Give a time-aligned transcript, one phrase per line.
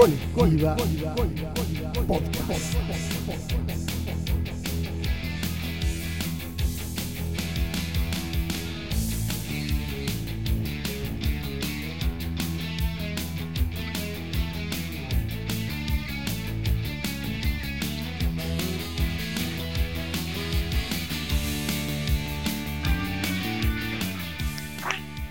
[0.00, 0.74] Colectiva
[2.06, 2.74] Podcast.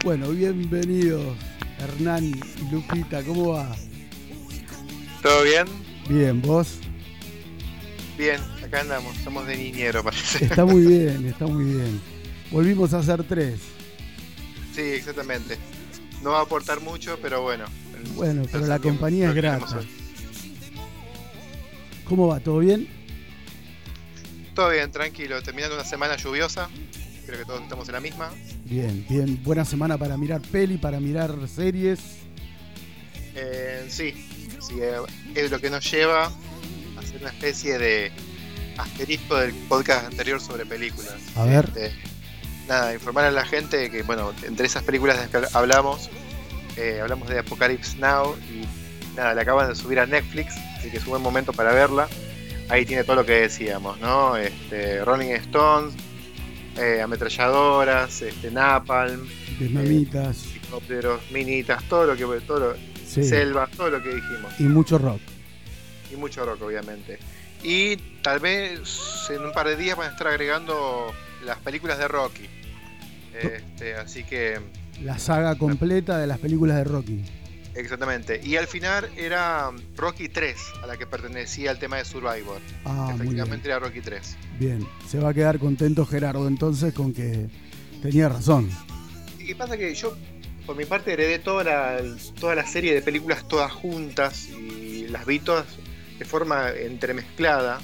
[0.04, 1.36] Bueno, bienvenidos
[1.80, 3.76] Hernán y Lupita, ¿cómo va?
[5.22, 5.66] ¿Todo bien?
[6.08, 6.78] Bien, ¿vos?
[8.18, 10.46] Bien, acá andamos, estamos de niñero parece.
[10.46, 12.02] Está muy bien, está muy bien.
[12.52, 13.60] Volvimos a hacer tres.
[14.74, 15.58] Sí, exactamente.
[16.24, 17.66] No va a aportar mucho, pero bueno.
[18.16, 19.82] Bueno, pero la compañía es grata.
[22.06, 22.40] ¿Cómo va?
[22.40, 22.88] ¿Todo bien?
[24.56, 25.42] Todo bien, tranquilo.
[25.42, 26.70] Terminando una semana lluviosa.
[27.26, 28.32] Creo que todos estamos en la misma.
[28.66, 29.42] Bien, bien.
[29.44, 32.00] Buena semana para mirar peli, para mirar series.
[33.36, 34.14] Eh, sí,
[34.62, 34.96] sí, eh,
[35.36, 38.12] es lo que nos lleva a hacer una especie de
[38.78, 41.16] asterisco del podcast anterior sobre películas.
[41.36, 41.66] A ver.
[41.66, 41.92] Este,
[42.68, 46.10] nada, informar a la gente que, bueno, entre esas películas de las que hablamos,
[46.78, 48.66] eh, hablamos de Apocalypse Now y
[49.16, 52.08] nada, la acaban de subir a Netflix, así que es un buen momento para verla.
[52.70, 54.38] Ahí tiene todo lo que decíamos, ¿no?
[54.38, 55.96] Este, Rolling Stones,
[56.78, 60.46] eh, ametralladoras, este, Napalm, Vietnamitas.
[60.52, 63.24] helicópteros, minitas, todo lo que todo lo- Sí.
[63.24, 64.54] selva, todo lo que dijimos.
[64.60, 65.22] Y mucho rock.
[66.12, 67.20] Y mucho rock, obviamente.
[67.64, 71.12] Y tal vez en un par de días van a estar agregando
[71.46, 72.46] las películas de Rocky.
[73.42, 74.60] Este, así que,
[75.04, 77.22] La saga completa de las películas de Rocky.
[77.76, 78.42] exactamente.
[78.44, 82.60] Y al final era Rocky 3, a la que pertenecía el tema de Survivor.
[82.86, 83.12] Ah.
[83.16, 84.38] Efectivamente era Rocky 3.
[84.60, 84.86] Bien.
[85.08, 87.48] Se va a quedar contento Gerardo entonces con que
[88.02, 88.70] tenía razón.
[89.40, 89.78] ¿Y qué pasa?
[89.78, 90.16] Que yo,
[90.70, 92.00] por mi parte, heredé toda la,
[92.40, 95.66] toda la serie de películas todas juntas y las vi todas
[96.20, 97.82] de forma entremezclada.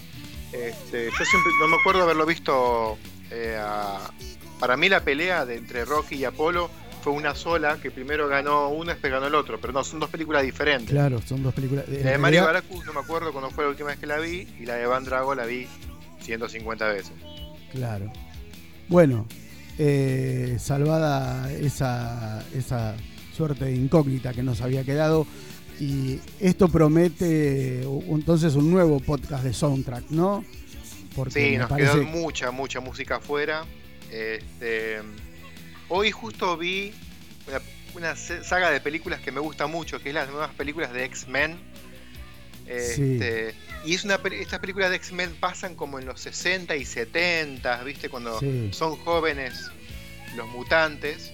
[0.54, 2.96] Este, yo siempre no me acuerdo haberlo visto.
[3.32, 4.12] eh, a-
[4.60, 6.70] para mí, la pelea de entre Rocky y Apolo
[7.02, 9.60] fue una sola, que primero ganó uno, después ganó el otro.
[9.60, 10.92] Pero no, son dos películas diferentes.
[10.92, 11.86] Claro, son dos películas.
[11.90, 14.48] La de Mario Baracus no me acuerdo cuándo fue la última vez que la vi,
[14.60, 15.68] y la de Van Drago la vi
[16.22, 17.14] 150 veces.
[17.72, 18.14] Claro.
[18.88, 19.26] Bueno,
[19.78, 22.96] eh, salvada esa, esa
[23.36, 25.26] suerte de incógnita que nos había quedado.
[25.80, 30.46] Y esto promete entonces un nuevo podcast de soundtrack, ¿no?
[31.16, 33.66] Porque Sí, nos parece- quedó mucha, mucha música afuera.
[34.12, 35.00] Este,
[35.90, 36.94] hoy justo vi
[37.48, 37.62] una,
[37.96, 41.58] una saga de películas que me gusta mucho, que es las nuevas películas de X-Men.
[42.68, 43.54] Este,
[43.86, 48.10] Y es una, estas películas de X-Men pasan como en los 60 y 70, ¿viste?
[48.10, 48.70] Cuando Sí.
[48.72, 49.70] son jóvenes
[50.36, 51.32] los mutantes.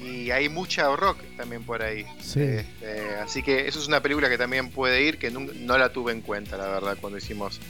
[0.00, 2.06] Y hay mucha rock también por ahí.
[2.22, 2.40] Sí.
[2.40, 5.92] Este, así que eso es una película que también puede ir, que nun- no la
[5.92, 7.60] tuve en cuenta, la verdad, cuando hicimos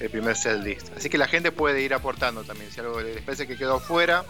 [0.00, 0.88] el primer set list.
[0.96, 2.70] Así que la gente puede ir aportando también.
[2.70, 4.24] Si algo les parece que quedó fuera,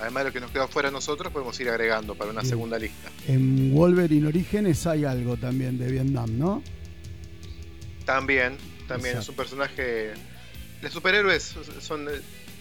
[0.00, 2.50] además de lo que nos quedó fuera a nosotros, podemos ir agregando para una Bien.
[2.50, 3.08] segunda lista.
[3.26, 6.62] En Wolverine Orígenes hay algo también de Vietnam, ¿no?
[8.08, 8.56] También,
[8.88, 9.20] también Exacto.
[9.20, 10.14] es un personaje.
[10.80, 12.08] Los superhéroes son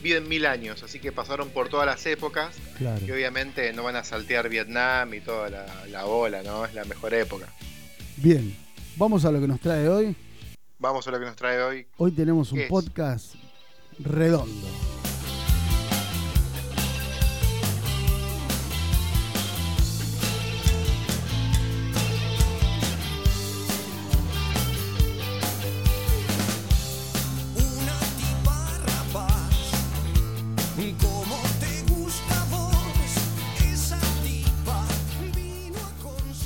[0.03, 2.99] viven mil años, así que pasaron por todas las épocas Claro.
[3.05, 6.65] y obviamente no van a saltear Vietnam y toda la, la ola, ¿no?
[6.65, 7.47] Es la mejor época.
[8.17, 8.53] Bien,
[8.97, 10.17] vamos a lo que nos trae hoy.
[10.79, 11.87] Vamos a lo que nos trae hoy.
[11.95, 13.35] Hoy tenemos un podcast
[13.99, 14.96] redondo.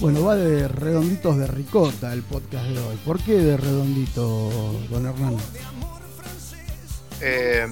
[0.01, 2.95] Bueno, va de redonditos de ricota el podcast de hoy.
[3.06, 4.50] ¿Por qué de redondito,
[4.89, 5.38] don Hernán?
[7.21, 7.68] Eh,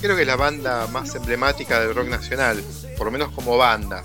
[0.00, 2.62] creo que es la banda más emblemática del rock nacional,
[2.96, 4.02] por lo menos como banda.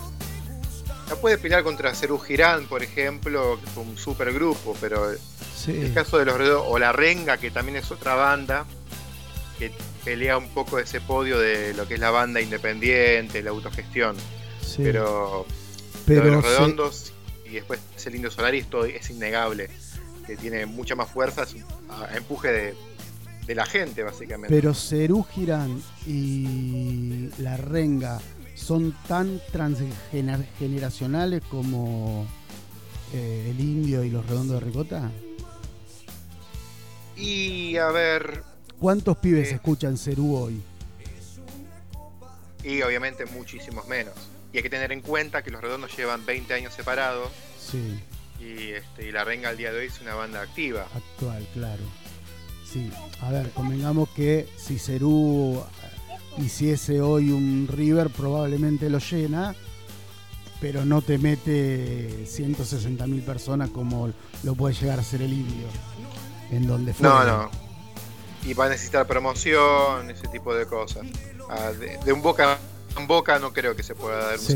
[1.09, 5.17] La puede pelear contra Cerú Girán, por ejemplo, que fue un super grupo, pero el
[5.55, 8.65] Sí, caso de los Redondos, o La Renga, que también es otra banda,
[9.57, 9.71] que
[10.03, 14.17] pelea un poco ese podio de lo que es la banda independiente, la autogestión.
[14.61, 14.81] sí.
[14.83, 15.45] Pero,
[16.07, 17.13] Pero los Redondos
[17.45, 19.69] y después el Indio Solari esto es innegable,
[20.25, 21.45] que tiene mucha más fuerza,
[21.89, 22.75] a- empuje de,
[23.45, 24.53] de la gente, básicamente.
[24.55, 28.19] Pero Cerú Girán y La Renga
[28.55, 32.25] son tan transgeneracionales como
[33.13, 35.11] eh, el indio y los redondos de ricota.
[37.15, 38.43] Y a ver,
[38.79, 39.55] ¿Cuántos pibes Eh.
[39.55, 40.61] escuchan Cerú hoy?
[42.63, 44.13] y obviamente muchísimos menos.
[44.53, 47.29] Y hay que tener en cuenta que los redondos llevan 20 años separados
[47.59, 47.99] Sí,
[48.39, 50.87] y, este, y La Renga al día de hoy es una banda activa.
[50.95, 51.83] actual, claro.
[52.71, 52.89] Sí,
[53.21, 55.61] a ver, convengamos que si Cerú
[56.37, 59.55] hiciese hoy un River, probablemente lo llena,
[60.61, 64.11] pero no te mete 160.000 personas como
[64.43, 65.67] lo puede llegar a ser el indio,
[66.51, 67.07] en donde fue.
[67.07, 67.49] No, no.
[68.45, 71.05] Y va a necesitar promoción, ese tipo de cosas.
[71.49, 72.57] Ah, de, de un boca
[72.97, 74.55] en boca no creo que se pueda dar un Sí.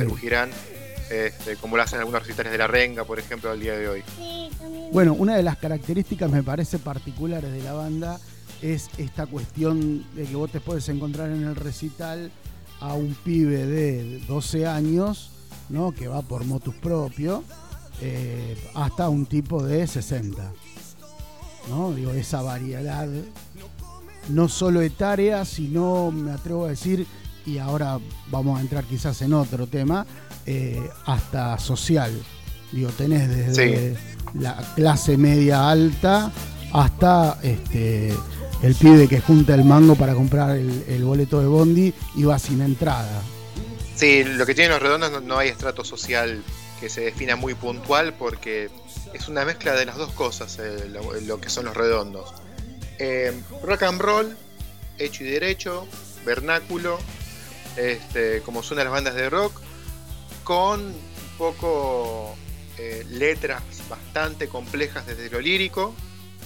[1.11, 4.03] Este, como lo hacen algunos recitales de La Renga, por ejemplo, al día de hoy.
[4.93, 8.17] Bueno, una de las características me parece particulares de la banda
[8.61, 12.31] es esta cuestión de que vos te puedes encontrar en el recital
[12.79, 15.31] a un pibe de 12 años,
[15.67, 15.91] ¿no?
[15.91, 17.43] Que va por motus propio,
[17.99, 20.51] eh, hasta un tipo de 60.
[21.69, 21.93] ¿No?
[21.93, 23.07] Digo, esa variedad,
[24.29, 27.05] no solo etaria, sino, me atrevo a decir,
[27.45, 27.99] y ahora
[28.29, 30.05] vamos a entrar quizás en otro tema,
[30.45, 32.11] eh, hasta social.
[32.71, 33.97] Digo, tenés desde
[34.33, 36.31] la clase media alta
[36.71, 38.13] hasta este
[38.63, 42.37] el pibe que junta el mango para comprar el, el boleto de Bondi y va
[42.37, 43.21] sin entrada.
[43.95, 46.43] Sí, lo que tienen los redondos no, no hay estrato social
[46.79, 48.69] que se defina muy puntual porque
[49.13, 52.33] es una mezcla de las dos cosas eh, lo, lo que son los redondos.
[52.99, 53.33] Eh,
[53.63, 54.37] rock and roll,
[54.97, 55.87] hecho y derecho,
[56.25, 56.99] vernáculo,
[57.77, 59.53] este, como suenan las bandas de rock,
[60.43, 62.35] con un poco
[62.77, 65.93] eh, letras bastante complejas desde lo lírico.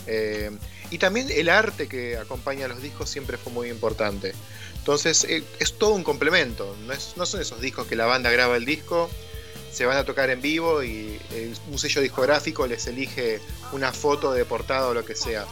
[0.07, 0.51] eh,
[0.91, 4.33] y también el arte que acompaña a los discos siempre fue muy importante.
[4.77, 6.75] Entonces eh, es todo un complemento.
[6.85, 9.09] No, es- no son esos discos que la banda graba el disco,
[9.73, 11.19] se van a tocar en vivo y
[11.71, 13.39] un sello discográfico les elige
[13.73, 15.45] una foto de portada o lo que sea.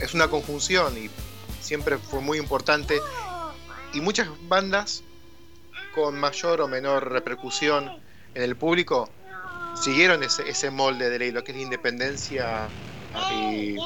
[0.00, 1.10] Es una conjunción y
[1.60, 2.98] siempre fue muy importante.
[3.92, 5.04] Y muchas bandas
[5.94, 7.92] con mayor o menor repercusión
[8.34, 9.10] en el público
[9.74, 12.68] siguieron ese, ese molde de lo que es la independencia
[13.30, 13.76] y,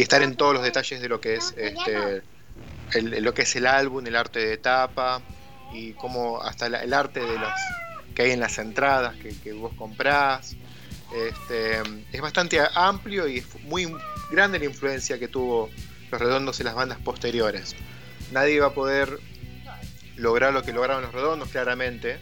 [0.00, 2.22] estar en todos los detalles de lo que es este,
[2.92, 5.22] el- lo que es el álbum, el arte de tapa
[5.72, 7.54] y como hasta la- el arte de las
[8.14, 10.56] que hay en las entradas que, que vos comprás.
[11.14, 11.80] Este,
[12.12, 13.94] es bastante amplio y es muy
[14.30, 15.70] grande la influencia que tuvo
[16.10, 17.74] los redondos en las bandas posteriores.
[18.32, 19.18] Nadie va a poder
[20.16, 22.18] lograr lo que lograron los redondos, claramente.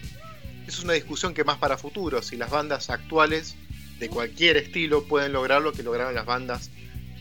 [0.67, 3.57] Es una discusión que más para futuro, si las bandas actuales
[3.99, 6.71] de cualquier estilo pueden lograr lo que lograron las bandas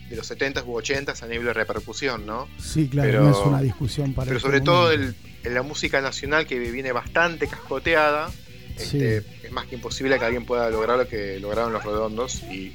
[0.09, 2.47] de los 70s u 80s a nivel de repercusión, ¿no?
[2.59, 6.01] Sí, claro, Pero- no es una discusión para Pero sobre todo el- en la música
[6.01, 8.29] nacional que viene bastante cascoteada,
[8.77, 12.73] este, es más que imposible que alguien pueda lograr lo que lograron los redondos y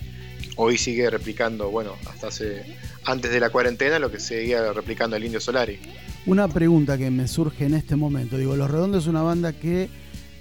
[0.56, 5.24] hoy sigue replicando, bueno, hasta hace antes de la cuarentena lo que seguía replicando el
[5.24, 5.80] Indio Solari.
[6.28, 8.36] Una pregunta que me surge en este momento.
[8.36, 9.88] Digo, Los Redondos es una banda que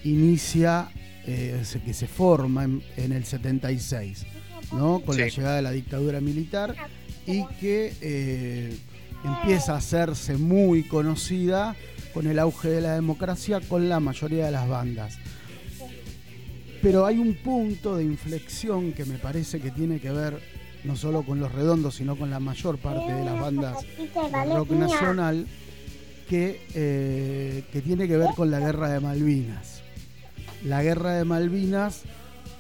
[0.03, 0.89] inicia,
[1.25, 4.25] eh, que se forma en, en el 76,
[4.73, 4.99] ¿no?
[4.99, 6.75] Con la llegada de la dictadura militar
[7.25, 8.77] y que eh,
[9.23, 11.73] empieza a hacerse muy conocida
[12.13, 15.17] con el auge de la democracia con la mayoría de las bandas.
[16.81, 20.41] Pero hay un punto de inflexión que me parece que tiene que ver
[20.83, 24.71] no solo con los redondos, sino con la mayor parte de las bandas de rock
[24.71, 25.47] nacional
[26.27, 29.81] que, eh, que tiene que ver con la guerra de Malvinas.
[30.65, 32.03] La guerra de Malvinas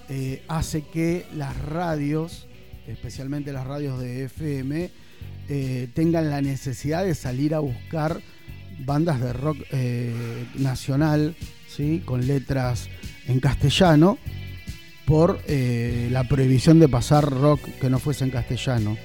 [0.09, 2.47] eh, hace que las radios,
[2.87, 4.89] especialmente las radios de FM,
[5.49, 8.21] eh, tengan la necesidad de salir a buscar
[8.79, 9.57] bandas de rock
[10.55, 11.35] nacional,
[11.67, 12.01] ¿sí?
[12.05, 12.89] con letras
[13.27, 14.17] en castellano,
[15.05, 18.97] por la prohibición de pasar rock que no fuese en castellano.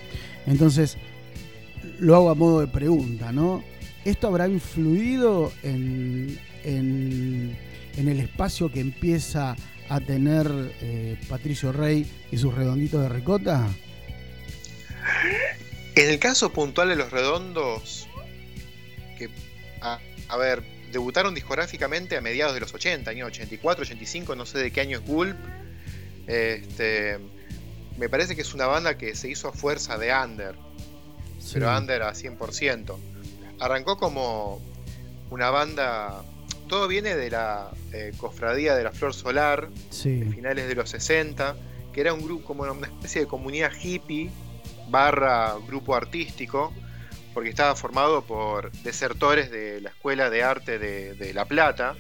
[0.47, 0.99] Entonces,
[2.00, 3.62] lo hago a modo de pregunta, ¿no?
[4.04, 7.56] ¿Esto habrá influido en, en-
[7.97, 9.54] en el espacio que empieza
[9.88, 10.47] a tener
[10.80, 13.68] eh, Patricio Rey y sus redonditos de ricota?
[15.94, 18.09] En el caso puntual de los redondos,
[19.18, 19.28] que,
[19.82, 24.59] a, a ver, debutaron discográficamente a mediados de los 80, año 84, 85, no sé
[24.59, 25.37] de qué año es Gulp.
[26.26, 27.18] Este,
[27.99, 30.54] me parece que es una banda que se hizo a fuerza de under,
[31.52, 32.97] pero under a 100%.
[33.62, 34.61] Arrancó como
[35.31, 36.23] una banda,
[36.69, 40.90] todo viene de la eh, cofradía de la Flor Solar, Sí, de finales de los
[40.90, 41.57] 60,
[41.92, 44.31] que era un grupo como una especie de comunidad hippie
[44.88, 46.73] barra grupo artístico,
[47.35, 51.95] porque estaba formado por desertores de la Escuela de Arte de, de La Plata,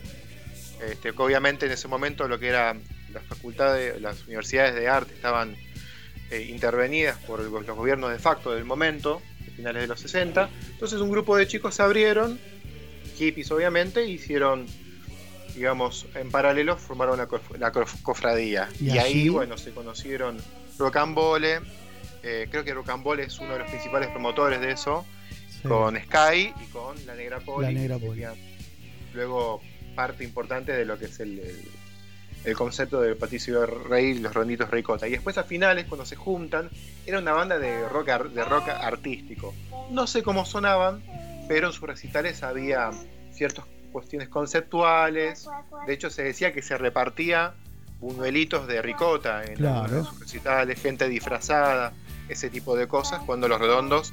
[0.84, 2.74] este, que obviamente en ese momento lo que era
[3.12, 5.54] las facultades, las universidades de arte estaban
[6.30, 9.20] eh, intervenidas por el- los gobiernos de facto del momento,
[9.56, 12.38] finales de los 60, entonces un grupo de chicos se abrieron,
[13.18, 14.66] hippies obviamente, e hicieron
[15.54, 18.70] digamos, en paralelo formaron una cof- la cof- cofradía.
[18.80, 20.38] Y ahí, bueno, se conocieron
[20.78, 21.60] Rocambole.
[22.22, 25.04] eh, creo que Rocambole es uno de los principales promotores de eso,
[25.60, 25.68] Sí.
[25.68, 27.66] con Sky y con La Negra Poli.
[27.66, 28.22] La Negra Poli.
[29.12, 29.60] Luego,
[29.94, 31.68] parte importante de lo que es el, el-
[32.44, 35.06] el concepto de Patricio Rey y los Ronditos Ricota.
[35.06, 36.70] Y después, a finales, cuando se juntan,
[37.06, 39.54] era una banda de rock, ar- de rock artístico.
[39.90, 41.02] No sé cómo sonaban,
[41.48, 42.90] pero en sus recitales había
[43.32, 45.48] ciertas cuestiones conceptuales.
[45.86, 47.54] De hecho, se decía que se repartía
[48.00, 49.98] buñuelitos de ricota en Claro.
[49.98, 51.92] de sus recitales, gente disfrazada,
[52.28, 54.12] ese tipo de cosas, cuando los redondos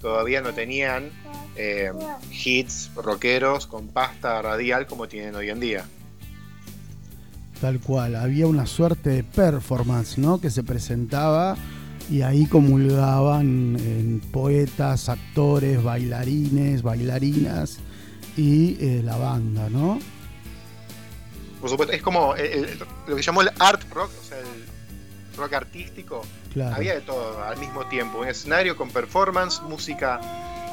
[0.00, 1.10] todavía no tenían
[1.56, 1.90] eh,
[2.30, 5.86] hits rockeros con pasta radial como tienen hoy en día.
[7.60, 10.40] Tal cual, había una suerte de performance, ¿no?
[10.40, 11.56] Que se presentaba
[12.10, 17.78] y ahí comulgaban en poetas, actores, bailarines, bailarinas
[18.36, 19.98] y eh, la banda, ¿no?
[21.60, 25.36] Por supuesto, es como el- el- lo que llamó el art rock, o sea, el
[25.38, 26.22] rock artístico.
[26.52, 26.76] Claro.
[26.76, 28.18] Había de todo al mismo tiempo.
[28.20, 30.20] Un escenario con performance, música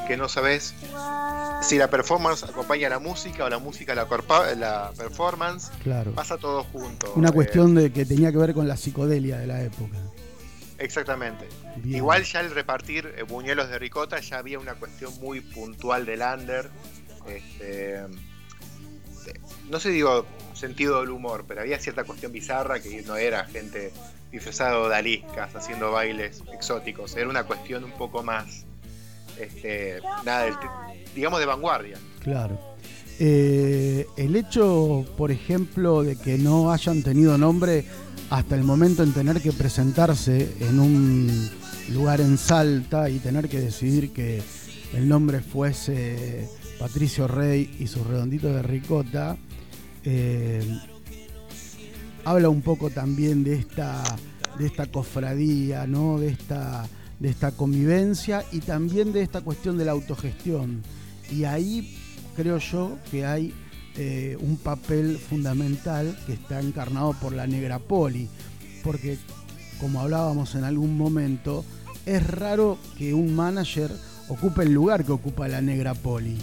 [0.06, 0.74] que no sabes
[1.62, 5.70] si la performance acompaña a la música o la música la, corpa- la performance.
[5.82, 6.12] Claro.
[6.12, 7.12] Pasa todo junto.
[7.16, 9.96] Una Eh, cuestión de que tenía que ver con la psicodelia de la época.
[10.78, 11.46] exactamente.
[11.76, 11.96] Bien.
[11.96, 16.20] Igual ya el repartir eh, buñuelos de ricota ya había una cuestión muy puntual del
[16.22, 16.68] under.
[17.26, 18.00] Este,
[19.70, 23.92] no sé digo sentido del humor, pero había cierta cuestión bizarra que no era gente
[24.30, 27.16] disfrazada de odaliscas haciendo bailes exóticos.
[27.16, 28.66] Era una cuestión un poco más,
[29.38, 30.60] este, nada,
[31.14, 31.98] digamos de vanguardia.
[32.20, 32.58] Claro.
[33.18, 37.84] Eh, el hecho, por ejemplo, de que no hayan tenido nombre
[38.30, 41.50] hasta el momento en tener que presentarse en un
[41.92, 44.42] lugar en Salta y tener que decidir que
[44.94, 46.48] el nombre fuese
[46.78, 49.36] Patricio Rey y sus redonditos de ricota,
[50.04, 50.62] eh,
[52.24, 54.02] habla un poco también de esta,
[54.58, 56.18] de esta cofradía, ¿no?
[56.18, 56.86] de, esta,
[57.24, 60.82] de esta convivencia y también de esta cuestión de la autogestión.
[61.32, 61.96] Y ahí
[62.36, 63.54] creo yo que hay
[63.96, 68.28] eh, un papel fundamental que está encarnado por la negra poli,
[68.82, 69.16] porque
[69.80, 71.64] como hablábamos en algún momento,
[72.04, 73.90] es raro que un manager
[74.28, 76.36] ocupe el lugar que ocupa la negra poli.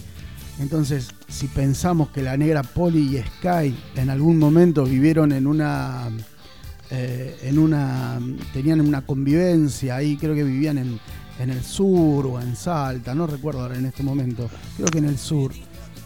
[0.60, 6.10] Entonces, si pensamos que la negra poli y Sky en algún momento vivieron en una
[6.94, 8.20] eh, en una
[8.52, 11.00] tenían una convivencia ahí, creo que vivían en,
[11.40, 15.06] en el sur o en Salta, no recuerdo ahora en este momento, creo que en
[15.06, 15.54] el sur,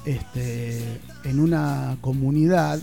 [0.06, 2.80] este, en una comunidad,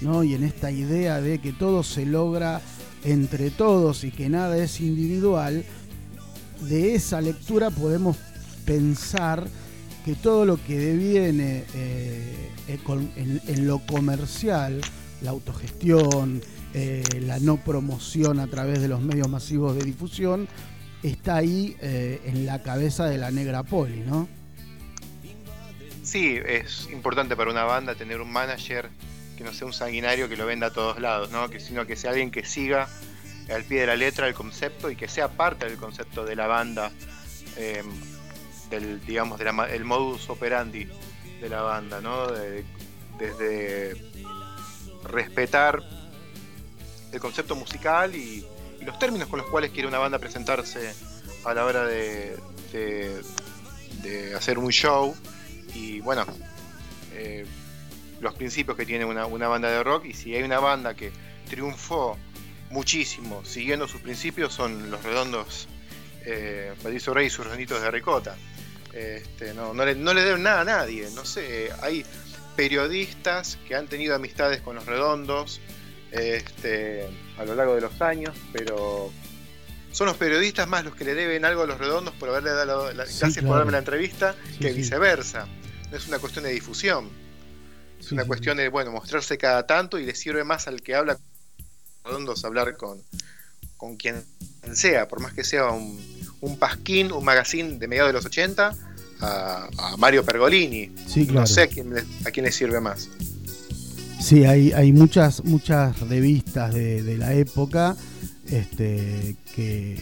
[0.00, 0.24] ¿no?
[0.24, 2.62] Y en esta idea de que todo se logra
[3.04, 5.62] entre todos y que nada es individual,
[6.62, 8.16] de esa lectura podemos
[8.64, 9.46] pensar
[10.06, 14.80] que todo lo que deviene eh, eh, en lo comercial,
[15.20, 16.40] la autogestión,
[16.74, 20.48] eh, la no promoción a través de los medios masivos de difusión,
[21.02, 24.28] está ahí eh, en la cabeza de la negra poli, ¿no?
[26.02, 28.88] Sí, es importante para una banda tener un manager
[29.36, 31.48] que no sea un sanguinario que lo venda a todos lados, ¿no?
[31.48, 32.88] que, sino que sea alguien que siga
[33.52, 36.46] al pie de la letra el concepto y que sea parte del concepto de la
[36.46, 36.90] banda,
[37.56, 37.82] eh,
[38.70, 40.86] del, digamos, de la ma- el modus operandi
[41.40, 42.30] de la banda, ¿no?
[42.30, 42.64] De-
[43.18, 43.94] desde
[45.04, 45.80] respetar
[47.12, 48.44] el concepto musical y,
[48.80, 50.92] los términos con los cuales quiere una banda presentarse
[51.44, 52.36] a la hora de,
[52.72, 55.14] de- hacer un show
[55.72, 56.26] y bueno,
[57.12, 57.46] eh,
[58.20, 61.12] los principios que tiene una, banda de rock y si hay una banda que
[61.48, 62.18] triunfó
[62.70, 65.68] muchísimo siguiendo sus principios son los redondos
[66.24, 68.34] eh, y sus redonditos de ricota.
[68.92, 72.04] Este, no, no, le, no le deben nada a nadie, no sé, hay
[72.56, 75.60] periodistas que han tenido amistades con los redondos
[76.12, 79.10] este, a lo largo de los años, pero
[79.92, 82.92] son los periodistas más los que le deben algo a los redondos por haberle dado
[82.92, 83.48] la, Sí, gracias claro.
[83.48, 84.74] por darme la entrevista Sí, que sí.
[84.76, 85.46] viceversa.
[85.90, 87.10] No es una cuestión de difusión,
[88.00, 91.14] es una cuestión de bueno mostrarse cada tanto y le sirve más al que habla
[91.16, 91.24] con
[92.04, 93.02] los redondos hablar con,
[93.76, 94.24] con quien
[94.72, 96.00] sea, por más que sea un,
[96.40, 98.74] un pasquín, un magazine de mediados de los 80,
[99.20, 100.88] a, a Mario Pergolini.
[101.12, 101.32] Claro.
[101.40, 103.08] No sé a quién, le, a quién le sirve más.
[104.22, 107.96] Sí, hay, hay muchas, muchas revistas de, de la época
[108.48, 110.00] este, que,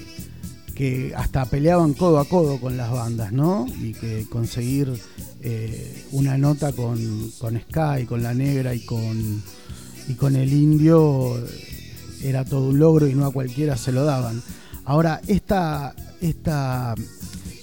[0.74, 3.64] que hasta peleaban codo a codo con las bandas, ¿no?
[3.80, 4.92] Y que conseguir
[5.40, 9.42] eh, una nota con, con Sky, con La Negra y con,
[10.06, 11.42] y con el Indio
[12.22, 14.42] era todo un logro y no a cualquiera se lo daban.
[14.84, 16.94] Ahora, esta, esta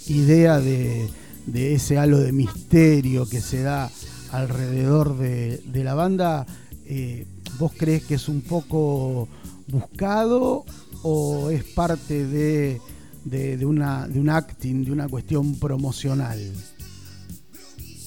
[0.07, 1.07] idea de,
[1.45, 3.91] de ese halo de misterio que se da
[4.37, 6.45] alrededor de, la banda,
[6.85, 7.25] eh,
[7.57, 9.27] ¿vos crees que es un poco
[9.67, 10.65] buscado
[11.03, 12.81] o es parte de,
[13.25, 16.39] de, de una, de un acting, de una cuestión promocional?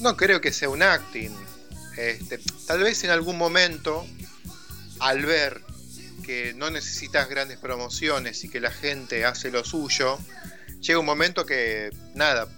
[0.01, 1.31] No creo que sea un acting.
[1.97, 4.07] Este, tal vez en algún momento,
[5.01, 5.61] al ver
[6.25, 10.19] que no necesitas grandes promociones y que la gente hace lo suyo,
[10.81, 12.49] llega un momento que nada,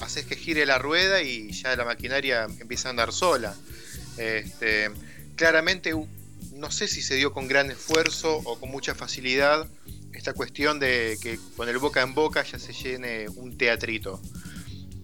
[0.00, 3.54] haces que gire la rueda y ya la maquinaria empieza a andar sola.
[4.16, 4.90] Este,
[5.36, 5.92] claramente,
[6.54, 9.68] no sé si se dio con gran esfuerzo o con mucha facilidad
[10.12, 14.20] esta cuestión de que con el boca en boca ya se llene un teatrito.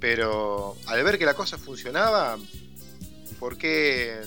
[0.00, 2.38] Pero al ver que la cosa funcionaba,
[3.38, 4.20] ¿por qué,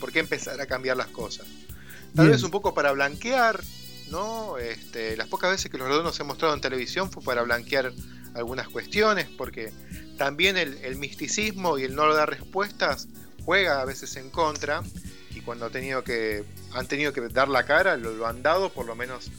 [0.00, 1.46] por qué empezar a cambiar las cosas?
[2.14, 2.30] Tal Bien.
[2.30, 3.62] vez un poco para blanquear,
[4.10, 4.56] ¿no?
[4.58, 7.92] Este, las pocas veces que los redondos se han mostrado en televisión fue para blanquear
[8.34, 9.72] algunas cuestiones, porque
[10.18, 13.08] también el, el misticismo y el no dar respuestas
[13.46, 14.82] juega a veces en contra,
[15.30, 18.70] y cuando ha tenido que, han tenido que dar la cara, lo, lo han dado,
[18.70, 19.30] por lo menos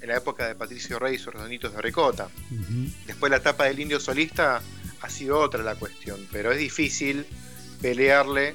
[0.00, 2.28] en la época de Patricio Rey y sus redonditos de ricota.
[2.50, 2.90] Ujú.
[3.06, 4.62] Después la etapa del indio solista
[5.02, 7.26] ha sido otra la cuestión, pero es difícil
[7.82, 8.54] pelearle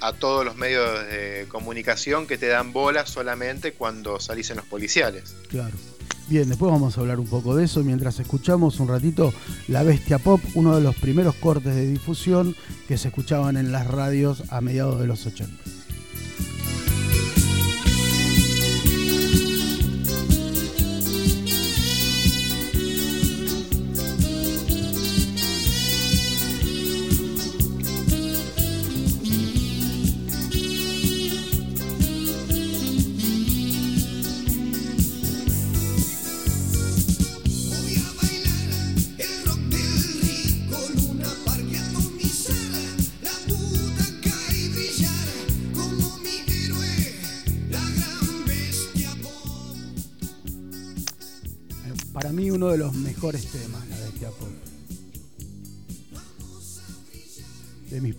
[0.00, 4.66] a todos los medios de comunicación que te dan bola solamente cuando salís en los
[4.66, 5.34] policiales.
[5.48, 5.76] Claro.
[6.26, 9.34] Bien, después vamos a hablar un poco de eso mientras escuchamos un ratito
[9.68, 12.56] La Bestia Pop, uno de los primeros cortes de difusión
[12.88, 15.52] que se escuchaban en las radios a mediados de los 80.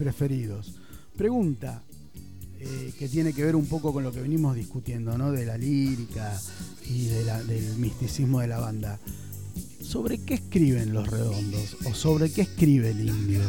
[0.06, 0.76] Preferidos.
[1.18, 1.82] Pregunta
[2.60, 5.32] eh, que tiene que ver un poco con lo que venimos discutiendo, ¿no?
[5.32, 6.40] De la lírica
[6.86, 9.00] y del misticismo de la banda.
[9.82, 11.78] ¿Sobre qué escriben los redondos?
[11.86, 13.42] ¿O sobre qué escribe el indio?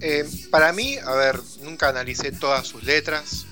[0.00, 3.46] Eh, para mí, a ver, nunca analicé todas sus letras,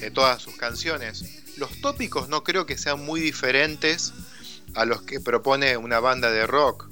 [0.00, 1.24] de todas sus canciones.
[1.58, 4.12] Los tópicos no creo que sean muy diferentes
[4.74, 6.88] a los que propone una banda de rock.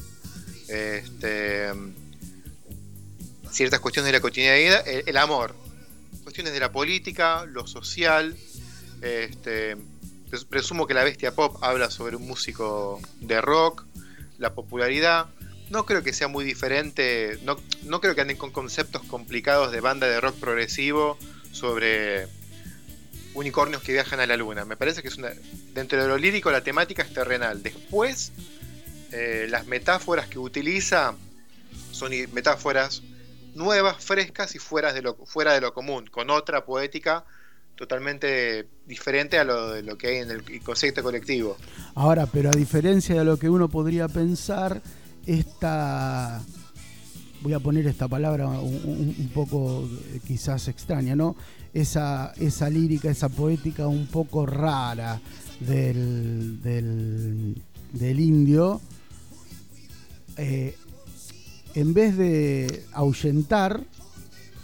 [0.68, 1.72] Este,
[3.54, 5.54] ciertas cuestiones de la cotidianidad, el, el amor,
[6.24, 8.36] cuestiones de la política, lo social.
[9.00, 9.76] Este,
[10.30, 13.84] pres- presumo que la bestia pop habla sobre un músico de rock,
[14.38, 15.26] la popularidad.
[15.70, 17.56] No creo que sea muy diferente, no,
[18.00, 21.16] creo que anden con conceptos complicados de banda de rock progresivo
[21.52, 22.26] sobre
[23.34, 24.64] unicornios que viajan a la luna.
[24.64, 25.30] Me parece que es una.
[25.74, 27.62] Dentro de lo lírico, la temática es terrenal.
[27.62, 28.32] Después,
[29.12, 31.14] eh, las metáforas que utiliza
[31.92, 33.02] son metáforas
[33.54, 37.24] nuevas, frescas y fuera de lo, fuera de lo común, con otra poética
[37.76, 41.56] totalmente diferente a lo, de lo que hay en el concepto colectivo.
[41.94, 44.80] Ahora, pero a diferencia de lo que uno podría pensar,
[45.26, 46.42] esta.
[47.42, 51.36] Voy a poner esta palabra un, poco eh, quizás extraña, ¿no?
[51.74, 55.20] Esa, esa lírica, esa poética un poco rara
[55.60, 57.60] del, del,
[57.92, 58.80] del indio,
[60.38, 60.74] eh,
[61.74, 63.84] en vez de ahuyentar,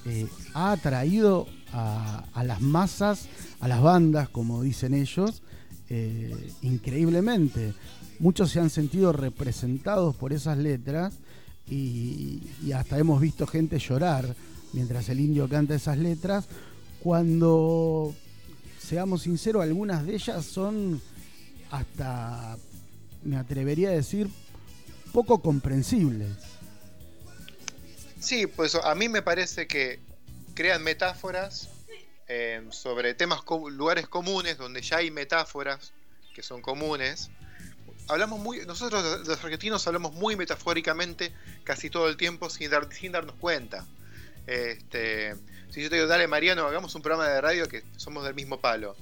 [0.07, 3.29] eh, ha atraído a, las masas,
[3.61, 5.43] a las bandas, como dicen ellos,
[5.89, 7.75] eh, increíblemente.
[8.19, 11.15] Muchos se han sentido representados por esas letras
[11.69, 12.43] y
[12.75, 14.35] hasta hemos visto gente llorar
[14.73, 16.47] mientras el indio canta esas letras,
[17.03, 18.15] cuando,
[18.79, 21.01] seamos sinceros, algunas de ellas son
[21.71, 22.57] hasta,
[23.25, 24.29] me atrevería a decir,
[25.13, 26.37] poco comprensibles.
[28.21, 29.99] Sí, pues a mí me parece que
[30.55, 31.71] crean metáforas
[32.29, 33.41] eh, sobre temas,
[33.73, 35.93] lugares comunes, donde ya hay metáforas
[36.35, 37.31] que son comunes.
[38.09, 41.33] Hablamos muy, nosotros los argentinos hablamos muy metafóricamente
[41.65, 43.87] casi todo el tiempo sin, dar, sin darnos cuenta.
[44.47, 45.35] Este,
[45.71, 48.61] si yo te digo, dale Mariano, hagamos un programa de radio que somos del mismo
[48.61, 48.97] palo.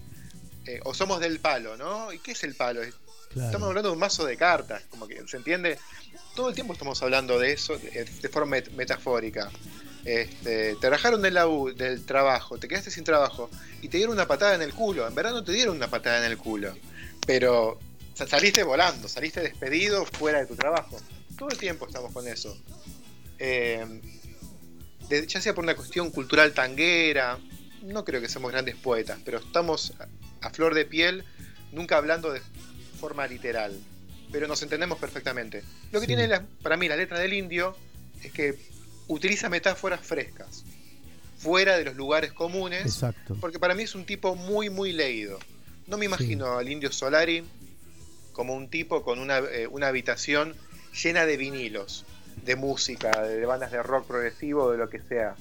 [0.66, 2.12] Eh, o somos del palo, ¿no?
[2.12, 2.82] ¿Y qué es el palo?
[3.46, 5.78] Estamos hablando de un mazo de cartas, como que se entiende.
[6.34, 9.50] Todo el tiempo estamos hablando de eso de, forma met- metafórica.
[10.04, 13.50] Este, te rajaron del, trabajo, te quedaste sin trabajo
[13.82, 15.06] y te dieron una patada en el culo.
[15.06, 16.74] En verdad no te dieron una patada en el culo,
[17.26, 17.78] pero
[18.14, 20.98] sa- saliste volando, saliste despedido fuera de tu trabajo.
[21.36, 22.56] Todo el tiempo estamos con eso.
[25.08, 27.38] De- ya sea por una cuestión cultural tanguera,
[27.82, 29.92] no creo que seamos grandes poetas, pero estamos
[30.40, 31.24] a flor de piel,
[31.72, 32.40] nunca hablando de
[32.98, 33.78] forma literal,
[34.32, 35.62] pero nos entendemos perfectamente.
[35.92, 36.14] Lo que Sí.
[36.14, 37.76] tiene la- para mí la letra del indio
[38.22, 38.56] es que
[39.06, 40.64] utiliza metáforas frescas,
[41.38, 43.36] fuera de los lugares comunes, Exacto.
[43.40, 45.38] porque para mí es un tipo muy, muy leído.
[45.86, 47.44] No me imagino al indio Solari
[48.32, 50.54] como un tipo con una, eh, una habitación
[51.02, 52.04] llena de vinilos,
[52.44, 55.34] de música, de, bandas de rock progresivo, de lo que sea.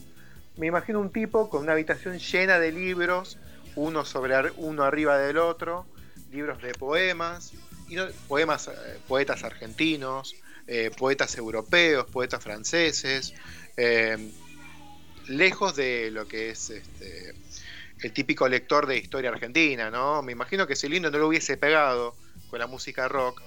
[0.55, 3.37] Me imagino un tipo con una habitación llena de libros,
[3.75, 5.85] uno sobre uno arriba del otro,
[6.37, 7.51] libros de poemas,
[7.89, 10.35] y no- poemas, eh, poetas argentinos,
[10.67, 13.33] eh, poetas europeos, poetas franceses,
[13.75, 14.17] eh,
[15.27, 17.33] lejos de lo que es este,
[18.01, 20.21] el típico lector de historia argentina, ¿no?
[20.21, 22.15] Me imagino que si Lindo no lo hubiese pegado
[22.49, 23.41] con la música rock,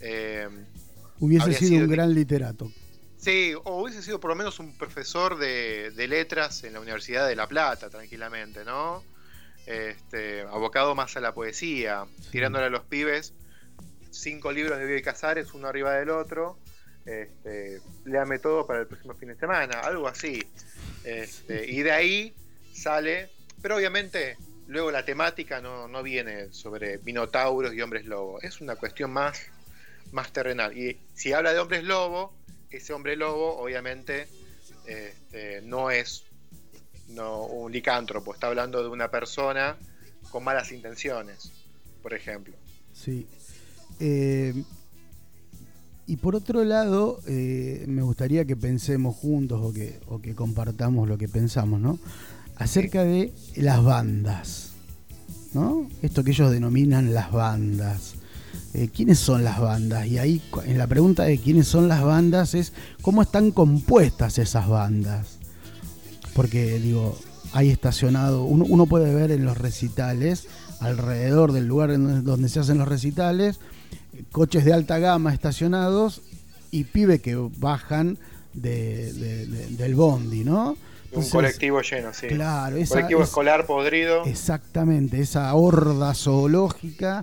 [0.00, 0.48] eh,
[1.20, 2.72] Hubiese sido sido un gran literato.
[3.18, 7.28] sí, o hubiese sido por lo menos un profesor de, de letras en la Universidad
[7.28, 9.04] de La Plata, tranquilamente, ¿no?
[9.66, 13.34] Este, abocado más a la poesía, tirándole a los pibes
[14.12, 16.58] cinco libros de Bioy Casares, uno arriba del otro.
[17.04, 20.46] Este, léame todo para el próximo fin de semana, algo así.
[21.04, 22.34] Este, y de ahí
[22.72, 24.36] sale, pero obviamente
[24.68, 29.40] luego la temática no, no viene sobre minotauros y hombres lobo, es una cuestión más,
[30.12, 30.76] más terrenal.
[30.76, 32.34] Y si habla de hombres lobo,
[32.70, 34.28] ese hombre lobo obviamente
[34.86, 36.24] este, no es
[37.14, 39.76] no, un licántropo, está hablando de una persona
[40.30, 41.52] con malas intenciones,
[42.02, 42.54] por ejemplo.
[42.92, 43.26] Sí.
[44.00, 44.64] Eh,
[46.06, 51.08] y por otro lado, eh, me gustaría que pensemos juntos o que, o que compartamos
[51.08, 51.98] lo que pensamos, ¿no?
[52.56, 54.72] Acerca de las bandas,
[55.54, 55.88] ¿no?
[56.02, 58.14] Esto que ellos denominan las bandas.
[58.74, 60.06] Eh, ¿Quiénes son las bandas?
[60.06, 64.68] Y ahí, en la pregunta de quiénes son las bandas, es cómo están compuestas esas
[64.68, 65.38] bandas.
[66.34, 67.18] Porque, digo,
[67.52, 70.46] hay estacionado, uno, uno puede ver en los recitales,
[70.80, 73.60] alrededor del lugar en donde- se hacen los recitales,
[74.30, 76.22] coches de alta gama estacionados
[76.70, 78.18] y pibes que bajan
[78.54, 80.76] de- de- de- del bondi, ¿no?
[81.14, 82.26] Un colectivo lleno, sí.
[82.28, 84.24] Claro, esa colectivo es- escolar podrido.
[84.24, 87.22] Exactamente, esa horda zoológica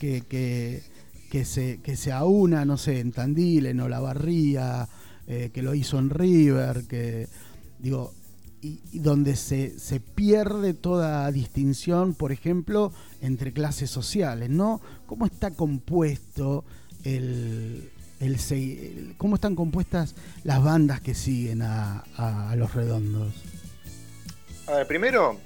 [0.00, 0.82] que, que,
[1.30, 4.88] que se, que se aúna, no sé, en Tandil, en Olavarría,
[5.28, 7.28] eh, que lo hizo en River, que
[7.78, 8.12] digo,
[8.60, 14.80] y, donde se, se pierde toda distinción, por ejemplo, entre clases sociales, ¿no?
[15.06, 16.64] ¿Cómo está compuesto
[17.04, 17.90] el,
[18.20, 23.32] el cómo están compuestas las bandas que siguen a, a- los redondos?
[24.66, 25.38] A ver, primero,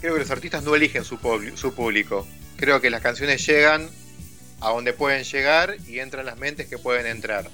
[0.00, 1.18] creo que los artistas no eligen su,
[1.56, 2.26] su público.
[2.56, 3.88] Creo que las canciones llegan
[4.60, 7.50] a donde pueden llegar y entran las mentes que pueden entrar.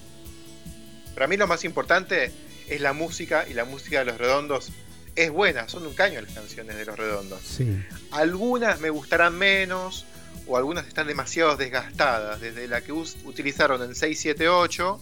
[1.15, 2.31] Para mí lo más importante
[2.75, 4.71] es la música y la música de los redondos
[5.15, 7.41] es buena, son un caño las canciones de los redondos.
[7.43, 7.79] Sí.
[8.13, 10.07] Algunas me gustarán menos
[10.47, 15.01] o algunas están demasiado desgastadas, desde la que utilizaron en 678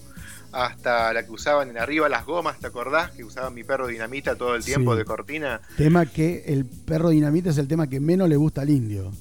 [0.52, 3.12] hasta la que usaban en arriba las gomas, ¿te acordás?
[3.12, 4.98] Que usaban mi perro dinamita todo el tiempo Sí.
[4.98, 5.61] de cortina.
[5.76, 9.12] Tema que el perro dinamita es el tema que menos le gusta al indio.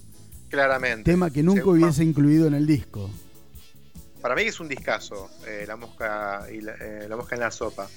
[0.49, 1.03] Claramente.
[1.11, 3.11] Tema que nunca hubiese incluido en el disco.
[4.21, 7.51] Para mí es un discazo, eh, la mosca y la, eh, La mosca en la
[7.51, 7.87] sopa.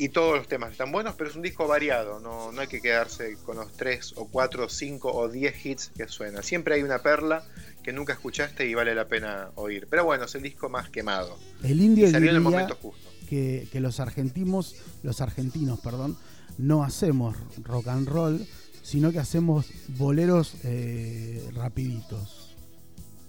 [0.00, 2.20] Y todos los temas están buenos, pero es un disco variado.
[2.20, 5.92] No, no hay que quedarse con los 3 o 4 o 5 o 10 hits
[5.94, 6.42] que suena.
[6.42, 7.44] Siempre hay una perla
[7.82, 9.86] que nunca escuchaste y vale la pena oír.
[9.90, 11.36] Pero bueno, es el disco más quemado.
[11.62, 13.10] El indio Y salió en el momento justo.
[13.28, 16.16] que, que los argentinos, los argentinos, perdón,
[16.56, 18.46] no hacemos rock and roll,
[18.82, 19.66] sino que hacemos
[19.98, 22.56] boleros eh, rapiditos.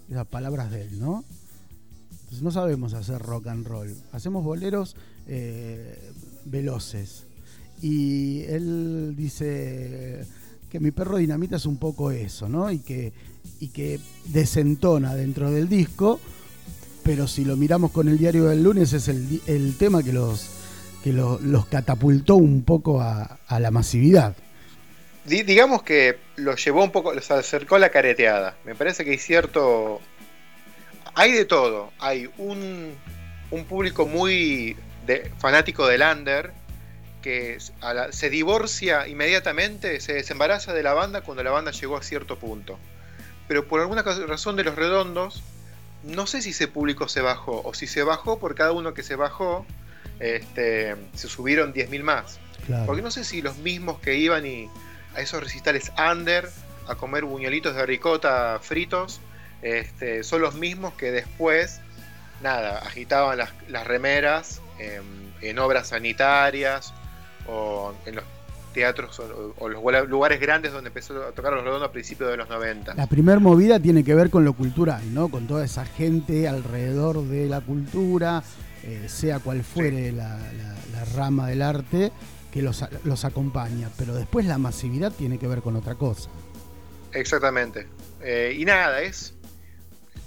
[0.08, 1.22] Esas palabras de él, ¿no?
[2.10, 6.12] Entonces no sabemos hacer rock and roll, hacemos boleros eh,
[6.44, 7.24] veloces.
[7.80, 10.24] Y él dice
[10.70, 12.70] que mi perro dinamita es un poco eso, ¿no?
[12.70, 13.12] Y que,
[13.60, 16.20] y que desentona dentro del disco,
[17.02, 20.48] pero si lo miramos con el diario del lunes es el, el tema que los
[21.02, 24.36] que lo- los catapultó un poco a, a la masividad.
[25.26, 28.56] Di- digamos que lo llevó un poco, los acercó a la careteada.
[28.64, 30.00] Me parece que hay cierto.
[31.14, 31.90] Hay de todo.
[31.98, 32.92] Hay un,
[33.50, 34.76] un público muy
[35.06, 36.52] de- fanático del under
[37.22, 42.02] que la- se divorcia inmediatamente, se desembaraza de la banda cuando la banda llegó a
[42.02, 42.78] cierto punto.
[43.48, 45.42] Pero por alguna razón de los redondos,
[46.02, 49.02] no sé si ese público se bajó o si se bajó por cada uno que
[49.02, 49.64] se bajó,
[50.18, 52.38] este, se subieron 10.000 más.
[52.66, 52.86] Claro.
[52.86, 54.68] Porque no sé si los mismos que iban y
[55.14, 56.48] a esos recitales under
[56.88, 59.20] a comer buñuelitos de ricota fritos
[59.62, 61.80] este, son los mismos que después,
[62.42, 65.02] nada, agitaban las, las remeras en,
[65.40, 66.92] en obras sanitarias
[67.48, 68.24] o en los
[68.74, 72.36] teatros o, o los lugares grandes donde empezó a tocar los redondos a principios de
[72.38, 72.94] los 90.
[72.94, 75.28] La primer movida tiene que ver con lo cultural, ¿no?
[75.28, 78.42] Con toda esa gente alrededor de la cultura,
[78.82, 82.12] eh, sea cual fuere la, la- la rama del arte,
[82.52, 83.88] que los, los acompaña.
[83.98, 86.30] Pero después la masividad tiene que ver con otra cosa.
[87.12, 87.86] Exactamente.
[88.22, 89.34] Eh, y nada, es,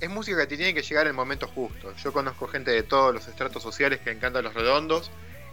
[0.01, 1.93] es música que te tiene que llegar en el momento justo.
[2.03, 5.09] Yo conozco gente de todos los estratos sociales que encantan los redondos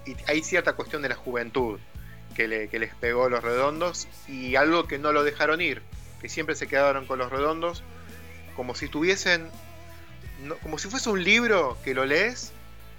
[0.06, 1.78] y hay cierta cuestión de la juventud
[2.34, 5.82] que, le- que les pegó los redondos y algo que no lo dejaron ir,
[6.20, 7.82] que siempre se quedaron con los redondos
[8.56, 9.48] como si tuviesen,
[10.42, 12.52] no- como si fuese un libro que lo lees,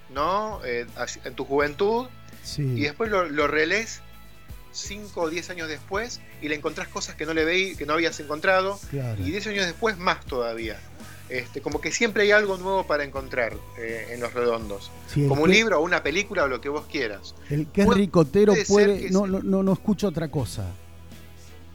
[0.09, 0.61] ¿no?
[0.65, 0.85] Eh,
[1.25, 2.07] en tu juventud
[2.43, 2.61] Sí.
[2.61, 4.01] y después lo, lo relees
[4.71, 7.93] 5 o 10 años después y le encontrás cosas que no le veí, que no
[7.93, 9.21] habías encontrado Claro.
[9.21, 10.79] y 10 años después más todavía.
[11.33, 14.91] Este, como que siempre hay algo nuevo para encontrar eh, en los redondos.
[15.07, 17.33] Sí, Como un que- libro o una película o lo que vos quieras.
[17.49, 20.69] El que es ricotero puede no, no, no, no escucha otra cosa.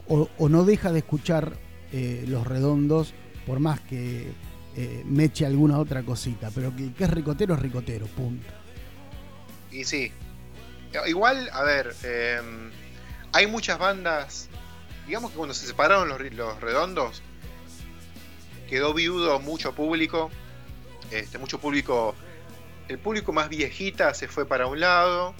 [0.07, 1.57] O, o no deja de escuchar
[1.91, 3.13] eh, los redondos,
[3.45, 4.31] por más que
[4.77, 6.51] eh, me eche alguna otra cosita.
[6.55, 8.47] Pero que el que es ricotero es ricotero, punto.
[9.71, 10.09] Y sí.
[11.05, 12.39] Igual, a ver, eh,
[13.33, 14.47] hay muchas bandas.
[15.05, 17.21] Digamos que cuando se separaron los, los redondos,
[18.69, 20.29] quedó viudo mucho público.
[21.11, 22.15] Este, mucho público.
[22.87, 25.33] El público más viejita se fue para un lado.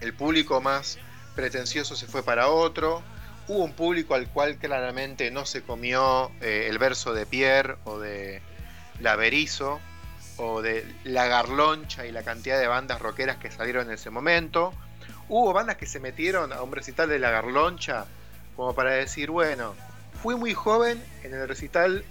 [0.00, 0.98] El público más
[1.34, 3.02] pretencioso se fue para otro.
[3.48, 7.98] Hubo un público al cual claramente no se comió eh, el verso de Pierre o
[7.98, 8.42] de
[9.00, 9.80] Laverizo
[10.36, 14.72] o de La Garloncha y la cantidad de bandas rockeras que salieron en ese momento.
[15.28, 18.06] Hubo bandas que se metieron a un recital de La Garloncha
[18.56, 19.74] como para decir, bueno,
[20.22, 22.04] fui muy joven en el recital,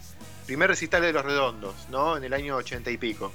[0.50, 2.18] primer recital de Los Redondos, ¿no?
[2.18, 3.32] En el año ochenta y pico.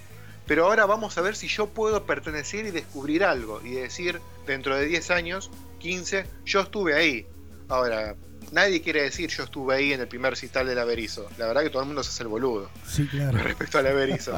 [0.49, 4.75] Pero ahora vamos a ver si yo puedo pertenecer y descubrir algo y decir, dentro
[4.77, 5.49] de 10 años,
[5.79, 7.25] 15, yo estuve ahí.
[7.69, 8.17] Ahora,
[8.51, 11.29] nadie quiere decir yo estuve ahí en el primer recital del Averizo.
[11.39, 13.39] La verdad que todo el mundo se hace el boludo Sí, claro.
[13.39, 14.37] respecto al Averizo.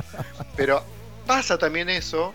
[0.54, 0.84] Pero
[1.26, 2.34] pasa también eso,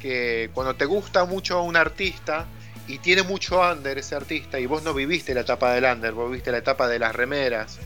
[0.00, 2.46] que cuando te gusta mucho un artista
[2.88, 6.30] y tiene mucho under ese artista y vos no viviste la etapa del under, vos
[6.30, 7.78] viviste la etapa de las remeras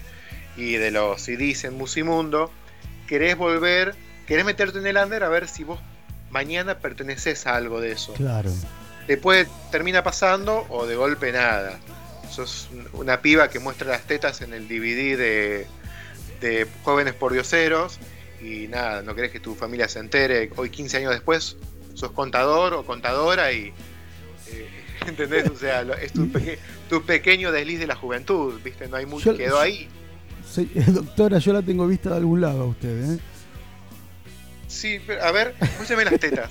[0.56, 2.50] y de los CDs en Musimundo,
[3.06, 3.94] querés volver,
[4.26, 5.80] querés meterte en el under a ver si vos
[6.30, 8.12] mañana perteneces a algo de eso.
[8.14, 8.50] Claro.
[9.06, 11.78] Después termina pasando o de golpe nada.
[12.30, 15.66] Sos una piba que muestra las tetas en el DVD de,
[16.40, 17.98] de Jóvenes por Dioseros
[18.42, 20.50] y nada, no querés que tu familia se entere.
[20.56, 21.56] Hoy 15 años después
[21.94, 23.72] sos contador o contadora y...
[24.48, 24.68] eh,
[25.06, 25.48] ¿Entendés?
[25.50, 28.88] O sea, es tu, peque- tu pequeño desliz de la juventud, ¿viste?
[28.88, 29.88] No hay mucho, quedó ahí.
[30.56, 33.18] Sí, doctora, yo la tengo vista de algún lado a usted, ¿eh?
[34.68, 36.50] Sí, pero, a ver, muéstrame las tetas.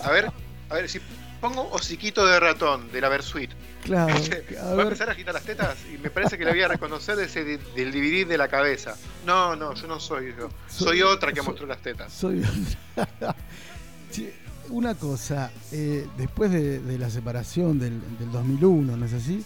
[0.00, 0.30] A ver,
[0.70, 1.00] a ver, si
[1.40, 3.50] pongo hociquito de ratón de la Versuit,
[3.82, 4.14] Claro.
[4.76, 7.16] Va a empezar a agitar las tetas y me parece que la voy a reconocer
[7.16, 8.94] de ese, del DVD de la cabeza.
[9.26, 10.48] No, no, yo no soy yo.
[10.68, 12.12] Soy Soy- otra que soy- mostró las tetas.
[12.12, 12.42] soy
[14.12, 14.34] Che,
[14.70, 19.44] una cosa, eh, después de, de la separación del, del 2001, ¿no es así?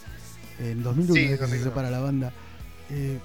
[0.59, 1.65] En 2001 Sí, es que se 2001.
[1.71, 2.33] separa la banda.
[2.91, 3.19] Eh,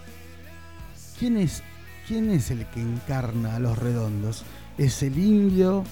[1.22, 1.62] ¿quién, es,
[2.08, 4.44] ¿Quién es el que encarna a los redondos?
[4.80, 5.84] ¿Es el indio?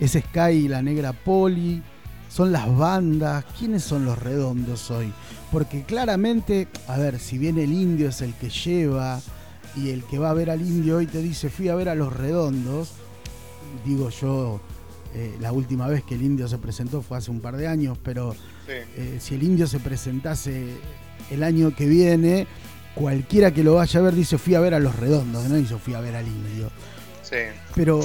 [0.00, 1.82] ¿Es Sky y la negra Poli?
[2.30, 3.44] ¿Son las bandas?
[3.58, 5.12] ¿Quiénes son los redondos hoy?
[5.52, 9.20] Porque claramente, a ver, si bien el indio es el que lleva
[9.76, 11.94] y el que va a ver al indio hoy te dice fui a ver a
[11.94, 12.92] los redondos,
[13.84, 14.58] digo yo,
[15.14, 17.98] eh, la última vez que el indio se presentó fue hace un par de años,
[18.02, 18.72] pero Sí.
[18.96, 20.66] eh, si el indio se presentase
[21.30, 22.46] el año que viene,
[22.94, 25.76] cualquiera que lo vaya a ver dice fui a ver a los redondos, no dice
[25.78, 26.70] fui a ver al indio.
[27.22, 27.36] Sí.
[27.74, 28.00] Pero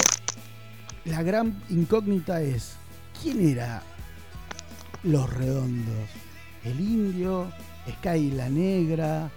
[1.06, 2.74] la gran incógnita es,
[3.22, 3.82] ¿quién era
[5.04, 6.10] los redondos?
[6.64, 7.52] El indio,
[8.00, 9.30] Sky la negra,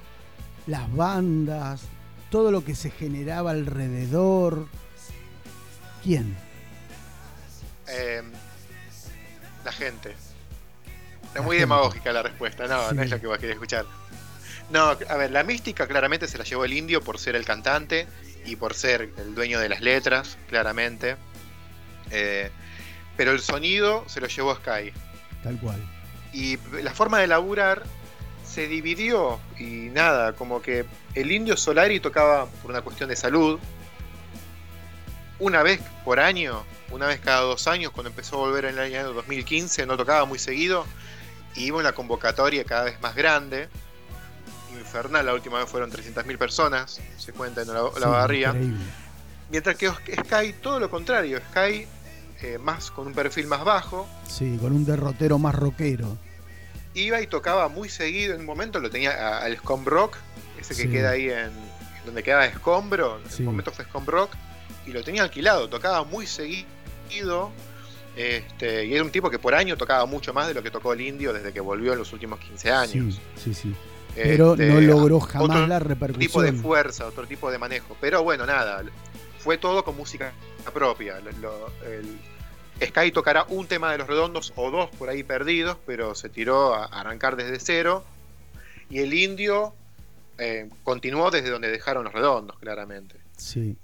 [0.67, 1.83] las bandas,
[2.31, 4.67] todo lo que se generaba alrededor.
[6.03, 6.37] ¿Quién?
[7.89, 8.23] Eh,
[9.65, 10.15] la gente.
[11.35, 12.95] Es muy demagógica la respuesta, no, Sí.
[12.97, 13.85] no es lo que vos querés escuchar.
[14.71, 18.07] No, a ver, la mística claramente se la llevó el indio por ser el cantante
[18.45, 21.17] y por ser el dueño de las letras, claramente.
[22.11, 22.51] Eh,
[23.17, 24.93] pero el sonido se lo llevó Sky.
[25.43, 25.81] Tal cual.
[26.33, 27.85] y la forma de laburar
[28.45, 33.59] se dividió y nada, como que el indio Solari tocaba por una cuestión de salud
[35.39, 38.81] una vez por año, una vez cada dos años, cuando empezó a volver en el
[38.81, 40.87] año 2015, no tocaba muy seguido,
[41.55, 43.69] y iba una convocatoria cada vez más grande,
[44.87, 48.55] infernal, la última vez fueron 300.000 personas, se cuenta en la, la Sí, barría.
[49.51, 51.87] Mientras que Sky, todo lo contrario, Sky
[52.43, 54.09] eh, más con un perfil más bajo.
[54.29, 56.17] Sí, con un derrotero más rockero.
[56.95, 58.35] Iba y tocaba muy seguido.
[58.35, 60.17] En un momento lo tenía al Scum Rock,
[60.59, 60.89] ese que Sí.
[60.91, 61.51] queda ahí en
[62.05, 63.19] donde queda Escombro.
[63.25, 63.43] En Sí.
[63.43, 64.33] un momento fue Scum Rock
[64.87, 65.69] y lo tenía alquilado.
[65.69, 67.51] Tocaba muy seguido.
[68.17, 70.95] Este, y era un tipo que por año tocaba mucho más de lo que tocó
[70.95, 73.21] el indio desde que volvió en los últimos 15 años.
[73.37, 73.75] Sí, sí, sí.
[74.17, 76.57] Pero Este, no logró jamás otro la tipo de repercusión.
[76.57, 77.97] fuerza, otro tipo de manejo.
[78.01, 78.83] Pero bueno, nada,
[79.39, 80.33] fue todo con música
[80.73, 81.21] propia.
[81.21, 82.19] Lo- lo- el-
[82.85, 86.75] Sky tocará un tema de los redondos o dos por ahí perdidos, pero se tiró
[86.75, 88.05] a arrancar desde cero.
[88.91, 89.75] Y el indio
[90.39, 93.17] eh, continuó desde donde dejaron los redondos, claramente.
[93.39, 93.79] Sí.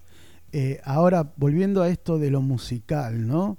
[0.53, 3.57] Eh, ahora, volviendo a esto de lo musical, ¿no?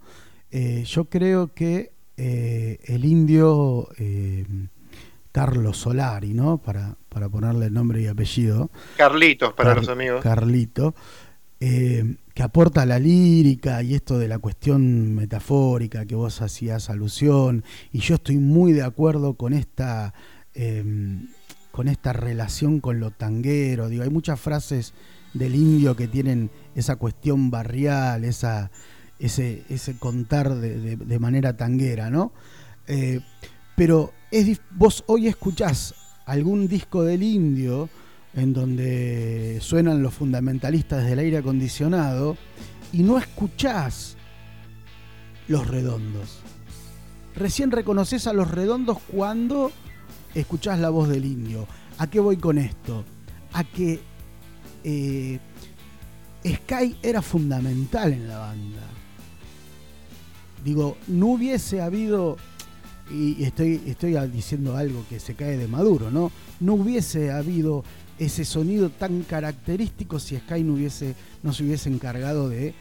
[0.52, 3.90] Eh, yo creo que el indio
[5.34, 6.60] Carlos Solari, ¿no?
[6.60, 8.70] Para, para ponerle nombre y apellido.
[8.96, 10.24] Carlitos, para Car- los amigos.
[10.24, 10.96] Carlito,
[11.60, 17.64] eh, que aporta la lírica y esto de la cuestión metafórica que vos hacías alusión,
[17.92, 20.14] y yo estoy muy de acuerdo con esta,
[20.54, 20.84] eh,
[21.72, 23.90] con esta relación con lo tanguero.
[23.90, 24.94] Digo, hay muchas frases
[25.34, 28.70] del indio que tienen esa cuestión barrial, esa,
[29.20, 32.34] ese, ese contar de, de- de manera tanguera, ¿no?
[32.88, 33.22] Eh,
[33.76, 34.14] pero
[34.72, 35.94] vos hoy escuchás
[36.26, 37.90] algún disco del indio
[38.34, 42.38] en donde suenan los fundamentalistas del aire acondicionado
[42.92, 44.18] y no escuchás
[45.48, 46.40] los redondos.
[47.36, 49.72] Recién reconoces a los redondos cuando
[50.34, 51.68] escuchás la voz del indio.
[51.98, 53.04] ¿A qué voy con esto?
[53.54, 54.00] A que
[54.84, 55.40] eh,
[56.46, 58.82] Sky era fundamental en la banda.
[60.64, 62.38] Digo, no hubiese habido,
[63.14, 66.32] y estoy, estoy diciendo algo que se cae de maduro, ¿no?
[66.60, 67.84] No hubiese habido
[68.18, 72.74] ese sonido tan característico si Sky no, hubiese, no se hubiese encargado de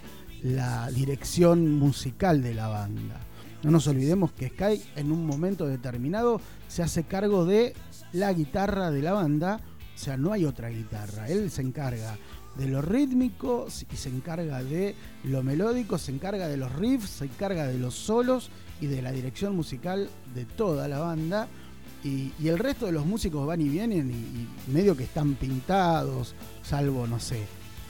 [0.42, 3.20] la dirección musical de la banda.
[3.62, 7.74] No nos olvidemos que Sky en un momento determinado se hace cargo de
[8.12, 9.60] la guitarra de la banda,
[9.94, 12.16] o sea, no hay otra guitarra, él se encarga
[12.56, 17.24] de lo rítmico y se encarga de lo melódico, se encarga de los riffs, se
[17.24, 18.50] encarga de los solos
[18.82, 21.48] y de la dirección musical de toda la banda.
[22.04, 27.06] Y, el resto de los músicos van y vienen y, medio que están pintados, salvo,
[27.06, 27.40] no sé,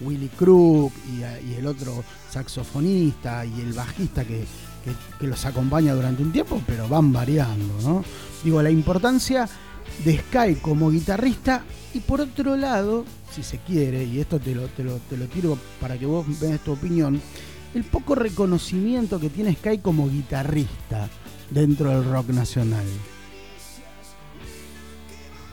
[0.02, 4.40] Willy Crook y, el otro saxofonista y el bajista que,
[4.85, 8.05] que- que los acompaña durante un tiempo, pero van variando, ¿no?
[8.44, 9.48] Digo, la importancia
[10.05, 14.66] de Sky como guitarrista y por otro lado, si se quiere, y esto te lo,
[14.68, 17.20] te lo, te lo tiro para que vos veas tu opinión,
[17.74, 21.08] el poco reconocimiento que tiene Sky como guitarrista
[21.50, 22.85] dentro del rock nacional.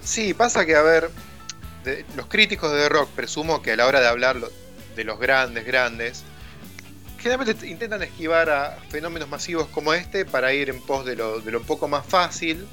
[0.01, 1.12] Sí, pasa que, a ver,
[2.15, 4.38] los críticos de rock, presumo que a la hora de hablar
[4.95, 6.23] de los grandes, grandes,
[7.19, 11.51] generalmente intentan esquivar a fenómenos masivos como este para ir en pos de lo, de
[11.51, 12.65] lo poco más fácil,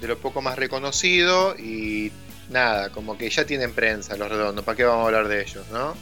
[0.00, 2.12] de lo poco más reconocido y
[2.50, 5.66] nada, como que ya tienen prensa los redondos, ¿para qué vamos a hablar de ellos,
[5.70, 5.94] no?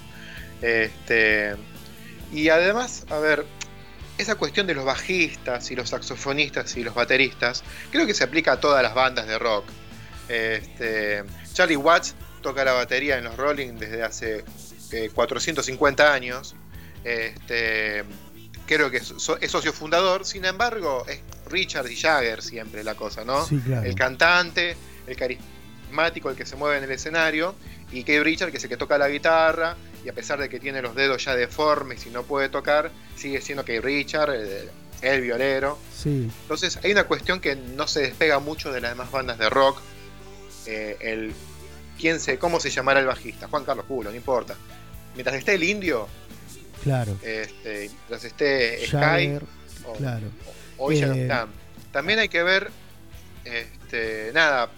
[0.63, 1.57] Este,
[2.35, 3.47] y además, a ver,
[4.19, 8.53] esa cuestión de los bajistas y los saxofonistas y los bateristas, creo que se aplica
[8.53, 9.65] a todas las bandas de rock.
[10.29, 14.45] Este, Charlie Watts toca la batería en los Rolling desde hace
[14.93, 16.55] eh, 450 años.
[17.05, 18.05] Este,
[18.67, 23.25] creo que es, es socio fundador, sin embargo, es Richard y Jagger siempre la cosa,
[23.25, 23.47] ¿no?
[23.47, 23.87] Sí, claro.
[23.87, 27.55] El cantante, el carismático, el que se mueve en el escenario,
[27.99, 30.61] y Keith Richard, que es el que toca la guitarra, y a pesar de que
[30.61, 34.71] tiene los dedos ya deformes y no puede tocar, sigue siendo Keith Richard, el,
[35.03, 35.79] el violero.
[35.97, 39.49] Sí, Entonces hay una cuestión que no se despega mucho de las demás bandas de
[39.49, 39.81] rock.
[40.67, 41.33] Eh, el
[41.99, 44.55] quién se, cómo se llamará el bajista, Juan Carlos Culo, no importa.
[45.15, 46.09] Mientras esté el indio,
[46.83, 47.17] claro.
[47.23, 49.39] este, mientras esté Sky
[49.87, 50.27] o, claro.
[50.79, 51.49] o ya no Eh, están.
[51.93, 52.71] También hay que ver,
[53.45, 54.71] este, nada,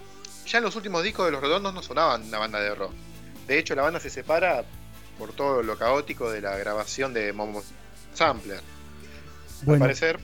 [0.45, 2.91] ya en los últimos discos de Los Redondos no sonaban una banda de rock.
[3.47, 4.63] De hecho, la banda se separa
[5.17, 7.63] por todo lo caótico de la grabación de Momo
[8.13, 8.57] Sampler.
[8.57, 10.19] Al Bueno, parecer,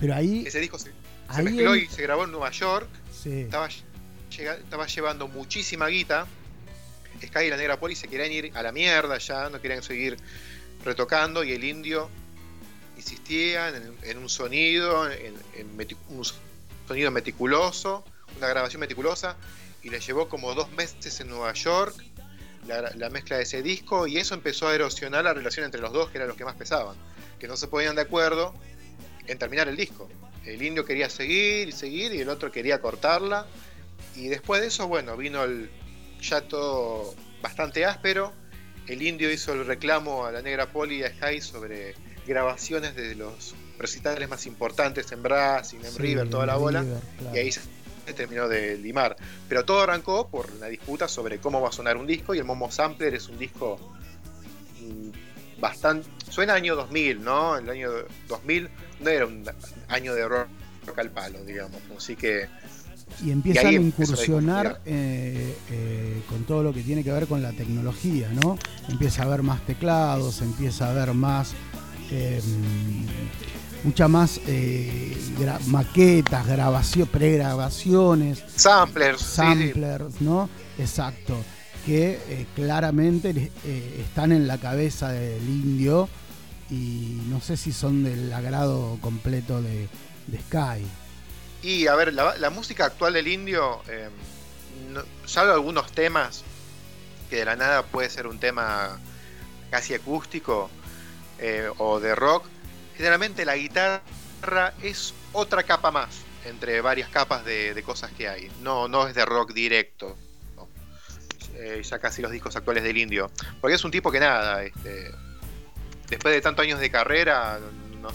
[0.00, 0.90] pero ahí, ese disco se,
[1.42, 2.88] mezcló y se grabó en Nueva York.
[3.12, 3.68] sí, estaba,
[4.36, 6.26] llega- estaba llevando muchísima guita.
[7.24, 10.16] Sky y la Negra Poli se querían ir a la mierda ya, no querían seguir
[10.84, 12.08] retocando y el indio
[12.96, 15.68] insistía en, en un sonido, en, en
[16.08, 16.24] un
[16.88, 18.04] sonido meticuloso,
[18.38, 19.36] una grabación meticulosa
[19.84, 21.94] y le llevó como dos meses en Nueva York
[22.66, 25.92] la, la mezcla de ese disco y eso empezó a erosionar la relación entre los
[25.92, 26.96] dos que eran los que más pesaban,
[27.38, 28.54] que no se ponían de acuerdo
[29.26, 30.08] en terminar el disco.
[30.44, 33.46] El indio quería seguir y seguir y el otro quería cortarla.
[34.16, 35.70] Y después de eso, bueno, vino el
[36.20, 38.32] ya todo bastante áspero
[38.86, 41.94] el indio hizo el reclamo a la negra Poli y a Sky sobre
[42.26, 46.98] grabaciones de los recitales más importantes en Brasil, en Sí, River, toda la bola, River,
[47.18, 47.36] claro.
[47.36, 47.52] y ahí
[48.14, 49.16] terminó de limar.
[49.48, 52.44] Pero todo arrancó por la disputa sobre cómo va a sonar un disco, y el
[52.44, 53.78] Momo Sampler es un disco
[55.60, 56.08] bastante...
[56.28, 57.56] Suena año 2000, ¿no?
[57.56, 57.90] El año
[58.28, 58.68] 2000
[59.00, 59.44] no era un
[59.88, 60.48] año de rock
[60.96, 61.80] al palo, digamos.
[61.96, 62.48] Así que
[63.24, 67.52] Y empiezan a incursionar eh, eh, con todo lo que tiene que ver con la
[67.52, 68.58] tecnología, ¿no?
[68.88, 71.52] Empieza a haber más teclados, empieza a haber más,
[72.10, 72.40] eh,
[73.84, 79.26] mucha más eh, gra- maquetas, grabación, pregrabaciones, samplers, sí.
[79.36, 80.48] samplers, ¿no?
[80.78, 81.36] Exacto,
[81.84, 86.08] que eh, claramente eh, están en la cabeza del indio
[86.70, 89.88] y no sé si son del agrado completo de,
[90.28, 90.86] de Sky.
[91.62, 94.08] Y a ver, la, la música actual del indio, eh,
[94.92, 96.44] no- salvo algunos temas,
[97.28, 98.98] que de la nada puede ser un tema
[99.70, 100.70] casi acústico
[101.38, 102.44] eh, o de rock,
[103.02, 108.48] generalmente la guitarra es otra capa más entre varias capas de, cosas que hay.
[108.60, 110.16] No, no es de rock directo.
[111.56, 113.28] Eh, ya casi los discos actuales del indio.
[113.60, 115.10] Porque es un tipo que nada, este,
[116.10, 117.58] después de tantos años de carrera,
[118.00, 118.10] no,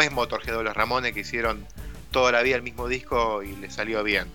[0.00, 1.64] es Motorhead o los Ramones que hicieron
[2.10, 4.26] toda la vida el mismo disco y le salió bien.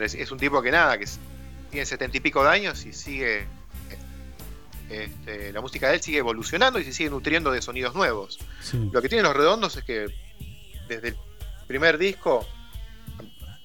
[0.00, 1.04] Es un tipo que nada, que
[1.70, 3.46] tiene setenta y pico de años y sigue.
[4.88, 8.38] Este, la música de él sigue evolucionando y se sigue nutriendo de sonidos nuevos.
[8.60, 8.90] Sí.
[8.92, 10.06] Lo que tienen los redondos es que
[10.88, 11.16] desde el
[11.66, 12.46] primer disco,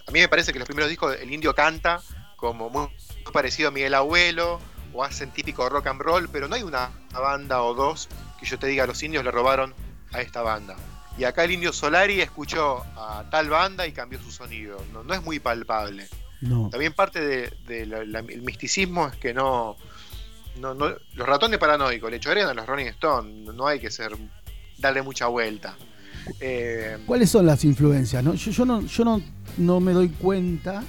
[0.07, 2.01] a mí me parece que los primeros discos el indio canta
[2.36, 2.88] como muy
[3.34, 4.59] parecido a Miguel Abuelo
[4.93, 8.09] o hacen típico rock and roll, pero no hay una banda o dos
[8.39, 9.74] que yo te diga los indios le robaron
[10.13, 10.76] a esta banda.
[11.17, 14.82] Y acá el indio Solari escuchó a tal banda y cambió su sonido.
[14.93, 16.07] No, no es muy palpable.
[16.39, 16.70] No.
[16.70, 19.76] También parte del misticismo es que no,
[20.60, 23.54] no, no- Los ratones paranoicos le chorean a los Rolling Stones.
[23.54, 24.12] No, hay que ser
[24.78, 25.76] darle mucha vuelta.
[26.39, 28.24] Eh, ¿Cuáles son las influencias?
[28.24, 28.34] no?
[28.34, 29.22] Yo, yo no, yo no,
[29.58, 30.84] no me doy cuenta,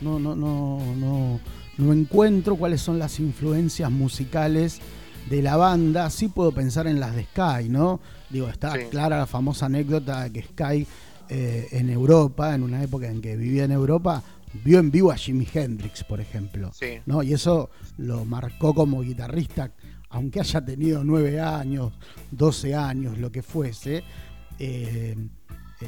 [0.00, 1.40] no, no, no, no,
[1.78, 4.80] no encuentro cuáles son las influencias musicales
[5.30, 6.10] de la banda.
[6.10, 8.00] Sí puedo pensar en las de Sky, ¿no?
[8.30, 8.80] Digo, está Sí.
[8.90, 10.86] clara la famosa anécdota de que Sky
[11.30, 14.22] eh, en Europa, en una época en que vivía en Europa,
[14.62, 16.70] vio en vivo a Jimi Hendrix, por ejemplo.
[16.72, 17.00] sí.
[17.06, 17.22] ¿no?
[17.22, 19.72] Y eso lo marcó como guitarrista,
[20.10, 21.92] aunque haya tenido 9 años,
[22.30, 24.04] 12 años, lo que fuese,
[24.58, 25.16] eh,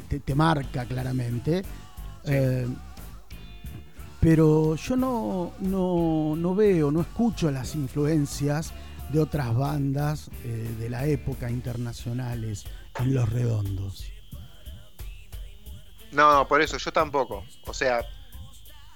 [0.09, 1.63] te, te marca claramente.
[1.63, 2.33] Sí.
[2.33, 2.67] Eh,
[4.21, 8.73] pero yo no, no, no veo, no escucho las influencias
[9.11, 12.65] de otras bandas eh, de la época internacionales
[12.99, 14.05] en Los Redondos.
[16.13, 17.45] No, por eso, yo tampoco.
[17.67, 18.01] O sea,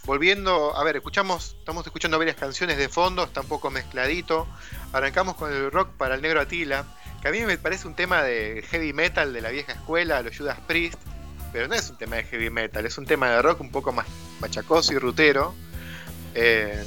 [0.05, 4.47] volviendo, a ver, escuchamos, estamos escuchando varias canciones de fondo, está un poco mezcladito.
[4.93, 6.85] Arrancamos con el rock para el negro Atila,
[7.23, 10.37] que a mí me parece un tema de heavy metal de la vieja escuela, los
[10.37, 10.99] Judas Priest,
[11.53, 13.93] pero no es un tema de heavy metal, es un tema de rock un poco
[13.93, 14.07] más
[14.41, 15.55] machacoso y rutero.
[16.35, 16.85] Eh,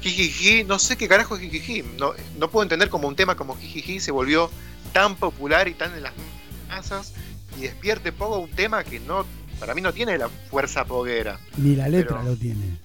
[0.00, 3.56] Jijiji, no sé qué carajo es Jijiji, no, no puedo entender cómo un tema como
[3.56, 4.50] Jijiji se volvió
[4.92, 6.14] tan popular y tan en las
[6.68, 7.12] masas
[7.58, 9.26] y despierte poco un tema que no
[9.60, 12.78] para mí no tiene la fuerza poguera, Ni la letra Pero- lo tiene.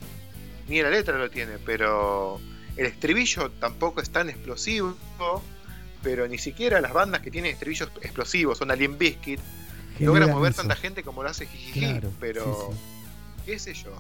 [0.68, 2.40] ni la letra lo tiene, pero
[2.78, 4.96] el estribillo tampoco es tan explosivo,
[6.04, 9.40] pero ni siquiera las bandas que tienen estribillos explosivos, son Alien Biscuit,
[10.00, 10.62] logran mover eso.
[10.62, 12.78] tanta gente como lo hace Jijiji, Claro, pero sí,
[13.46, 13.92] qué sé yo.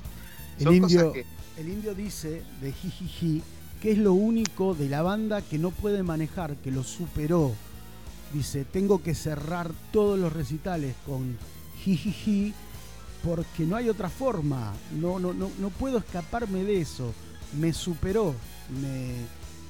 [0.59, 3.41] El Son indio- cosas que El indio dice de Jijiji
[3.81, 7.53] que es lo único de la banda que no puede manejar, que lo superó.
[8.33, 11.37] Dice, tengo que cerrar todos los recitales con
[11.83, 12.53] Jijiji
[13.25, 14.73] porque no hay otra forma.
[14.91, 17.13] No, no, no, no puedo escaparme de eso.
[17.53, 18.35] Me superó.
[18.69, 19.15] Me,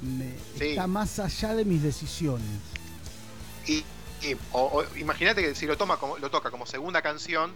[0.01, 0.69] me- Sí.
[0.71, 2.45] está más allá de mis decisiones.
[3.67, 3.83] Y,
[4.99, 7.51] imagínate que si lo toma como, lo toca como segunda canción,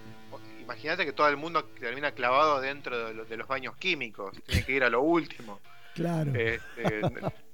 [0.61, 4.63] imagínate que todo el mundo termina clavado dentro de, lo- de los baños químicos, tiene
[4.65, 5.59] que ir a lo último.
[5.95, 6.31] Claro.
[6.35, 7.01] Este,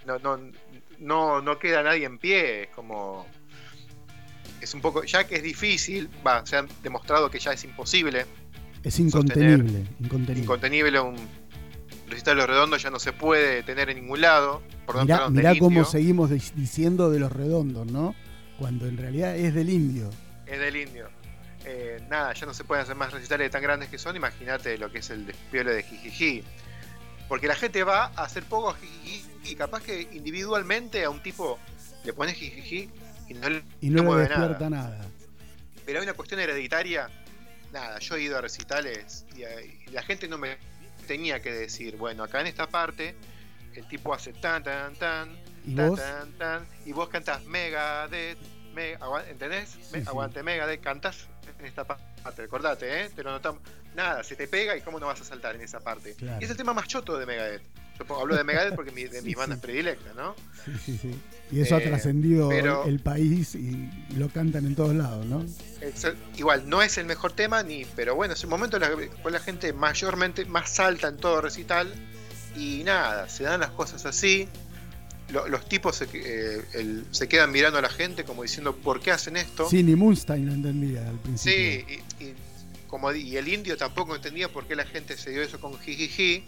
[0.06, 0.40] no, no,
[1.00, 3.26] no, no queda nadie en pie, es como
[4.66, 8.26] es un poco, ya que es difícil, va, se ha demostrado que ya es imposible,
[8.86, 9.84] es incontenible.
[10.00, 10.44] Incontenible.
[10.44, 11.16] incontenible un
[12.08, 14.62] recital de los redondos ya no se puede tener en ningún lado.
[14.86, 15.86] Perdón, Mirá, cómo indio.
[15.86, 18.14] seguimos diciendo de los redondos, ¿no?
[18.60, 20.12] Cuando en realidad es del indio.
[20.46, 21.10] Es del indio.
[21.66, 24.16] Eh, nada, ya no se pueden hacer más recitales tan grandes que son.
[24.16, 26.44] Imagínate lo que es el despiole de Jijiji.
[27.28, 31.24] Porque la gente va a hacer poco a Jijiji y capaz que individualmente a un
[31.24, 31.58] tipo
[32.04, 32.92] le pones Jijiji
[33.28, 34.90] y no, le- Y no, le mueve despierta nada.
[34.98, 35.06] nada.
[35.86, 37.10] Pero hay una cuestión hereditaria.
[37.72, 40.58] Nada, yo he ido a recitales y, y la gente no me
[41.08, 43.16] tenía que decir, bueno, acá en esta parte
[43.74, 46.00] el tipo hace tan, tan, tan, ¿Y tan, vos?
[46.00, 48.38] tan, tan, y vos cantás Megadeth,
[48.74, 48.98] me,
[49.30, 49.76] ¿entendés?
[49.92, 50.08] Me- Sí, sí.
[50.08, 51.28] Aguante Megadeth, cantás
[51.60, 53.10] en esta parte, acordate, ¿eh?
[53.16, 53.62] Te lo notamos.
[53.96, 56.14] Nada, se te pega y cómo no vas a saltar en esa parte.
[56.16, 56.38] Claro.
[56.42, 57.62] Y es el tema más choto de Megadeth.
[57.98, 59.62] Yo hablo de Megadeth porque mi- de Sí, mis bandas sí.
[59.66, 60.36] predilectas, ¿no?
[60.66, 61.16] Sí, sí, sí.
[61.52, 65.46] Y eso ha Eh, trascendido pero- el país y lo cantan en todos lados, ¿no?
[66.36, 69.34] Igual, no es el mejor tema, ni pero bueno, es un momento en el cual
[69.34, 71.94] la gente mayormente más salta en todo recital
[72.58, 74.50] y nada, se dan las cosas así.
[75.30, 79.00] Lo- los tipos se, eh, el- se quedan mirando a la gente como diciendo, ¿por
[79.02, 79.68] qué hacen esto?
[79.70, 81.54] Sí, ni Munstein lo entendía al principio.
[81.88, 82.36] Sí, y, y
[82.88, 86.44] como, y el indio tampoco entendía por qué la gente se dio eso con Jijiji.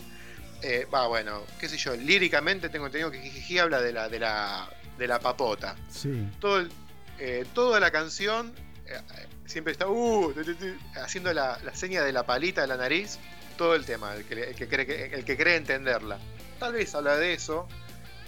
[0.61, 4.19] Eh, Va, bueno, qué sé yo, líricamente tengo entendido que Jijiji habla de la, de
[4.19, 5.75] la, de la papota.
[5.89, 6.71] Sí, todo el-
[7.19, 8.53] eh, toda la canción
[8.86, 10.65] eh, eh, siempre está uh, tu, tu, tu,
[11.01, 13.17] haciendo la, la seña de la palita de la nariz
[13.57, 16.19] todo el tema el que, el que cree el que cree entenderla
[16.59, 17.67] tal vez habla de eso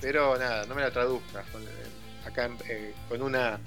[0.01, 1.65] pero nada no me la traduzcas con, eh,
[2.25, 3.59] acá en- eh, con una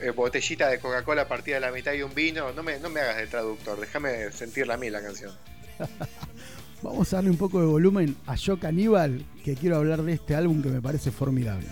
[0.00, 2.52] eh, botellita de Coca-Cola partida a la mitad y un vino.
[2.52, 5.32] No me, no me hagas de traductor déjame sentirla a mí la canción.
[6.82, 10.36] Vamos a darle un poco de volumen a Yo Caníbal, que quiero hablar de este
[10.36, 11.66] álbum que me parece formidable.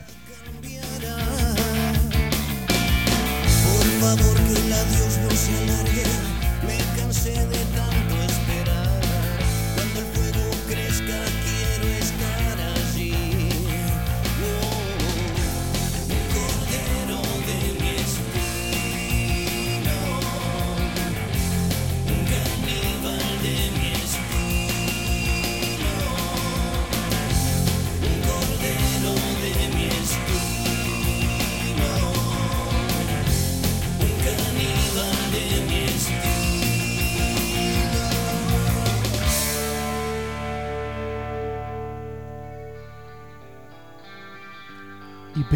[3.65, 6.03] Por favor que el adiós no se alargue,
[6.67, 7.56] me cansé de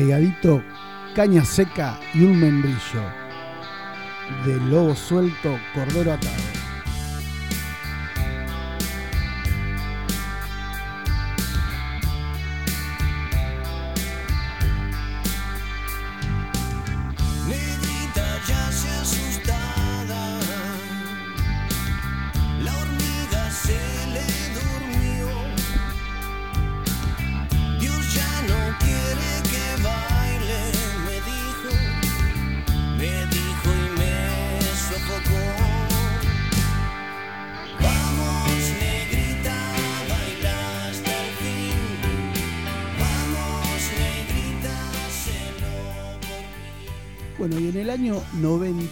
[0.01, 0.63] pegadito,
[1.15, 3.05] caña seca y un membrillo.
[4.47, 6.40] De lobo suelto, cordero atado.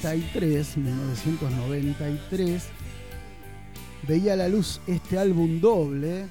[0.09, 2.63] 93, 1993,
[4.07, 6.29] veía a la luz este álbum doble,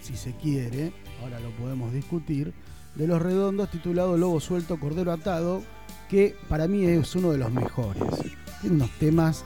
[0.00, 2.52] si se quiere, ahora lo podemos discutir,
[2.94, 5.62] de Los Redondos titulado Lobo Suelto, Cordero Atado,
[6.08, 8.02] que para mí es uno de los mejores.
[8.60, 9.44] Tiene unos temas,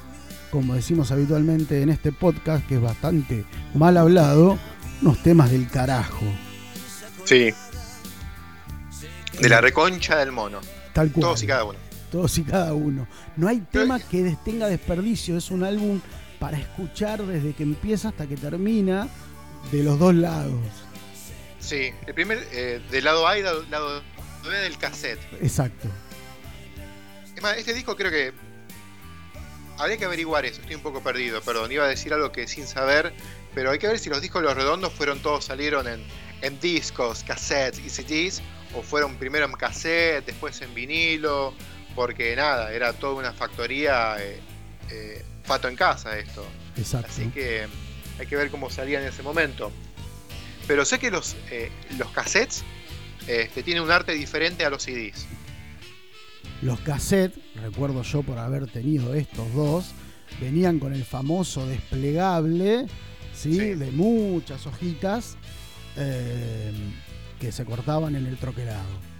[0.50, 4.58] como decimos habitualmente en este podcast, que es bastante mal hablado,
[5.00, 6.26] unos temas del carajo,
[7.24, 7.52] sí
[9.40, 10.60] de la reconcha del mono
[10.92, 11.22] tal cual.
[11.22, 11.81] todos y cada uno
[12.12, 13.08] todos y cada uno.
[13.36, 16.00] No hay tema que tenga desperdicio, es un álbum
[16.38, 19.08] para escuchar desde que empieza hasta que termina
[19.72, 20.60] de los dos lados.
[21.58, 24.02] Sí, el primer, eh, del lado A y del lado
[24.44, 25.20] B del cassette.
[25.40, 25.88] Exacto.
[27.34, 28.32] Es más, este disco creo que
[29.78, 32.66] habría que averiguar eso, estoy un poco perdido, perdón, iba a decir algo que sin
[32.66, 33.12] saber,
[33.54, 36.04] pero hay que ver si los discos de los redondos fueron todos, salieron en,
[36.42, 38.42] en discos, cassettes y CDs,
[38.74, 41.54] o fueron primero en cassette, después en vinilo,
[41.94, 44.40] porque nada, era toda una factoría eh,
[44.90, 46.46] eh, fato en casa esto.
[46.76, 47.08] Exacto.
[47.10, 47.66] Así que
[48.18, 49.70] hay que ver cómo salía en ese momento.
[50.66, 52.62] Pero sé que los, eh, los cassettes
[53.26, 55.26] este, tienen un arte diferente a los CDs.
[56.60, 59.92] Los cassettes, recuerdo yo por haber tenido estos dos,
[60.40, 62.86] venían con el famoso desplegable,
[63.34, 63.54] ¿sí?
[63.54, 63.74] Sí.
[63.74, 65.36] De muchas hojitas
[65.96, 66.72] eh,
[67.40, 69.11] que se cortaban en el troquelado.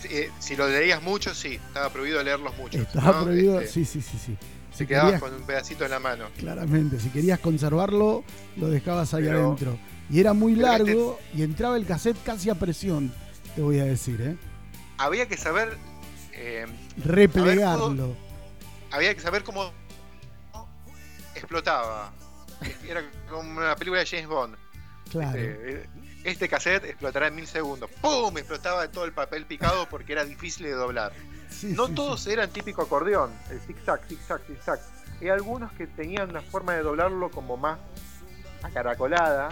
[0.00, 2.78] Si, eh, si lo leías mucho, sí, estaba prohibido leerlos mucho.
[2.78, 3.24] Estaba ¿no?
[3.24, 4.36] prohibido, Este, sí, sí, sí, sí.
[4.70, 6.26] Te Si quedabas querías- con un pedacito en la mano.
[6.36, 8.22] Claramente, si querías conservarlo,
[8.56, 9.78] lo dejabas ahí Pero- adentro.
[10.10, 13.12] Y era muy este- largo y entraba el cassette casi a presión,
[13.56, 14.36] te voy a decir, ¿eh?
[14.98, 15.76] Había que saber.
[16.32, 16.66] eh,
[17.04, 18.14] Replegarlo.
[18.92, 19.72] había que saber cómo
[21.34, 22.12] explotaba.
[22.88, 24.56] Era como una película de James Bond.
[25.10, 25.38] Claro.
[25.38, 25.88] Este,
[26.28, 27.90] este cassette explotará en mil segundos.
[28.00, 28.36] ¡Pum!
[28.38, 31.12] Explotaba todo el papel picado porque era difícil de doblar.
[31.50, 32.30] Sí, No sí, todos sí.
[32.32, 34.80] eran típico acordeón, el zig-zag, zig-zag, zig-zag.
[35.20, 37.78] Hay algunos que tenían una forma de doblarlo como más
[38.62, 39.48] acaracolada.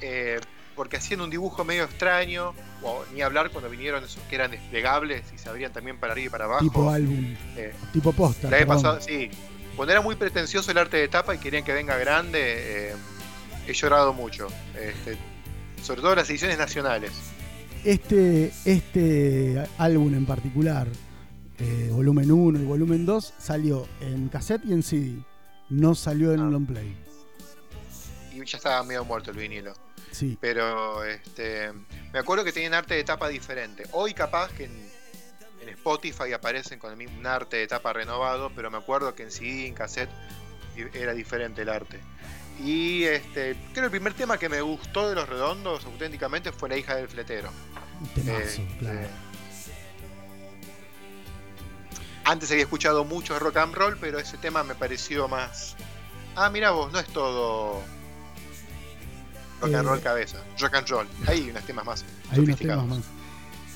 [0.00, 0.40] eh,
[0.74, 5.22] porque hacían un dibujo medio extraño, o ni hablar cuando vinieron esos que eran desplegables
[5.34, 6.60] y se abrían también para arriba y para abajo.
[6.62, 8.50] Tipo álbum, Eh, tipo póster.
[8.50, 8.76] la perdón.
[8.76, 9.30] pasada, sí.
[9.76, 12.94] Cuando era muy pretencioso el arte de tapa y querían que venga grande, eh,
[13.68, 14.48] he llorado mucho.
[14.74, 15.18] Este,
[15.82, 17.12] sobre todo las ediciones nacionales.
[17.84, 20.86] Este, este álbum en particular,
[21.58, 25.18] eh, volumen 1 y volumen 2, salió en cassette y en CD.
[25.68, 26.44] No salió en Ah.
[26.50, 26.96] long play.
[28.32, 29.74] Y ya estaba medio muerto el vinilo.
[30.10, 31.72] Sí, Pero este,
[32.12, 33.84] me acuerdo que tenían arte de tapa diferente.
[33.92, 34.72] Hoy capaz que en,
[35.62, 39.22] en Spotify aparecen con el mismo un arte de tapa renovado, pero me acuerdo que
[39.22, 40.10] en CD y en cassette
[40.94, 41.98] era diferente el arte.
[42.60, 46.68] Y este, creo que el primer tema que me gustó de los redondos auténticamente fue
[46.68, 47.50] La hija del fletero.
[48.14, 49.08] temazo, Este, claro.
[52.24, 55.74] Antes había escuchado mucho rock and roll, pero ese tema me pareció más.
[56.36, 57.82] Ah, mira vos, no es todo
[59.60, 61.06] rock and Eh, roll cabeza, rock and roll.
[61.26, 63.00] Hay unos temas más Hay unos temas más.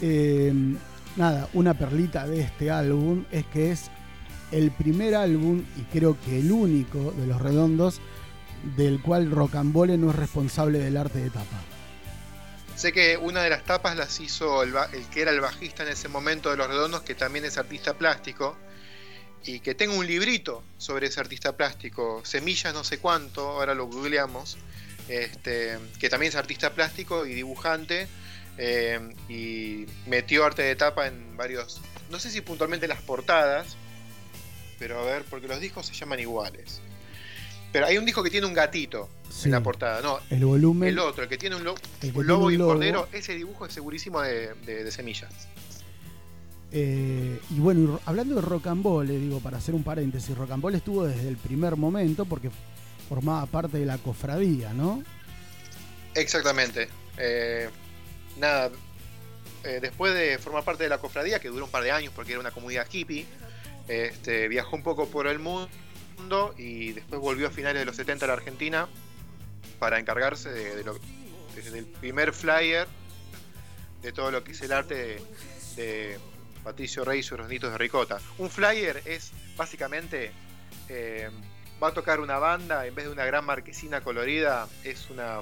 [0.00, 0.52] Eh,
[1.16, 3.90] nada, una perlita de este álbum es que es
[4.52, 8.00] el primer álbum y creo que el único de los redondos
[8.76, 11.60] del cual Rocambole no es responsable del arte de tapa.
[12.74, 15.88] Sé que una de las tapas las hizo el, el que era el bajista en
[15.90, 18.56] ese momento de Los Redondos, que también es artista plástico,
[19.46, 23.86] y que tengo un librito sobre ese artista plástico, Semillas no sé cuánto, ahora lo
[23.86, 24.58] googleamos,
[25.08, 28.08] este, que también es artista plástico y dibujante,
[28.58, 33.76] eh, y metió arte de tapa en varios, no sé si puntualmente las portadas,
[34.78, 36.80] pero a ver, porque los discos se llaman iguales.
[37.72, 40.88] Pero hay un disco que tiene un gatito Sí, en la portada, no, el volumen.
[40.88, 42.72] el otro, el que tiene un, lo- el que un lobo tiene y un lobo,
[42.72, 45.30] cordero, ese dibujo es segurísimo de, de- de semillas.
[46.72, 51.36] eh, y bueno, hablando de Rocambole, digo, para hacer un paréntesis, Rocambole estuvo desde el
[51.36, 52.50] primer momento porque
[53.08, 55.02] formaba parte de la cofradía, ¿no?
[56.14, 56.88] Exactamente.
[57.18, 57.68] Eh,
[58.38, 58.70] nada,
[59.64, 62.32] eh, después de formar parte de la cofradía, que duró un par de años porque
[62.32, 63.26] era una comunidad hippie,
[63.88, 65.68] este, viajó un poco por el mundo
[66.56, 68.88] y después volvió a finales de los 70 a la Argentina
[69.78, 70.98] para encargarse de, de lo,
[71.54, 72.86] desde el primer flyer
[74.02, 75.22] de todo lo que es el arte de,
[75.76, 76.18] de
[76.64, 78.18] Patricio Rey y sus ronitos de ricota.
[78.38, 80.32] Un flyer es básicamente
[80.88, 81.30] eh,
[81.82, 85.40] va a tocar una banda en vez de una gran marquesina colorida es una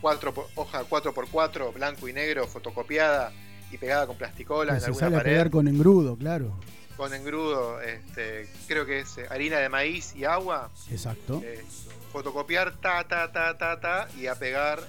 [0.00, 3.32] cuatro por- hoja 4x4 blanco y negro fotocopiada
[3.70, 6.58] y pegada con plasticola Que en se alguna sale a pared pegar con engrudo, claro.
[7.00, 11.40] Con engrudo este, creo que es eh, harina de maíz y agua Exacto.
[11.42, 11.64] eh,
[12.12, 14.80] fotocopiar ta ta ta ta ta y a pegar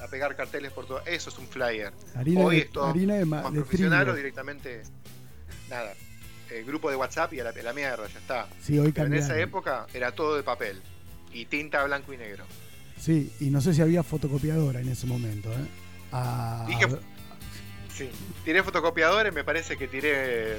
[0.00, 3.16] a pegar carteles por todo eso es un flyer Harina, hoy de, es todo harina
[3.16, 4.12] de, más de profesional trigo.
[4.12, 4.82] o directamente
[5.68, 5.92] nada
[6.50, 9.36] el grupo de WhatsApp y a la, mierda ya está Sí, hoy pero en esa
[9.40, 10.80] época era todo de papel
[11.32, 12.44] y tinta blanco y negro
[12.96, 15.50] Sí, y no sé si había fotocopiadora en ese momento.
[15.50, 15.66] ¿eh?
[16.12, 16.86] Ah, Dije-
[17.94, 18.10] Sí,
[18.44, 20.56] tiré fotocopiadores, me parece que tiré.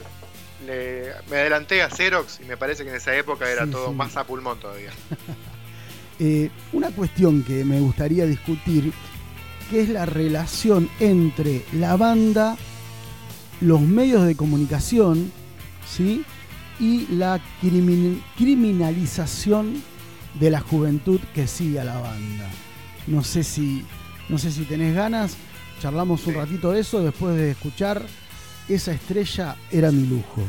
[0.65, 3.89] Le- me adelanté a Xerox y me parece que en esa época era Sí, todo
[3.89, 3.95] sí.
[3.95, 4.91] más a pulmón todavía.
[6.19, 8.91] eh, una cuestión que me gustaría discutir,
[9.69, 12.57] que es la relación entre la banda,
[13.61, 15.31] los medios de comunicación,
[15.89, 16.23] ¿sí?
[16.79, 19.81] y la crimin- criminalización
[20.39, 22.49] de la juventud que sigue a la banda.
[23.07, 23.85] No sé si,
[24.29, 25.35] no sé si tenés ganas,
[25.81, 26.39] charlamos un Sí.
[26.39, 28.01] ratito de eso después de escuchar
[28.71, 30.41] Esa estrella era mi lujo.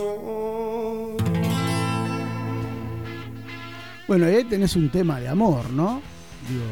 [0.00, 1.16] Pulso.
[4.06, 6.02] Bueno, y ahí tenés un tema de amor, ¿no?
[6.48, 6.64] Digo,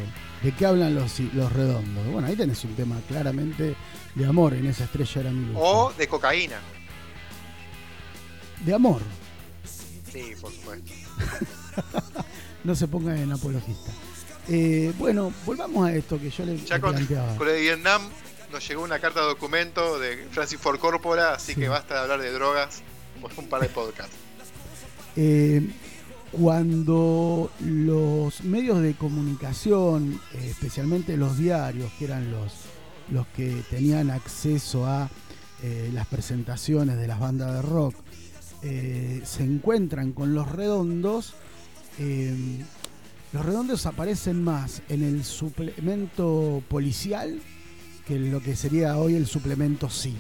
[0.43, 2.07] ¿de qué hablan los, los redondos?
[2.13, 3.75] Bueno, ahí tenés un tema claramente
[4.15, 5.61] de amor en esa estrella era mi lujo.
[5.61, 6.59] O de cocaína.
[8.65, 9.01] De amor,
[10.13, 10.93] Sí, por supuesto.
[12.65, 13.91] no se ponga en apologista.
[14.49, 17.35] Eh, bueno, volvamos a esto que yo le, Ya con, planteaba.
[17.37, 18.03] con Vietnam
[18.53, 21.61] nos llegó una carta de documento de Francis Ford Corpora, así Sí.
[21.61, 22.83] que basta de hablar de drogas
[23.23, 24.15] por un par de podcasts.
[25.17, 25.71] Eh,
[26.33, 32.53] cuando los medios de comunicación, especialmente los diarios, que eran los,
[33.11, 35.11] los que tenían acceso a
[35.63, 37.95] eh, las presentaciones de las bandas de rock,
[38.63, 41.35] eh, se encuentran con los redondos,
[43.33, 47.41] los redondos aparecen más en el suplemento policial
[48.07, 50.17] que en lo que sería hoy el suplemento sí.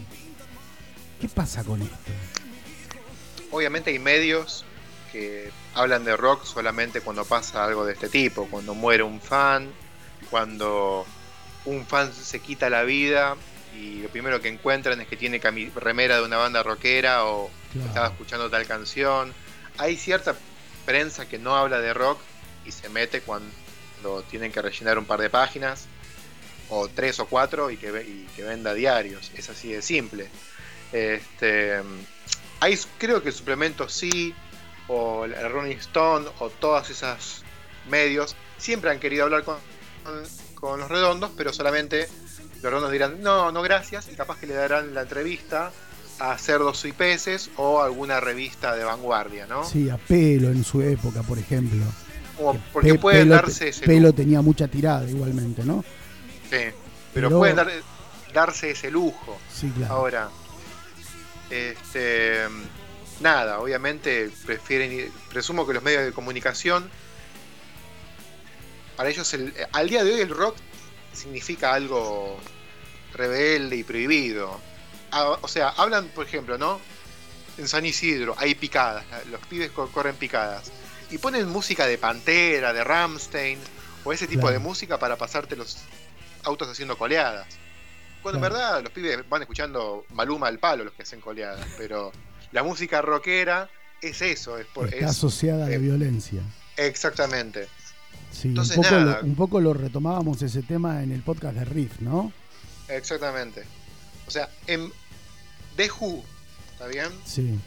[1.20, 2.41] ¿Qué pasa con esto?
[3.52, 4.64] Obviamente hay medios
[5.12, 9.70] que hablan de rock solamente cuando pasa algo de este tipo, cuando muere un fan,
[10.30, 11.06] cuando
[11.66, 13.36] un fan se quita la vida
[13.78, 15.40] y lo primero que encuentran es que tiene
[15.76, 17.88] remera de una banda rockera o Claro.
[17.88, 19.32] estaba escuchando tal canción.
[19.78, 20.34] Hay cierta
[20.84, 22.18] prensa que no habla de rock
[22.66, 25.86] y se mete cuando tienen que rellenar un par de páginas
[26.68, 29.30] o tres o cuatro y que, y que venda diarios.
[29.34, 30.28] Es así de simple.
[30.92, 31.80] Este,
[32.62, 34.34] hay, creo que el suplemento sí,
[34.88, 37.42] o el Rolling Stone, o todas esas
[37.88, 39.56] medios, siempre han querido hablar con,
[40.04, 40.22] con-
[40.54, 42.08] con los redondos, pero solamente
[42.62, 45.72] los redondos dirán, no, no gracias, y capaz que le darán la entrevista
[46.20, 49.64] a Cerdos y Peces o alguna revista de vanguardia, ¿no?
[49.64, 51.82] Sí, a pelo en su época, por ejemplo.
[52.72, 55.84] Porque Pe- pueden Pelo- darse ese Pelo lujo, tenía mucha tirada igualmente, ¿no?
[56.48, 56.56] sí,
[57.12, 57.70] pero, Pero- pueden dar-
[58.32, 59.36] darse ese lujo.
[59.52, 59.94] Sí, claro.
[59.94, 60.28] Ahora,
[61.52, 62.46] este,
[63.20, 66.88] nada, obviamente prefieren, ir- presumo que los medios de comunicación,
[68.96, 70.56] para ellos, el- al día de hoy el rock
[71.12, 72.38] significa algo
[73.14, 74.60] rebelde y prohibido.
[75.10, 76.80] Ah, o sea, hablan, por ejemplo, ¿no?
[77.58, 80.72] En San Isidro hay picadas, los pibes co- corren picadas.
[81.10, 83.58] Y ponen música de Pantera, de Ramstein,
[84.04, 84.54] o ese tipo Claro.
[84.54, 85.76] de música para pasarte los
[86.44, 87.46] autos haciendo coleadas.
[88.22, 88.54] Cuando Claro.
[88.54, 92.12] en verdad los pibes van escuchando Maluma al palo los que hacen coleadas, pero
[92.52, 93.68] la música rockera
[94.00, 96.40] es eso, es por, Está es- asociada a la eh, violencia.
[96.76, 97.68] exactamente.
[98.30, 99.18] Sí, entonces, un, poco nada.
[99.20, 102.32] lo, un poco lo retomábamos ese tema en el podcast de Riff, ¿no?
[102.88, 103.64] Exactamente.
[104.26, 104.90] O sea, en
[105.76, 106.24] The Who,
[106.72, 107.08] ¿está bien?
[107.24, 107.58] Sí,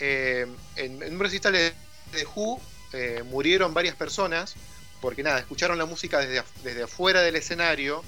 [0.00, 0.46] Eh,
[0.76, 1.72] en, en un recital de
[2.12, 2.60] The Who
[2.92, 4.54] eh, murieron varias personas
[5.00, 8.04] porque nada, escucharon la música desde, desde afuera del escenario.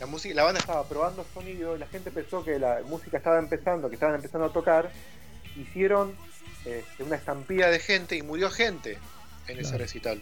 [0.00, 3.88] La, música, la banda estaba probando sonido, la gente pensó que la música estaba empezando,
[3.88, 4.90] que estaban empezando a tocar.
[5.56, 6.14] Hicieron
[6.64, 8.98] este, una estampida de gente y murió gente
[9.46, 10.20] en ese recital.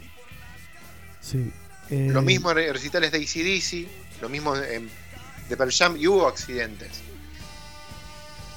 [1.21, 1.53] sí.
[1.91, 4.91] Eh, Lo mismo en recitales de ACDC, lo mismo en
[5.49, 7.01] de Pearl Jam y hubo accidentes.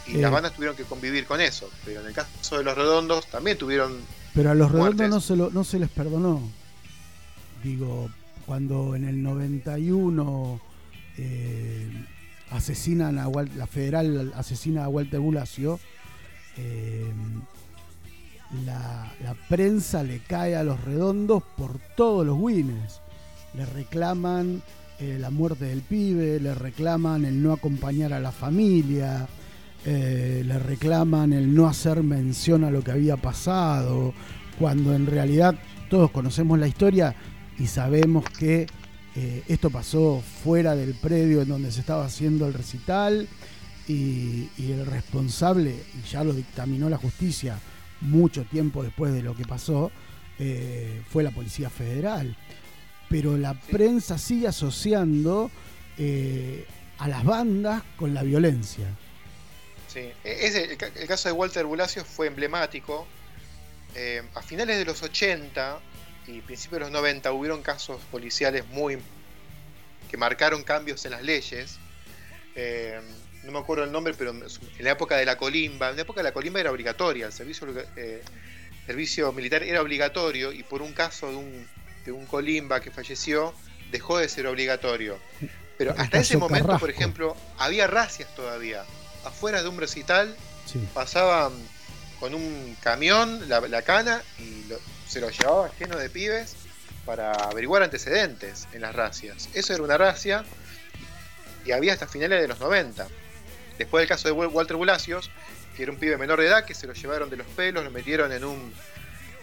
[0.06, 0.22] Y Eh.
[0.22, 1.70] las bandas tuvieron que convivir con eso.
[1.86, 4.02] Pero en el caso de los redondos también tuvieron.
[4.36, 6.42] Pero a los redondos no se, lo- no se les perdonó.
[7.64, 8.10] Digo,
[8.46, 10.60] cuando en el 91
[11.24, 11.90] eh,
[12.50, 15.80] asesinan a Wal- la federal asesina a Walter Bulacio,
[16.58, 17.12] eh,
[18.66, 19.12] la,
[19.48, 23.00] prensa le cae a los redondos por todos los wins.
[23.54, 24.62] Le reclaman
[25.00, 29.28] eh, la muerte del pibe, le reclaman el no acompañar a la familia,
[29.86, 34.14] eh, le reclaman el no hacer mención a lo que había pasado,
[34.60, 35.56] cuando en realidad
[35.90, 37.16] todos conocemos la historia
[37.58, 38.68] y sabemos que
[39.16, 43.28] eh, esto pasó fuera del predio en donde se estaba haciendo el recital
[43.88, 47.58] y, y el responsable, y ya lo dictaminó la justicia
[48.02, 49.92] mucho tiempo después de lo que pasó,
[50.40, 52.36] eh, fue la Policía Federal.
[53.10, 55.52] Pero la prensa sigue asociando
[55.98, 56.66] eh,
[56.98, 58.88] a las bandas con la violencia.
[59.88, 60.00] Sí.
[60.00, 63.06] E- ese- el, ca- el caso de Walter Bulacio fue emblemático.
[63.94, 65.80] Eh, a finales de los 80
[66.28, 68.98] y principios de los 90 hubieron casos policiales muy
[70.10, 71.78] que marcaron cambios en las leyes.
[72.56, 73.00] Eh,
[73.44, 74.44] no me acuerdo el nombre, pero en
[74.80, 77.68] la época de la colimba, en la época de la colimba era obligatoria, el servicio,
[77.96, 78.22] eh,
[78.86, 81.68] servicio militar era obligatorio y por un caso de un,
[82.06, 83.54] de un colimba que falleció
[83.90, 85.18] dejó de ser obligatorio.
[85.78, 88.84] Pero hasta ese momento, por ejemplo, había racias todavía.
[89.26, 91.54] Afuera de un recital Sí, pasaban
[92.20, 94.80] con un camión la, la cana y lo-
[95.12, 96.56] se lo llevaba lleno de pibes
[97.06, 99.50] para averiguar antecedentes en las racias.
[99.54, 100.44] Eso era una racia
[101.66, 103.08] y había hasta finales de los 90.
[103.78, 105.30] Después del caso de Wal- Walter Bulacios,
[105.76, 107.92] que era un pibe menor de edad, que se lo llevaron de los pelos, lo
[107.92, 108.74] metieron en un,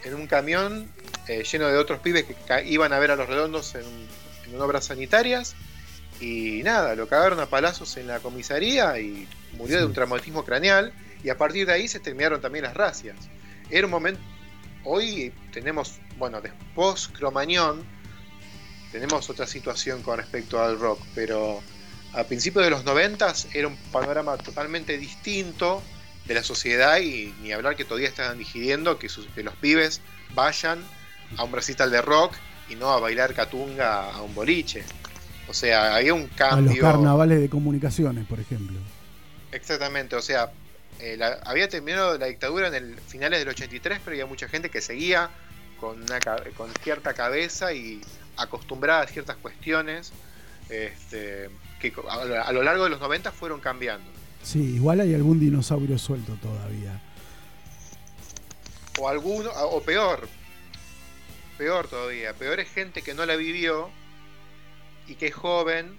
[0.05, 0.91] en un camión
[1.27, 3.85] eh, lleno de otros pibes que iban a ver a los redondos en,
[4.47, 5.55] en obras sanitarias.
[6.21, 10.93] Y nada, lo cagaron a palazos en la comisaría y murió de un traumatismo craneal.
[11.23, 13.17] Y a partir de ahí se terminaron también las racias.
[13.71, 14.21] Era un momento.
[14.85, 17.85] Hoy tenemos, bueno, después Cromañón,
[18.93, 21.61] tenemos otra situación con respecto al rock, pero
[22.15, 25.83] a principios de los noventas era un panorama totalmente distinto
[26.27, 30.01] de la sociedad y ni hablar que todavía estaban digiriendo que, sus- que los pibes
[30.35, 30.83] vayan
[31.37, 32.35] a un recital de rock
[32.71, 34.85] y no a bailar catunga a un boliche.
[35.49, 36.83] O sea, había un a los cambio.
[36.83, 38.79] carnavales de comunicaciones, por ejemplo.
[39.53, 40.51] Exactamente, o sea,
[41.01, 44.71] eh, la- había terminado la dictadura en el finales del 83, pero había mucha gente
[44.71, 45.31] que seguía
[45.81, 48.01] con, una, ca- con cierta cabeza y
[48.37, 50.13] acostumbrada a ciertas cuestiones
[50.71, 54.11] este, que a, lo- a lo largo de los 90 fueron cambiando.
[54.43, 57.01] Sí, igual hay algún dinosaurio suelto todavía.
[58.99, 60.29] O alguno, o peor,
[61.57, 63.91] peor todavía, peor es gente que no la vivió
[65.07, 65.97] y que es joven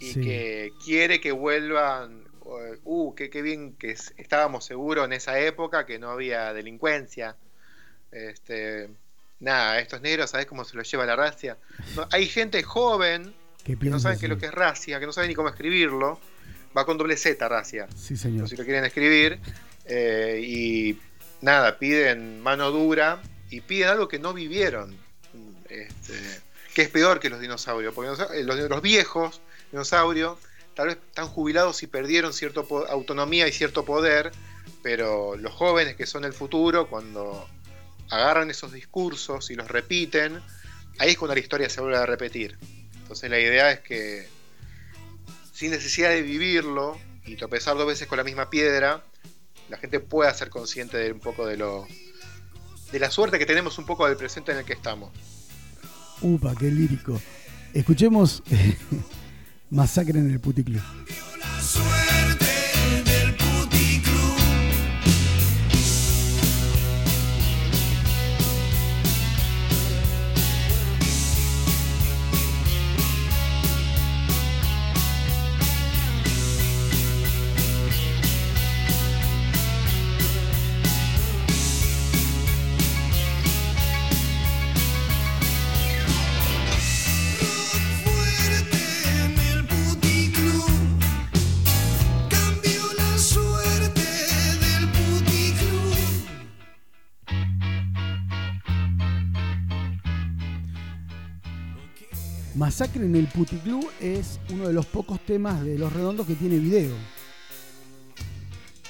[0.00, 0.20] y Sí.
[0.20, 2.25] que quiere que vuelvan.
[2.84, 7.36] Uh, qué, qué bien que es- estábamos seguros en esa época que no había delincuencia.
[8.12, 8.88] Este,
[9.40, 11.58] nada, estos negros, ¿sabes cómo se los lleva la racia?
[11.96, 13.34] No, hay gente joven
[13.64, 15.48] ¿Qué que no saben qué es lo que es racia, que no saben ni cómo
[15.48, 16.20] escribirlo.
[16.76, 18.48] Va con doble Z, racia Sí, señor.
[18.48, 19.40] si lo quieren escribir,
[19.86, 21.00] eh, y
[21.40, 23.20] nada, piden mano dura
[23.50, 24.96] y piden algo que no vivieron,
[25.68, 26.12] este,
[26.74, 29.40] que es peor que los dinosaurios, porque los, eh, los- los viejos
[29.72, 30.38] dinosaurios
[30.76, 32.60] tal vez están jubilados y perdieron cierta
[32.90, 34.30] autonomía y cierto poder,
[34.82, 37.48] pero los jóvenes que son el futuro, cuando
[38.10, 40.38] agarran esos discursos y los repiten,
[40.98, 42.58] ahí es cuando la historia se vuelve a repetir.
[42.94, 44.28] Entonces la idea es que
[45.54, 49.02] sin necesidad de vivirlo y tropezar dos veces con la misma piedra,
[49.70, 51.86] la gente pueda ser consciente de un poco de lo
[52.92, 55.10] de la suerte que tenemos un poco del presente en el que estamos.
[56.20, 57.20] Upa, qué lírico.
[57.72, 58.42] Escuchemos
[59.70, 60.82] Masacre en el Puticlub.
[102.78, 106.58] Masacre en el Puticlub es uno de los pocos temas de Los Redondos que tiene
[106.58, 106.94] video.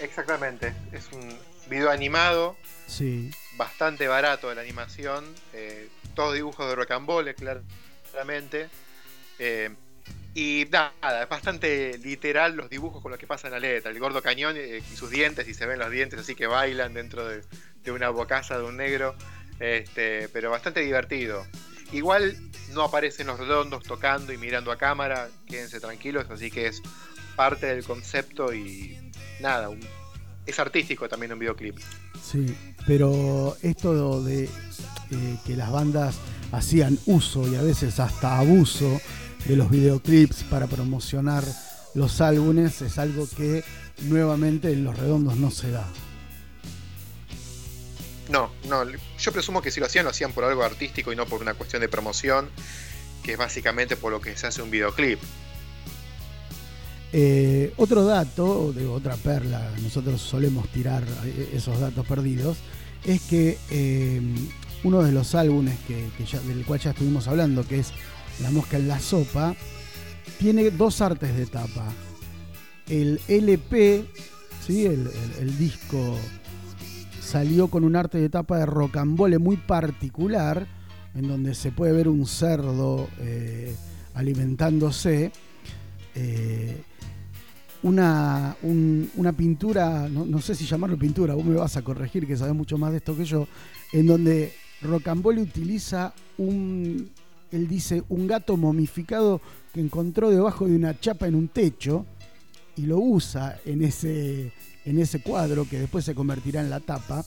[0.00, 1.38] Exactamente, es un
[1.70, 2.56] video animado,
[2.88, 8.68] Sí, bastante barato de la animación, eh, todos dibujos de rocambole, claramente.
[9.38, 9.72] eh,
[10.34, 13.92] y nada, es bastante literal los dibujos con los que pasa en la letra.
[13.92, 16.92] El gordo cañón eh, y sus dientes, y se ven los dientes así que bailan
[16.92, 17.44] dentro de,
[17.84, 19.14] de una bocaza de un negro.
[19.60, 21.46] Este, pero bastante divertido.
[21.92, 22.36] Igual
[22.74, 26.82] no aparecen los redondos tocando y mirando a cámara, quédense tranquilos, así que es
[27.36, 28.98] parte del concepto y
[29.40, 29.80] nada, un-
[30.46, 31.76] es artístico también un videoclip.
[32.22, 32.54] sí.
[32.86, 36.16] Pero esto de eh, que las bandas
[36.52, 39.00] hacían uso y a veces hasta abuso
[39.44, 41.42] de los videoclips para promocionar
[41.94, 43.64] los álbumes es algo que
[44.02, 45.84] nuevamente en Los Redondos no se da.
[48.28, 48.84] No, no,
[49.18, 51.54] yo presumo que si lo hacían, lo hacían por algo artístico y no por una
[51.54, 52.50] cuestión de promoción,
[53.22, 55.20] que es básicamente por lo que se hace un videoclip.
[57.12, 62.58] Eh, otro dato, de otra perla, nosotros solemos tirar eh, esos datos perdidos,
[63.04, 64.20] es que eh,
[64.82, 66.10] uno de los álbumes que,
[66.48, 67.92] del cual ya estuvimos hablando, que es
[68.40, 69.54] La mosca en la sopa,
[70.38, 71.92] tiene dos artes de tapa.
[72.88, 74.04] El LP,
[74.66, 74.84] ¿sí?
[74.84, 76.18] el disco,
[77.26, 80.66] salió con un arte de tapa de rocambole muy particular,
[81.14, 83.74] en donde se puede ver un cerdo eh,
[84.14, 85.32] alimentándose.
[86.14, 86.80] eh,
[87.82, 92.26] una, un- una pintura, no, no sé si llamarlo pintura, vos me vas a corregir
[92.26, 93.46] que sabes mucho más de esto que yo,
[93.92, 94.52] en donde
[94.82, 97.08] Rocambole utiliza un,
[97.52, 99.40] él dice, un gato momificado
[99.72, 102.06] que encontró debajo de una chapa en un techo
[102.76, 104.52] y lo usa en ese,
[104.86, 107.24] en ese cuadro que después se convertirá en la tapa.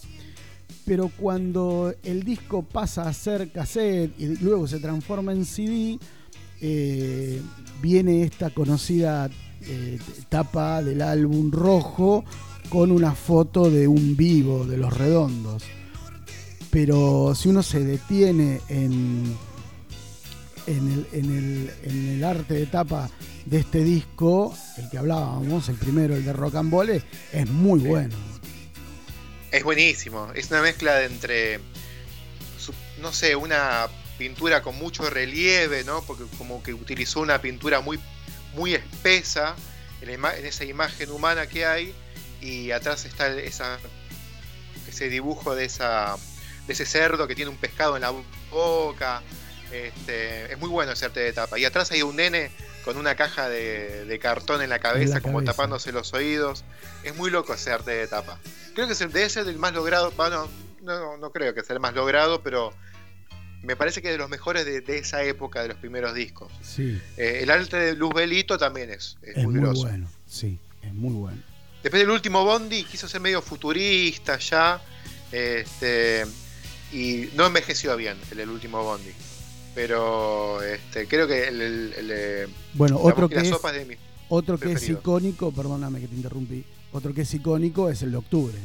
[0.86, 6.00] Pero cuando el disco pasa a ser cassette y luego se transforma en CD,
[6.62, 7.42] eh,
[7.82, 9.30] viene esta conocida
[9.62, 10.00] eh,
[10.30, 12.24] tapa del álbum rojo
[12.70, 15.64] con una foto de un vivo de los redondos.
[16.72, 19.36] Pero si uno se detiene en,
[20.68, 23.10] en, el, en el- en el arte de tapa
[23.50, 27.02] de este disco, el que hablábamos, el primero, el de Rocambole,
[27.34, 28.16] es muy bueno.
[29.52, 31.60] Es buenísimo, es una mezcla de entre,
[33.02, 33.88] no sé, una
[34.20, 36.04] pintura con mucho relieve, ¿no?
[36.04, 38.00] Porque como que utilizó una pintura muy,
[38.54, 39.56] muy espesa
[40.02, 41.96] en esa imagen humana que hay
[42.42, 43.80] y atrás está esa,
[44.88, 46.18] ese dibujo de, esa,
[46.68, 48.14] de ese cerdo que tiene un pescado en la
[48.52, 49.24] boca.
[49.72, 51.58] Este, es muy bueno ese arte de tapa.
[51.58, 52.52] Y atrás hay un nene
[52.86, 55.52] con una caja de, de cartón en la cabeza, la como cabeza.
[55.54, 56.64] tapándose los oídos.
[57.04, 58.40] Es muy loco ese arte de tapa.
[58.74, 60.48] Creo que es debe ser el más logrado, bueno,
[60.82, 62.74] no, no creo que sea el más logrado, pero
[63.62, 66.52] me parece que es de los mejores de, de esa época, de los primeros discos.
[66.62, 70.10] Sí, Eh, el arte de Luz Belito también es, es es muy bueno.
[70.28, 71.42] Sí, es muy bueno.
[71.84, 74.82] Después del último Bondi quiso ser medio futurista ya.
[75.32, 76.26] Este,
[76.92, 79.12] y no envejeció bien el, el último Bondi.
[79.80, 84.74] Pero este, creo que el, el- el, eh, Bueno, otro que es, de otro que
[84.74, 88.58] es icónico, perdóname que te interrumpí, otro que es icónico es el de octubre.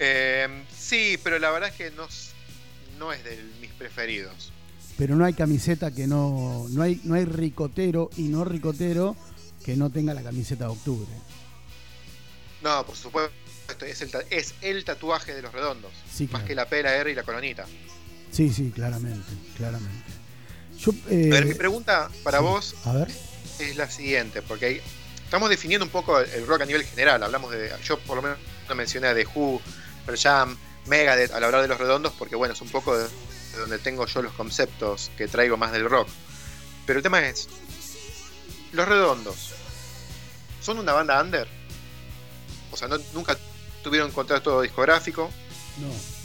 [0.00, 2.06] Eh, sí, pero la verdad es que no,
[2.98, 4.52] no es de mis preferidos.
[4.98, 6.66] Pero no hay camiseta que no.
[6.68, 9.16] No hay, no hay ricotero y no ricotero
[9.64, 11.08] que no tenga la camiseta de octubre.
[12.62, 13.32] No, por supuesto,
[13.86, 15.90] es el, es el tatuaje de los redondos.
[16.12, 17.64] Sí, Más que la P, la R y la colonita.
[18.30, 20.04] Sí, sí, claramente, claramente.
[20.78, 23.08] Yo, eh, A ver, mi pregunta para sí, vos A ver,
[23.58, 24.80] es la siguiente, porque hay-
[25.24, 27.22] estamos definiendo un poco el, rock a nivel general.
[27.22, 28.38] Hablamos de, yo por lo menos
[28.74, 29.60] mencioné a The Who,
[30.06, 30.56] Pearl Jam,
[30.86, 34.06] Megadeth al hablar de los redondos, porque bueno, es un poco de, de donde tengo
[34.06, 36.08] yo los conceptos que traigo más del rock.
[36.86, 37.48] Pero el tema es,
[38.72, 39.50] los redondos,
[40.62, 41.46] ¿son una banda under?
[42.72, 43.36] O sea, no- nunca
[43.82, 45.30] tuvieron contrato discográfico,
[45.78, 46.19] no.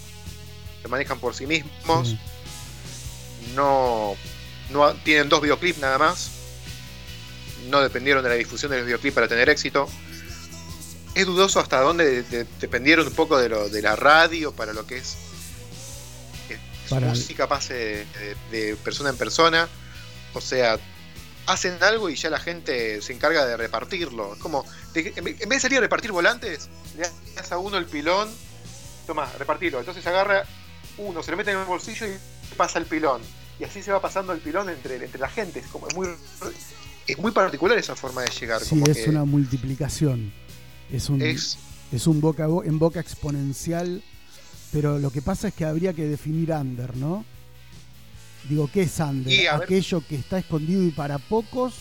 [0.85, 2.19] Se manejan por sí mismos, sí.
[3.55, 4.15] no,
[4.69, 6.29] no tienen dos videoclips nada más.
[7.71, 9.89] No dependieron de la difusión de los videoclips para tener éxito.
[11.15, 14.73] Es dudoso hasta dónde de- de- dependieron un poco de, lo, de la radio para
[14.73, 15.15] lo que es
[16.47, 19.67] que su Para- música pase de, de- persona en persona.
[20.35, 20.77] O sea,
[21.47, 24.35] hacen algo y ya la gente se encarga de repartirlo.
[24.35, 24.63] Es como,
[24.93, 28.29] de- en vez de salir a repartir volantes, le das a uno el pilón,
[29.07, 29.79] toma, repartirlo.
[29.79, 30.45] Entonces agarra
[30.97, 32.17] uno, se lo mete en el bolsillo y
[32.55, 33.21] pasa el pilón.
[33.59, 35.59] Y así se va pasando el pilón entre, entre la gente.
[35.59, 36.07] Es como es muy
[37.07, 38.61] es muy particular esa forma de llegar.
[38.61, 40.33] Sí, como es que una multiplicación.
[40.91, 41.57] Es un, es-
[41.91, 44.03] es un boca bo- en boca exponencial.
[44.71, 47.23] Pero lo que pasa es que habría que definir under, ¿no?
[48.49, 49.31] Digo, ¿qué es under?
[49.31, 51.75] Ver- ¿Aquello que está escondido y para pocos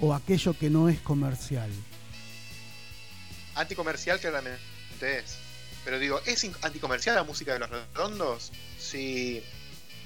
[0.00, 1.70] o aquello que no es comercial?
[3.54, 4.60] anticomercial claramente
[5.00, 5.36] es.
[5.88, 8.52] Pero digo, ¿es anticomercial la música de los redondos?
[8.78, 9.42] Si,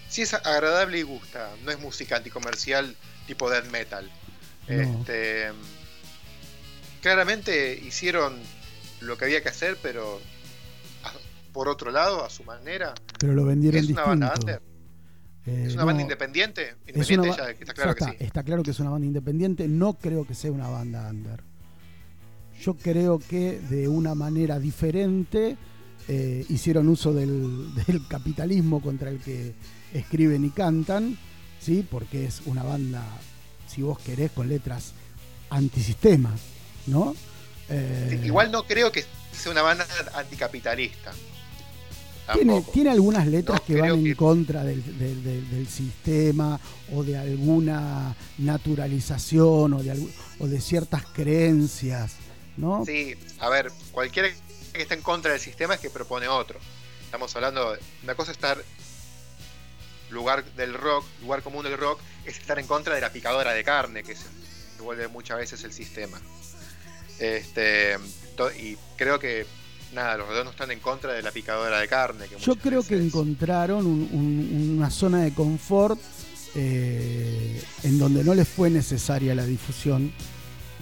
[0.09, 2.95] si es agradable y gusta, no es música anticomercial
[3.27, 4.09] tipo death metal.
[4.69, 4.81] No.
[4.81, 5.49] Este,
[7.01, 8.39] claramente hicieron
[9.01, 10.21] lo que había que hacer, pero
[11.03, 11.13] a-
[11.53, 12.95] por otro lado, a su manera.
[13.19, 14.63] Pero lo vendieron ¿Es una banda under?
[15.47, 16.69] Eh, ¿Es una no, banda independiente?
[16.87, 18.11] es Independiente una ya está claro que sí.
[18.21, 19.67] está claro que es una banda independiente.
[19.67, 21.43] No creo que sea una banda under.
[22.61, 25.57] Yo creo que de una manera diferente
[26.09, 29.55] eh, hicieron uso del, del capitalismo contra el que
[29.95, 31.19] escriben y cantan,
[31.61, 31.87] ¿sí?
[31.91, 33.03] porque es una banda,
[33.69, 34.93] si vos querés, con letras
[35.51, 36.35] antisistema,
[36.87, 37.15] ¿no?
[37.69, 41.13] Eh, Igual no creo que sea una banda anticapitalista.
[42.35, 46.59] Tiene, algunas letras No que van en que- contra del, del- del- del sistema
[46.93, 52.13] o de alguna naturalización o de, o de ciertas creencias,
[52.57, 52.85] ¿no?
[52.87, 54.29] Sí, a ver, cualquiera
[54.73, 56.59] que esté en contra del sistema es que propone otro.
[57.05, 58.63] Estamos hablando, de- una cosa es estar
[60.11, 63.65] lugar del rock, lugar común del rock, es estar en contra de la picadora de
[63.65, 64.25] carne que se
[64.83, 66.21] vuelve muchas veces el sistema.
[67.19, 67.97] Este,
[68.37, 69.47] to- y creo que
[69.95, 72.27] nada, los redondos están en contra de la picadora de carne.
[72.29, 76.01] Que Yo creo que encontraron un- un- una zona de confort
[76.55, 80.13] eh, en donde no les fue necesaria la difusión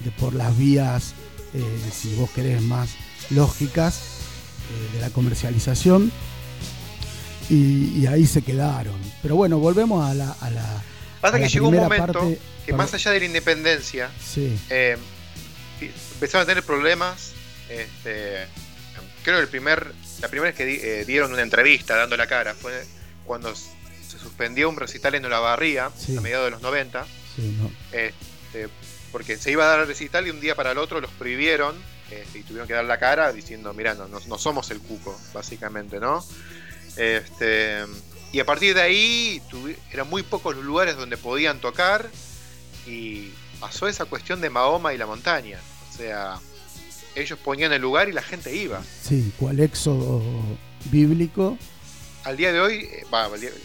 [0.05, 1.14] de por las vías,
[1.55, 2.91] eh, si vos querés, más
[3.31, 4.01] lógicas
[4.71, 6.11] eh, de la comercialización.
[7.49, 8.95] Y, y ahí se quedaron.
[9.23, 10.83] Pero bueno, volvemos a la, a la,
[11.21, 14.57] Pasa a que la llegó un momento parte- que más allá de la independencia, Sí,
[14.71, 14.97] eh,
[16.14, 17.33] empezaron a tener problemas.
[17.68, 18.47] Este,
[19.25, 22.27] creo que el primer, la primera vez que di- eh, dieron una entrevista dando la
[22.29, 22.85] cara fue
[23.25, 26.16] cuando se suspendió un recital en Olavarría Sí.
[26.16, 27.05] a mediados de los 90,
[27.37, 27.71] sí, no.
[27.93, 28.68] este,
[29.12, 31.75] porque se iba a dar el recital y un día para el otro los prohibieron
[32.11, 35.19] este, y tuvieron que dar la cara diciendo, mira, no, no, no somos el cuco,
[35.33, 36.25] básicamente, ¿no?
[36.97, 37.85] Este,
[38.33, 42.09] y a partir de ahí tuvi- eran muy pocos los lugares donde podían tocar
[42.87, 43.31] y
[43.61, 45.59] pasó esa cuestión de Mahoma y la montaña.
[45.93, 46.39] O sea,
[47.15, 48.83] ellos ponían el lugar y la gente iba.
[49.03, 50.23] Sí, cual éxodo
[50.91, 51.59] bíblico.
[52.25, 53.05] Al día de hoy, eh,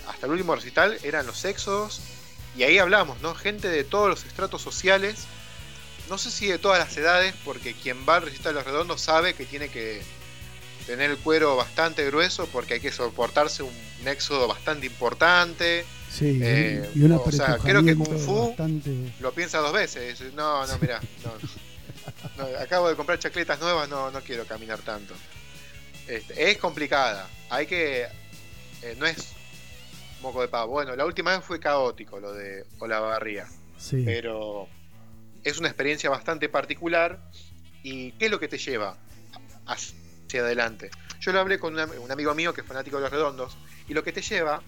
[0.08, 2.00] hasta el último recital eran los éxodos
[2.58, 3.36] y ahí hablamos, ¿no?
[3.36, 5.26] Gente de todos los estratos sociales,
[6.10, 9.02] no sé si de todas las edades, porque quien va al recital de los redondos
[9.02, 10.02] sabe que tiene que
[10.86, 13.74] tener el cuero bastante grueso porque hay que soportarse un
[14.08, 15.86] éxodo bastante importante.
[16.12, 18.92] Sí, Eh, y un o sea, creo que Kung Fu- bastante.
[19.20, 20.22] Lo piensa dos veces.
[20.34, 21.32] No, no, mirá, no,
[22.38, 25.14] no, acabo de comprar chacletas nuevas, no, no quiero caminar tanto.
[26.08, 27.28] Este, es complicada.
[27.50, 28.04] Hay que.
[28.84, 29.30] eh, no es
[30.22, 30.72] moco de pavo.
[30.74, 33.48] Bueno, la última vez fue caótico lo de Olavarría.
[33.80, 34.04] Sí.
[34.06, 34.68] Pero
[35.46, 37.32] es una experiencia bastante particular.
[37.84, 38.98] ¿Y qué es lo que te lleva
[39.68, 40.90] hacia adelante?
[41.22, 43.58] Yo lo hablé con un am- un amigo mío que es fanático de los redondos.
[43.88, 44.62] Y lo que te lleva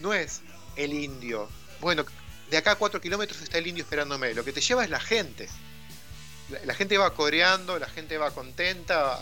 [0.00, 0.40] no es
[0.76, 1.48] el indio.
[1.80, 2.04] Bueno,
[2.50, 4.34] de acá a 4 kilómetros está el indio esperándome.
[4.34, 5.48] Lo que te lleva es la gente.
[6.50, 9.18] La, la gente va coreando, la gente va contenta.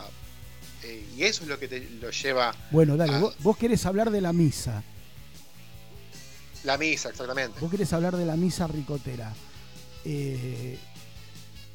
[0.84, 4.10] eh, y eso es lo que te lo lleva Bueno, dale, vos, vos querés hablar
[4.10, 4.82] de la misa.
[6.64, 7.58] la misa, exactamente.
[7.60, 9.32] Vos querés hablar de la misa ricotera.
[10.04, 10.78] Eh,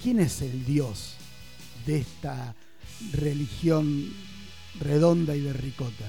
[0.01, 1.17] ¿Quién es el dios
[1.85, 2.55] de esta
[3.13, 4.13] religión
[4.79, 6.05] redonda y de ricota?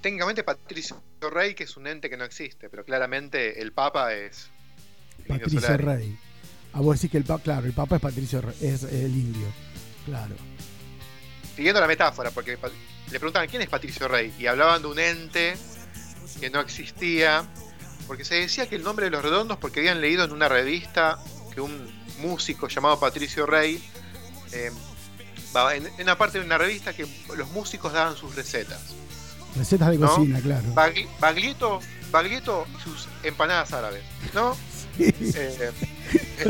[0.00, 4.50] Técnicamente Patricio Rey, que es un ente que no existe, pero claramente el Papa es
[5.18, 5.76] el Patricio.
[5.76, 6.18] Rey.
[6.72, 9.46] Ah, vos decís que el Papa, claro, el Papa es Patricio Rey, es el indio.
[10.06, 10.34] Claro.
[11.54, 12.58] Siguiendo la metáfora, porque
[13.10, 15.54] le preguntaban quién es Patricio Rey y hablaban de un ente
[16.40, 17.46] que no existía,
[18.06, 21.18] porque se decía que el nombre de los redondos, porque habían leído en una revista
[21.54, 21.90] que un
[22.20, 23.82] músico llamado Patricio Rey,
[24.52, 24.70] eh,
[25.74, 28.80] en, una parte de una revista que los músicos daban sus recetas.
[29.56, 30.08] Recetas de ¿No?
[30.08, 30.62] cocina, claro.
[30.74, 31.80] Bagli- Baglietto,
[32.10, 34.02] Baglietto y sus empanadas árabes,
[34.34, 34.56] ¿no?
[34.98, 35.70] Eh,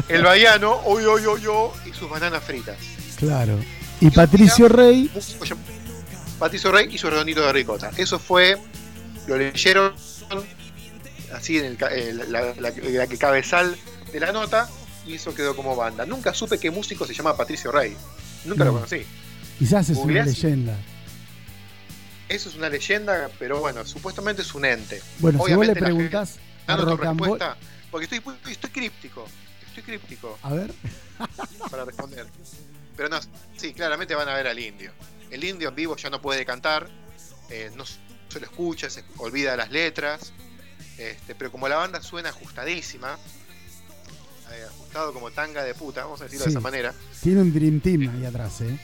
[0.09, 2.77] el bahiano, oy, oy, oy, oy, y sus bananas fritas.
[3.17, 3.59] claro.
[4.01, 5.45] Y Patricio Rey, músico
[6.41, 7.93] Patricio Rey y su redondito de ricota.
[7.97, 8.59] Eso fue,
[9.29, 9.95] lo leyeron
[11.35, 13.77] así en el eh, la, la- la que cabezal
[14.13, 14.69] de la nota
[15.07, 16.07] y eso quedó como banda.
[16.07, 17.97] Nunca supe qué músico se llama Patricio Rey.
[18.45, 18.79] Nunca lo No.
[18.79, 19.05] conocí.
[19.59, 20.77] quizás es una Googleás leyenda.
[22.29, 25.03] Eso es una leyenda, pero bueno, supuestamente es un ente.
[25.19, 27.57] Bueno, si vos le Obviamente preguntás a respuesta,
[27.91, 29.27] porque estoy, estoy críptico.
[29.69, 30.73] Estoy críptico A ver,
[31.71, 32.27] para responder.
[32.97, 33.19] Pero no,
[33.57, 34.93] sí, claramente van a ver al indio.
[35.31, 36.89] El indio en vivo ya no puede cantar,
[37.51, 37.99] eh, no se
[38.41, 40.33] lo escucha, se olvida las letras,
[40.99, 43.19] este, pero como la banda suena ajustadísima,
[44.53, 46.51] eh, ajustado como tanga de puta, vamos a decirlo Sí.
[46.51, 48.79] de esa manera, tiene un Dream Team ahí atrás, ¿eh?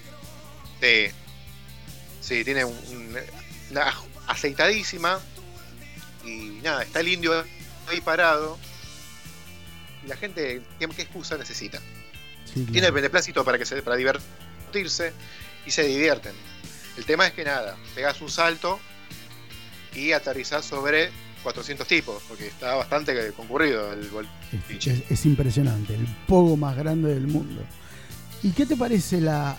[0.80, 1.12] eh,
[2.20, 3.16] sí, tiene un- un-
[3.70, 3.94] una
[4.26, 5.20] aceitadísima
[6.24, 7.44] y nada, está el indio
[7.88, 8.59] ahí parado
[10.04, 11.80] y la gente, ¿qué, qué excusa necesita?
[12.52, 15.12] Sí, tiene el beneplácito para que se para divertirse
[15.66, 16.32] y se divierten.
[16.96, 18.80] El tema es que nada, pegas un salto
[19.94, 21.11] y aterrizás sobre
[21.43, 24.09] 400 tipos, porque está bastante concurrido el
[24.70, 27.62] Es, es- es impresionante, el pogo más grande del mundo.
[28.43, 29.57] ¿Y qué te parece la,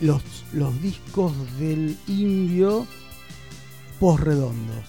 [0.00, 2.86] los, los discos del indio
[3.98, 4.84] posredondos?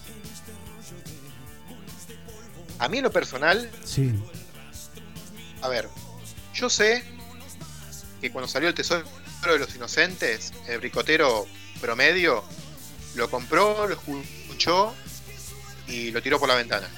[2.78, 4.12] A mí en lo personal, Sí,
[5.60, 5.88] a ver,
[6.54, 7.04] yo sé
[8.20, 9.04] que cuando salió el Tesoro
[9.44, 11.46] de los Inocentes, el bricotero
[11.80, 12.42] promedio
[13.14, 14.94] lo compró, lo escuchó
[15.92, 16.88] y lo tiró por la ventana.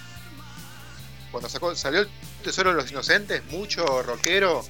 [1.33, 2.09] Cuando sacó, salió el
[2.45, 4.65] Tesoro de los Inocentes, mucho rockero,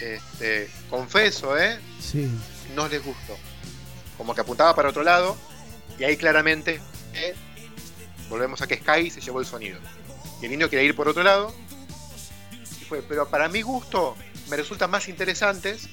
[0.00, 1.78] este, confeso, ¿eh?
[2.00, 2.30] sí,
[2.74, 3.36] no les gustó.
[4.16, 5.36] Como que apuntaba para otro lado,
[5.98, 6.80] y ahí claramente
[7.12, 7.34] eh,
[8.30, 9.78] volvemos a que Sky se llevó el sonido.
[10.40, 11.54] Y el niño quería ir por otro lado,
[12.80, 14.16] y fue, pero para mi gusto
[14.48, 15.88] me resultan más interesantes,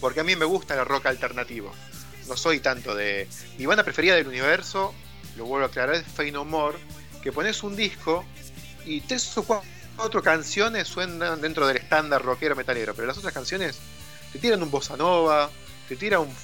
[0.00, 1.72] porque a mí me gusta el rock alternativo.
[2.28, 3.26] No soy tanto de.
[3.58, 4.94] Mi banda preferida del universo,
[5.36, 6.78] lo vuelvo a aclarar, es Fey No More,
[7.22, 8.24] que pones un disco
[8.84, 9.62] y tres o cua-
[9.96, 13.78] cuatro canciones suenan dentro del estándar rockero metalero, pero las otras canciones
[14.32, 15.50] te tiran un bossa nova,
[15.88, 16.34] te tiran un,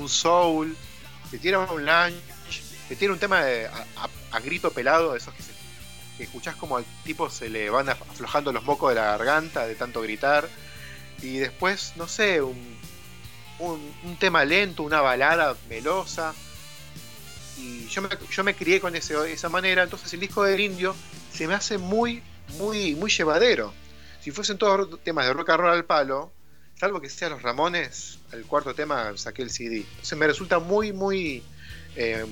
[0.00, 0.76] un- soul,
[1.30, 3.66] te tiran un lunch, te tiran un tema de,
[4.32, 8.02] a, grito pelado, de esos que, se- escuchás como al tipo se le van af-
[8.10, 10.48] aflojando los mocos de la garganta de tanto gritar,
[11.22, 12.76] y después, no sé, un,
[13.58, 16.34] un tema lento, una balada melosa,
[17.58, 20.94] y yo me, yo me crié con ese, esa manera, entonces el disco del indio
[21.32, 22.22] se me hace muy,
[22.58, 23.72] muy, muy llevadero.
[24.20, 26.32] Si fuesen todos temas de rock and roll al palo,
[26.78, 29.76] salvo que sean los Ramones, al cuarto tema saqué el CD.
[29.78, 31.42] Entonces me resulta muy, muy,
[31.96, 32.24] eh,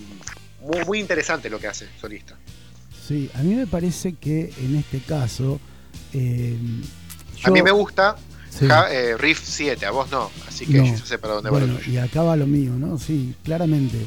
[0.60, 2.36] muy, muy interesante lo que hace solista.
[3.06, 3.30] sí.
[3.34, 5.60] A mí me parece que en este caso.
[6.12, 6.56] eh,
[7.44, 8.16] A mí me gusta
[8.50, 8.66] sí.
[8.90, 10.84] eh, Riff 7, a vos no, así que No.
[10.86, 11.92] yo sé para dónde va Bueno, lo tuyo.
[11.92, 12.98] y acá va lo mío, ¿no?
[12.98, 13.98] Sí, claramente.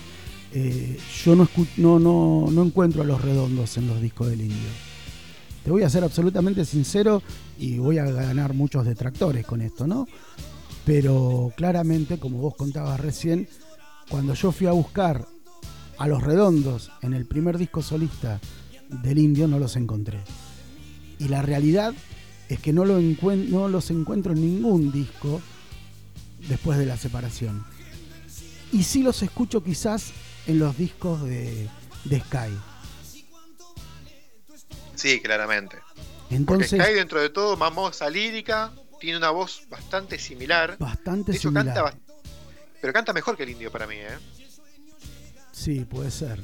[0.60, 1.48] Eh, yo no,
[1.78, 4.70] no, no, no encuentro a los redondos en los discos del indio.
[5.64, 7.22] Te voy a ser absolutamente sincero
[7.60, 10.08] y voy a ganar muchos detractores con esto, ¿no?
[10.84, 13.48] Pero claramente, como vos contabas recién,
[14.10, 15.28] cuando yo fui a buscar
[16.00, 18.40] a los redondos en el primer disco solista
[18.90, 20.22] del indio, no los encontré.
[21.20, 21.94] Y la realidad
[22.50, 25.40] es que no, no los encuentro en ningún disco
[26.50, 27.64] después de la separación.
[28.72, 30.14] Y sí los escucho quizás
[30.48, 31.68] en los discos de,
[32.06, 32.58] de Sky.
[34.96, 35.78] Sí, claramente.
[36.30, 40.78] Entonces, Porque Sky, dentro de todo, mamosa lírica, tiene una voz bastante similar.
[40.80, 41.74] bastante De hecho, similar.
[41.76, 41.98] canta
[42.82, 44.18] Pero canta mejor que el indio para mí, ¿eh?
[45.52, 46.40] Sí, puede ser.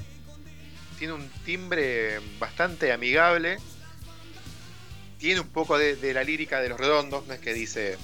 [0.98, 3.58] Tiene un timbre bastante amigable.
[5.18, 7.98] Tiene un poco de, de la lírica de los redondos, no es que dice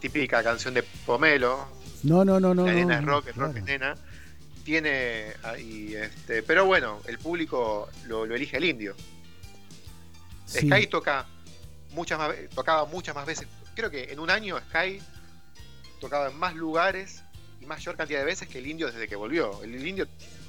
[0.00, 1.68] típica canción de Pomelo,
[2.02, 2.66] No, no, no, no.
[2.66, 3.94] la no, nena es no, rock, el rock es nena.
[4.64, 8.94] Tiene ahí, este, pero bueno, el público lo, lo elige el indio.
[10.46, 10.68] Sí.
[10.68, 11.26] Sky toca
[11.90, 13.46] muchas más, tocaba muchas más veces.
[13.74, 15.00] Creo que en un año Sky
[16.00, 17.22] tocaba en más lugares
[17.60, 19.62] y mayor cantidad de veces que el indio desde que volvió.
[19.62, 20.06] El, indio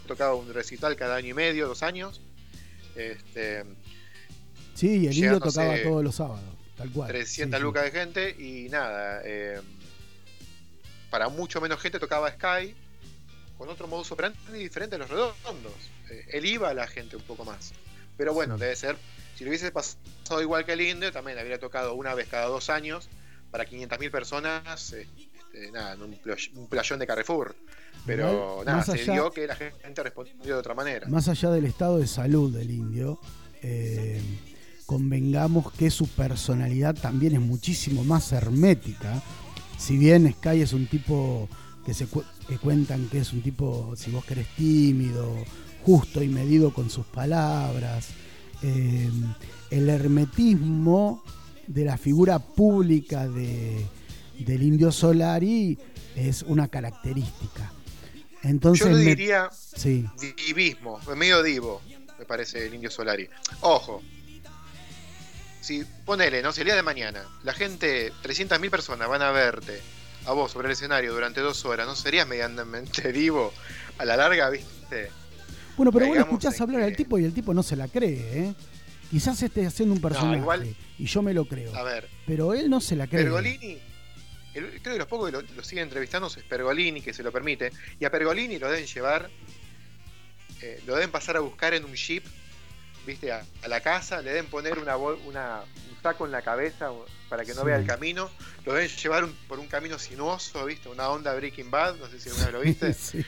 [0.07, 2.22] tocaba un recital cada año y medio, dos años.
[2.95, 3.64] Este,
[4.76, 6.44] Sí, y el indio tocaba todos los sábados,
[6.76, 7.07] tal cual.
[7.10, 7.64] 300 Sí, sí.
[7.64, 9.22] lucas de gente y nada.
[9.23, 9.61] eh,
[11.10, 12.76] para mucho menos gente tocaba Sky
[13.64, 15.72] con otro modus operandi diferente a los redondos.
[16.11, 17.72] Eh, él iba a la gente un poco más.
[18.18, 18.61] Pero bueno, Sí.
[18.61, 18.98] debe ser.
[19.38, 22.69] Si lo hubiese pasado igual que el indio, también habría tocado una vez cada dos
[22.69, 23.07] años
[23.52, 24.91] para 500.000 personas.
[24.91, 25.07] eh,
[25.53, 27.56] este, nada, en un, playón de Carrefour.
[28.06, 31.07] Pero nada, se allá- dio que la gente respondió de otra manera.
[31.07, 33.18] Más allá del estado de salud del indio,
[33.61, 34.22] eh,
[34.85, 39.22] convengamos que su personalidad también es muchísimo más hermética.
[39.77, 41.48] Si bien Sky es un tipo
[41.85, 45.34] que se cu- que cuentan que es un tipo, si vos querés, tímido,
[45.85, 48.07] justo y medido con sus palabras,
[48.61, 49.10] eh,
[49.69, 51.23] el hermetismo
[51.68, 53.85] de la figura pública de,
[54.39, 55.77] del indio Solari
[56.15, 57.72] es una característica.
[58.43, 60.05] Entonces, Yo le me- diría sí.
[60.47, 61.81] divismo, medio divo,
[62.19, 63.27] me parece el indio Solari.
[63.61, 64.01] Ojo,
[65.61, 69.80] si ponele, no sé, el día de mañana, la gente, 300.000 personas van a verte
[70.26, 73.54] a vos sobre el escenario durante dos horas, ¿no serías medianamente divo?
[73.98, 75.12] A la larga, ¿viste?
[75.78, 78.40] Bueno, pero vos escuchás hablar que- al tipo y el tipo no se la cree,
[78.40, 78.54] ¿eh?
[79.12, 82.70] Quizás esté haciendo un personaje igual- y yo me lo creo, A ver, pero él
[82.70, 83.24] no se la cree.
[83.24, 83.78] Pergolini,
[84.54, 87.32] el- creo que los pocos que lo, lo siguen entrevistando es Pergolini, que se lo
[87.32, 89.30] permite, y a Pergolini lo deben llevar,
[90.62, 92.24] eh, lo deben pasar a buscar en un jeep,
[93.06, 93.32] ¿viste?
[93.32, 95.62] A, a la casa, le deben poner una, una,
[96.03, 96.91] un saco en la cabeza
[97.30, 97.67] para que no Sí.
[97.67, 98.30] vea el camino,
[98.65, 100.89] lo deben llevar un- por un camino sinuoso, ¿viste?
[100.89, 102.59] Una onda Breaking Bad, no sé si alguna vez lo
[102.89, 102.93] viste.
[102.93, 103.23] Sí.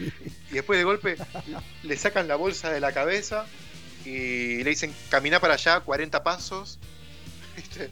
[0.52, 1.16] y después de golpe
[1.84, 3.46] le sacan la bolsa de la cabeza
[4.04, 6.78] y le dicen camina para allá 40 pasos
[7.56, 7.90] ¿viste?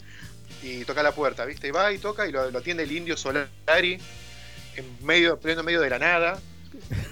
[0.61, 1.68] y toca la puerta ¿viste?
[1.69, 3.97] y va y toca y lo, lo atiende el indio Solari
[4.76, 6.39] en medio pleno medio de la nada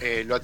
[0.02, 0.40] Eh, lo,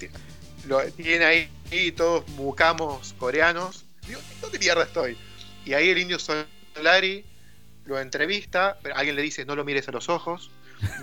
[0.91, 5.17] tiene ahí, ahí todos mucamos coreanos digo ¿dónde mierda estoy?
[5.65, 6.47] y ahí el indio Solari
[7.85, 10.51] lo entrevista pero alguien le dice no lo mires a los ojos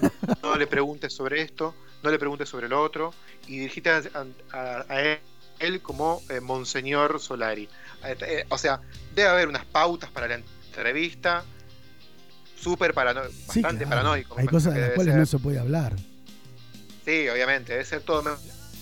[0.03, 0.11] no,
[0.51, 3.13] no le preguntes sobre esto no le preguntes sobre lo otro
[3.49, 4.03] y dirigite a,
[4.53, 5.19] a- a
[5.61, 7.69] él, como eh, Monseñor Solari.
[8.05, 8.81] Eh, eh, o sea,
[9.15, 11.45] debe haber unas pautas para la entrevista,
[12.61, 13.91] súper parano Sí, bastante claro.
[13.91, 14.39] paranoico.
[14.39, 15.21] Hay cosas de las cuales ser.
[15.21, 15.95] no se puede hablar.
[17.05, 18.33] Sí, obviamente, debe ser todo me-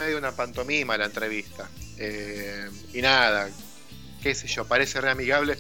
[0.02, 1.69] medio una pantomima la entrevista.
[2.93, 3.48] Y nada,
[4.23, 5.56] qué sé yo, parece re amigable.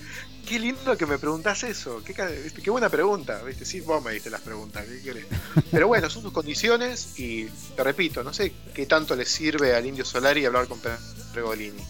[0.52, 3.64] Qué lindo que me preguntas eso, qué, buena pregunta, ¿viste?
[3.64, 5.24] Sí, vos me diste las preguntas, ¿qué querés?
[5.70, 9.86] Pero bueno, son sus condiciones y te repito, no sé qué tanto le sirve al
[9.86, 10.78] Indio Solari hablar con
[11.32, 11.80] Pergolini.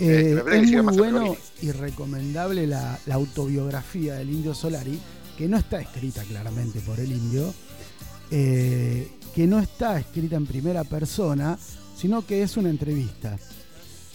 [0.00, 4.98] Eh, que es muy bueno y recomendable la, la autobiografía del indio Solari,
[5.38, 7.54] que no está escrita claramente por el indio,
[8.32, 11.56] eh, que no está escrita en primera persona,
[11.96, 13.38] sino que es una entrevista.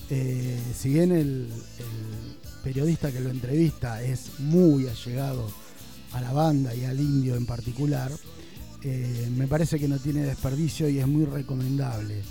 [0.09, 1.47] Eh, si bien el,
[1.79, 2.30] el
[2.63, 5.47] periodista que lo entrevista es muy allegado
[6.13, 8.11] a la banda y al indio en particular,
[8.83, 12.21] eh, me parece que no tiene desperdicio y es muy recomendable.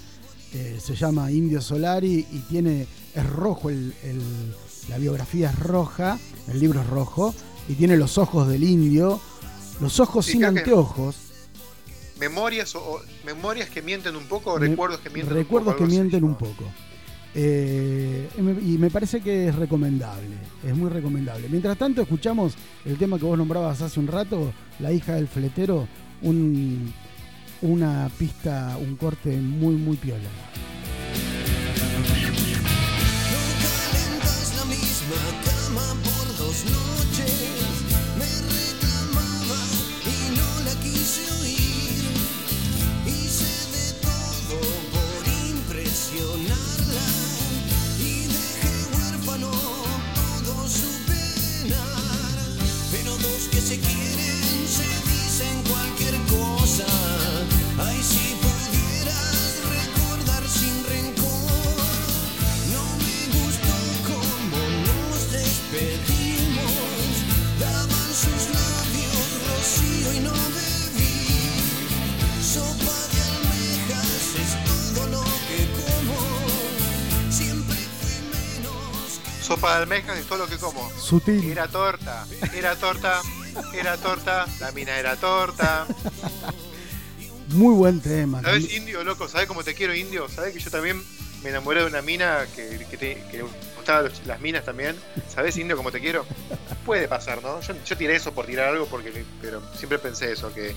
[0.52, 4.54] Eh, se llama Indio Solari y tiene, es rojo, el, el-
[4.88, 7.32] la biografía es roja, el libro es rojo,
[7.68, 9.20] y tiene los ojos del indio,
[9.80, 11.16] los ojos Sí, sin que- anteojos,
[12.18, 15.72] Memorias o, o- memorias que mienten un poco o Me- recuerdos que mienten recuerdos un
[15.72, 15.78] poco.
[15.78, 16.64] que algo así, mienten un poco.
[17.34, 20.34] Eh, y me- parece que es recomendable,
[20.66, 21.48] es muy recomendable.
[21.48, 22.54] Mientras tanto, escuchamos
[22.84, 25.86] el tema que vos nombrabas hace un rato, La hija del fletero,
[26.22, 26.92] un-
[27.62, 30.28] una pista, un corte muy, muy piola.
[79.50, 80.88] Sopa de almejas es todo lo que como.
[80.96, 81.50] Sutil.
[81.50, 82.24] Era torta,
[82.54, 83.20] era torta,
[83.74, 85.88] era torta, la mina era torta.
[87.48, 88.40] Muy buen tema.
[88.42, 89.26] ¿Sabes, indio, loco?
[89.28, 90.28] ¿Sabes cómo te quiero, indio?
[90.28, 91.02] ¿Sabes que yo también
[91.42, 93.42] me enamoré de una mina que, que, te- que
[93.74, 94.94] gustaban las minas también?
[95.34, 96.24] ¿Sabes, indio, cómo te quiero?
[96.86, 97.60] Puede pasar, ¿no?
[97.60, 100.76] Yo, yo tiré eso por tirar algo, porque pero siempre pensé eso, que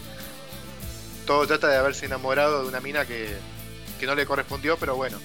[1.27, 3.37] todo trata de haberse enamorado de una mina que,
[3.99, 5.19] que no le correspondió, pero bueno.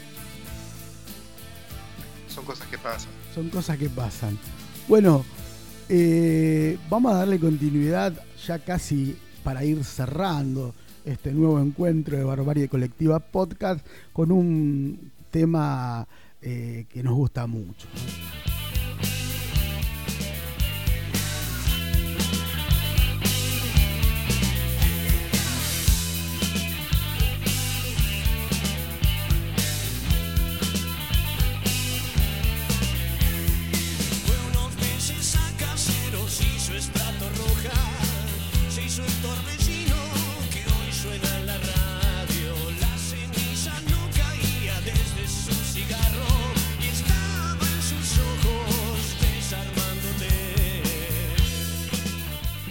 [2.29, 3.09] Son cosas que pasan.
[3.39, 4.37] Son cosas que pasan.
[4.89, 5.25] Bueno,
[5.89, 8.13] eh, vamos a darle continuidad
[8.45, 10.75] ya casi para ir cerrando
[11.05, 16.09] este nuevo encuentro de Barbarie Colectiva Podcast con un tema
[16.43, 17.87] eh, que nos gusta mucho.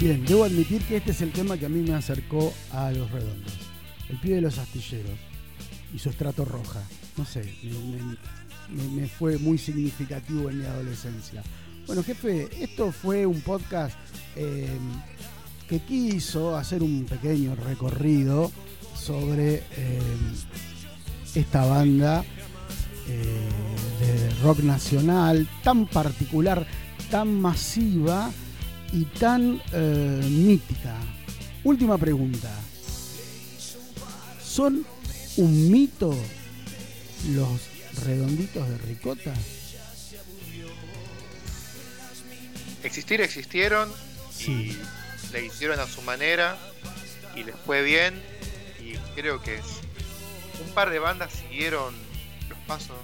[0.08, 3.12] Bien, debo admitir que este es el tema que a mí me acercó a los
[3.12, 3.52] redondos.
[4.08, 5.20] El pibe de los astilleros
[5.94, 6.82] y su estrato roja.
[7.18, 7.44] No sé,
[8.70, 11.44] me, fue muy significativo en mi adolescencia.
[11.88, 13.98] Bueno, jefe, esto fue un podcast
[14.38, 14.70] eh,
[15.68, 18.50] que quiso hacer un pequeño recorrido
[18.96, 20.00] sobre eh,
[21.36, 22.24] esta banda
[23.10, 23.50] eh,
[24.00, 26.66] de rock nacional tan particular,
[27.12, 28.32] tan masiva
[28.94, 30.96] y tan eh, mítica.
[31.64, 32.50] Última pregunta.
[34.44, 34.86] ¿Son
[35.38, 36.16] un mito
[37.34, 37.50] los
[38.06, 39.34] redonditos de ricota?
[42.84, 43.92] Existir existieron
[44.32, 44.52] Sí.
[45.32, 46.58] y le hicieron a su manera
[47.36, 48.22] y les fue bien
[48.80, 49.66] y creo que es
[50.66, 51.94] un par de bandas siguieron
[52.50, 52.96] los pasos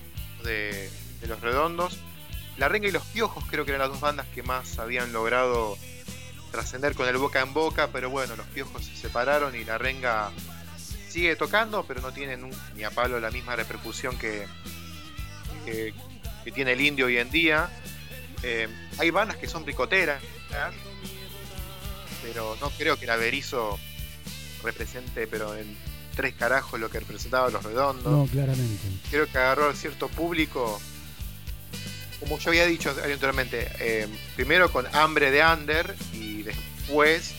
[0.44, 0.90] de,
[1.22, 1.98] de los redondos
[2.58, 5.78] la renga y los piojos creo que eran las dos bandas que más habían logrado
[6.52, 10.30] trascender con el boca en boca pero bueno los piojos se separaron y la renga
[11.10, 14.46] sigue tocando pero no tiene nun- ni a palo la misma repercusión que,
[15.66, 15.94] que,
[16.44, 17.70] que tiene el indio hoy en día
[18.44, 18.68] eh,
[19.00, 20.22] hay bandas que son ricoteras,
[22.22, 23.80] pero no creo que el Averizo
[24.64, 25.78] represente, pero en
[26.16, 28.12] tres carajos lo que representaba los redondos.
[28.12, 28.84] No, claramente.
[29.10, 30.82] Creo que agarró a cierto público,
[32.24, 37.34] como yo había dicho anteriormente, eh, primero con hambre de under y después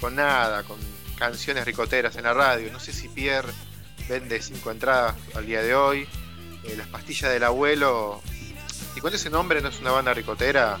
[0.00, 0.78] con nada, con
[1.18, 2.72] canciones ricoteras en la radio.
[2.72, 3.52] No sé si Pierre
[4.08, 6.08] vende cinco entradas al día de hoy.
[6.64, 8.22] Eh, Las pastillas del abuelo.
[8.96, 10.78] Y con ese nombre no es una banda ricotera,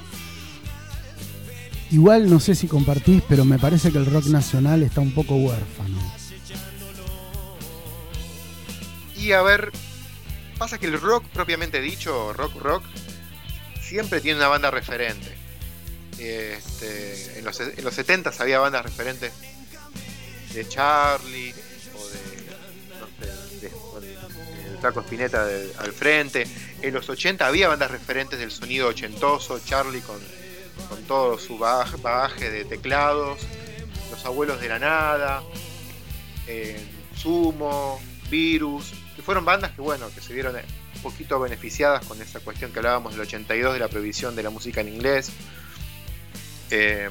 [1.90, 5.34] Igual no sé si compartís, pero me parece que el rock nacional está un poco
[5.34, 5.98] huérfano.
[9.16, 9.72] Y a ver,
[10.56, 12.84] pasa que el rock propiamente dicho, rock rock,
[13.90, 15.36] siempre tiene una banda referente.
[16.16, 19.32] Este, en, los, en los 70 había bandas referentes
[20.54, 21.52] de Charlie
[21.96, 23.06] o de, no
[23.60, 23.70] sé,
[24.80, 25.44] Taco Spinetta
[25.78, 26.46] al frente.
[26.82, 30.20] En los 80 había bandas referentes del sonido ochentoso, Charlie con,
[30.88, 33.40] con todo su bagaje, de teclados,
[34.12, 35.42] Los Abuelos de la Nada,
[36.46, 36.78] eh,
[37.16, 38.00] Sumo,
[38.30, 40.54] Virus, que fueron bandas que bueno, que se vieron
[41.00, 44.80] poquito beneficiadas con esa cuestión que hablábamos del 82 de la prohibición de la música
[44.80, 45.30] en inglés.
[46.70, 47.10] Eh,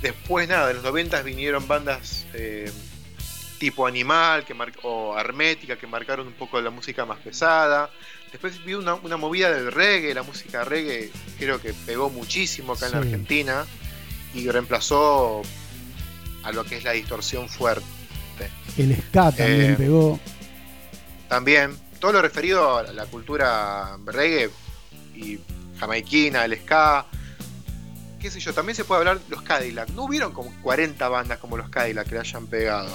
[0.00, 2.70] después nada, de los 90 vinieron bandas eh,
[3.58, 7.90] tipo Animal que o Hermética que marcaron un poco la música más pesada.
[8.30, 12.86] Después vi una, una movida del reggae, la música reggae creo que pegó muchísimo acá
[12.86, 12.98] en la.
[12.98, 13.66] Argentina
[14.34, 15.42] y reemplazó
[16.42, 17.84] a lo que es la distorsión fuerte.
[18.78, 20.18] El ska también Eh, pegó.
[21.28, 24.50] También, todo lo referido a la cultura reggae
[25.14, 25.38] y
[25.78, 27.06] jamaiquina, el ska,
[28.18, 29.88] qué sé yo, también se puede hablar de los Cadillac.
[29.90, 32.90] No hubieron como 40 bandas como los Cadillac que le hayan pegado.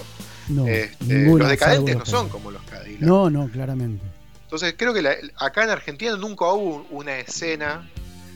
[0.50, 3.00] No, Este, ninguna, los decadentes no son como los Cadillac.
[3.02, 4.04] No, no, claramente.
[4.44, 7.90] Entonces creo que la- acá en Argentina nunca hubo una escena,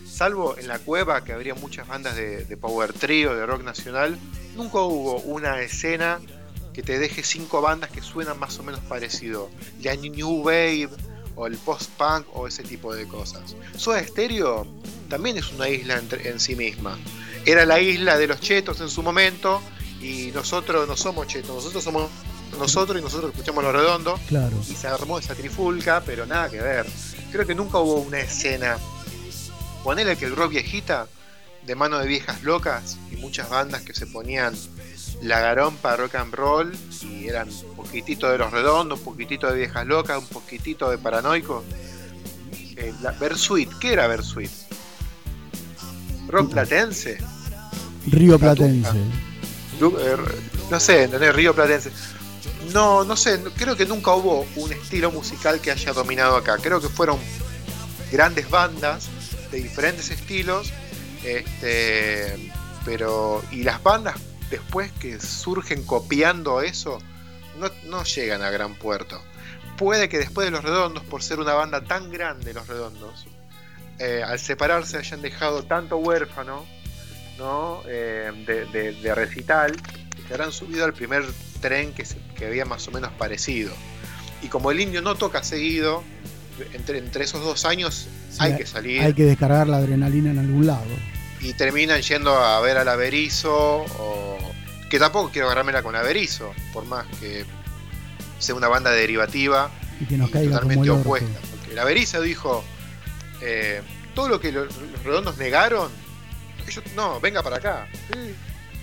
[0.09, 4.17] salvo en la cueva que habría muchas bandas de, de power trio, de rock nacional,
[4.55, 6.19] nunca hubo una escena
[6.73, 9.49] que te deje cinco bandas que suenan más o menos parecido.
[9.81, 10.89] La New Wave
[11.35, 13.55] o el post-punk o ese tipo de cosas.
[13.77, 14.67] Soda Stereo
[15.09, 16.97] también es una isla en sí misma.
[17.45, 19.61] Era la isla de los chetos en su momento
[20.01, 22.09] y nosotros no somos chetos, nosotros somos
[22.59, 24.57] nosotros y nosotros escuchamos los redondos Claro.
[24.69, 26.85] y se armó esa trifulca, pero nada que ver.
[27.31, 28.77] Creo que nunca hubo una escena
[29.83, 31.07] Ponele que el rock viejita,
[31.65, 34.53] de mano de viejas locas y muchas bandas que se ponían
[35.21, 36.71] la garompa rock and roll
[37.01, 40.97] y eran un poquitito de los redondos, un poquitito de viejas locas, un poquitito de
[40.97, 41.63] paranoico.
[42.75, 44.49] Eh, la Versuit, ¿qué era Versuit?
[46.27, 47.17] Rock platense.
[48.07, 48.97] Río Platense.
[48.97, 50.17] Eh,
[50.69, 51.35] no sé, ¿entendés?
[51.35, 51.91] Río Platense.
[52.73, 56.57] No, no sé, creo que nunca hubo un estilo musical que haya dominado acá.
[56.57, 57.19] Creo que fueron
[58.11, 59.09] grandes bandas
[59.51, 60.71] de diferentes estilos,
[61.23, 62.51] este,
[62.85, 64.15] pero y las bandas
[64.51, 66.99] después que surgen copiando eso
[67.59, 69.19] no, no llegan a gran puerto.
[69.77, 73.25] Puede que después de Los Redondos, por ser una banda tan grande Los Redondos,
[73.97, 76.65] eh, al separarse hayan dejado tanto huérfano
[77.37, 77.81] ¿no?
[77.87, 79.75] Eh, de, de- de recital
[80.27, 81.23] se habrán subido al primer
[81.59, 83.73] tren que, se- que había más o menos parecido.
[84.43, 86.03] Y como el indio no toca seguido,
[86.73, 90.39] entre, entre esos dos años Sí, hay que salir Hay que descargar la adrenalina en
[90.39, 90.85] algún lado.
[91.41, 94.37] Y terminan yendo a ver al Averizo o
[94.89, 97.45] que tampoco quiero agarrármela con Averizo, por más que
[98.39, 101.39] sea una banda derivativa Y que nos y caiga como totalmente el opuesta.
[101.51, 102.63] Porque el Averizo dijo
[103.41, 103.81] eh,
[104.13, 105.89] todo lo que lo- los redondos negaron,
[106.67, 107.87] ellos, no, venga para acá.
[108.11, 108.35] Sí,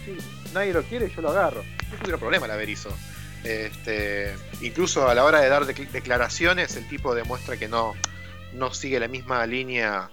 [0.04, 0.16] sí,
[0.54, 1.62] nadie lo quiere, yo lo agarro.
[1.90, 2.90] No tuvieron problema el Averizo.
[3.44, 7.94] Este, incluso a la hora de dar dec- declaraciones, el tipo demuestra que no,
[8.54, 10.10] no sigue la misma línea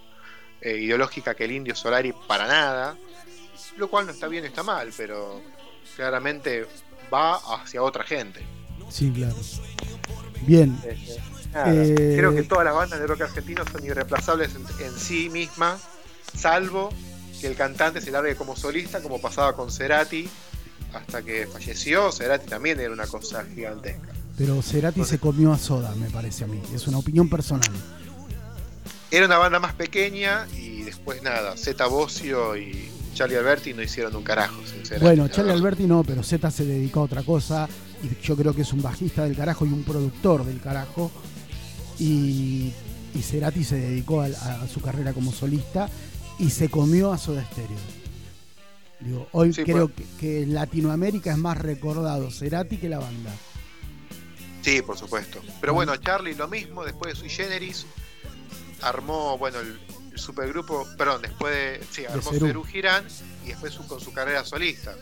[0.66, 2.98] eh, ideológica que el indio Solari para nada,
[3.78, 5.42] lo cual no está bien, está mal, pero
[5.96, 6.66] claramente
[7.14, 8.42] va hacia otra gente.
[8.90, 9.36] Sí, claro.
[10.42, 11.22] Bien, Este,
[11.54, 15.30] nada, Eh, Creo que todas las bandas de rock argentino son irreemplazables en, en sí
[15.30, 15.82] mismas,
[16.38, 16.90] salvo
[17.42, 20.30] que el cantante se largue como solista, como pasaba con Cerati,
[20.94, 22.12] hasta que falleció.
[22.12, 24.14] Cerati también era una cosa gigantesca.
[24.38, 26.62] pero Cerati se comió a Soda, me parece a mí.
[26.74, 27.70] Es una opinión personal.
[29.16, 34.14] Era una banda más pequeña y después nada, Zeta Bocio y Charlie Alberti no hicieron
[34.16, 34.62] un carajo.
[34.66, 35.54] sin Cerati, Bueno, Charlie.
[35.54, 37.70] Alberti no, pero Z se dedicó a otra cosa
[38.04, 41.12] y yo creo que es un bajista del carajo y un productor del carajo.
[41.98, 42.74] Y,
[43.14, 45.90] y Cerati se dedicó a, a su carrera como solista
[46.38, 47.78] y se comió a Soda Stereo.
[49.00, 50.08] Digo, hoy Sí, creo pues.
[50.10, 53.32] que, que en Latinoamérica es más recordado Cerati que la banda.
[54.62, 55.40] Sí, por supuesto.
[55.62, 57.86] Pero bueno, Charlie lo mismo, después de Sui Generis,
[58.86, 59.80] armó, bueno, el,
[60.14, 62.32] el supergrupo, perdón, después de, sí, armó.
[62.32, 63.06] Cerú Girán
[63.44, 64.96] y después su- con su carrera solista.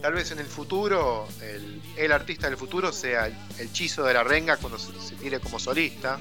[0.00, 4.12] Tal vez en el futuro, el, el artista del futuro sea el, el Chizo de
[4.14, 6.18] la Renga cuando se, se tire como solista.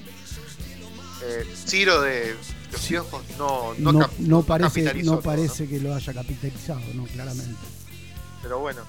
[1.26, 2.36] Eh, Ciro de
[2.72, 2.90] Los Sí.
[2.90, 7.56] Piojos no, no, No, no parece, no todo, parece que lo haya capitalizado, no, claramente.
[8.42, 8.82] Pero bueno,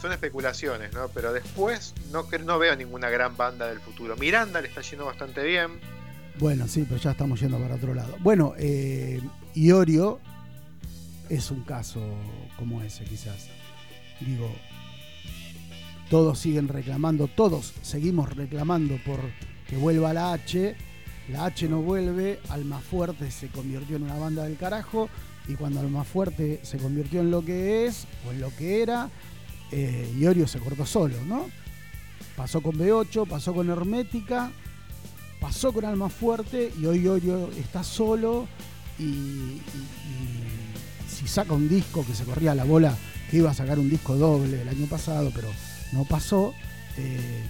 [0.00, 1.08] son especulaciones, ¿no?
[1.08, 4.16] Pero después no, no veo ninguna gran banda del futuro.
[4.16, 5.80] Miranda le está yendo bastante bien.
[6.38, 8.16] Bueno, sí, pero ya estamos yendo para otro lado.
[8.20, 9.20] Bueno, eh,
[9.54, 10.18] Iorio
[11.28, 12.00] es un caso
[12.58, 13.48] como ese, quizás.
[14.20, 14.50] Digo,
[16.10, 19.20] todos siguen reclamando, todos seguimos reclamando por
[19.68, 20.76] que vuelva la H.
[21.28, 25.08] La H no vuelve, Almafuerte se convirtió en una banda del carajo.
[25.46, 29.08] Y cuando Almafuerte se convirtió en lo que es, o en lo que era,
[29.70, 31.46] eh, Iorio se cortó solo, ¿no?
[32.36, 34.50] Pasó con B8, pasó con Hermética,
[35.44, 38.48] pasó con Alma Fuerte y hoy Iorio está solo
[38.98, 39.60] y, y-
[40.08, 42.96] y si saca un disco que se corría la bola
[43.30, 45.48] que iba a sacar un disco doble el año pasado, pero
[45.92, 46.54] no pasó,
[46.96, 47.44] eh,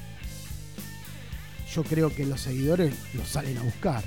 [1.73, 4.03] yo creo que los seguidores lo salen a buscar.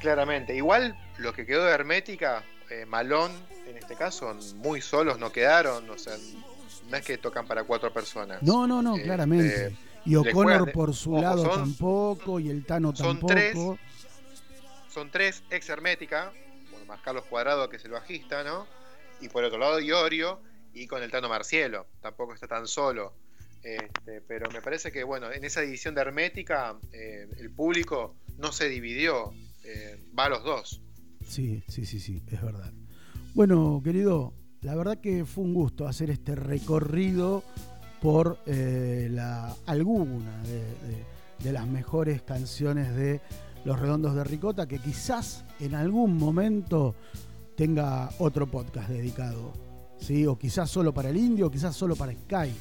[0.00, 0.56] Claramente.
[0.56, 3.30] Igual lo que quedó de Hermética, eh, Malón
[3.68, 5.88] en este caso, muy solos no quedaron.
[5.90, 6.14] O sea,
[6.90, 8.42] no es que tocan para cuatro personas.
[8.42, 9.76] No, no, no, Eh, claramente.
[10.04, 13.26] Y O'Connor por su ojo, lado son- tampoco, y el Tano son tampoco.
[13.32, 13.56] tres.
[14.92, 16.32] Son tres ex Hermética,
[16.70, 18.66] bueno, más Carlos Cuadrado que es el bajista, ¿no?
[19.20, 20.40] Y por otro lado Iorio
[20.72, 21.86] y con el Tano Marcielo.
[22.00, 23.12] Tampoco está tan solo.
[23.62, 28.52] Este, pero me parece que, bueno, en esa división de Hermética, eh, el público no
[28.52, 29.32] se dividió.
[29.66, 30.82] eh, va a los dos.
[31.26, 32.70] Sí, sí, sí, sí, es verdad.
[33.32, 37.42] Bueno, querido, la verdad que fue un gusto hacer este recorrido
[38.04, 41.04] por eh, la, alguna de, de-
[41.42, 43.22] de las mejores canciones de
[43.64, 46.94] Los Redondos de Ricota, que quizás en algún momento
[47.56, 49.52] tenga otro podcast dedicado,
[49.98, 50.26] ¿sí?
[50.26, 52.52] O quizás solo para el indio, o quizás solo para Sky.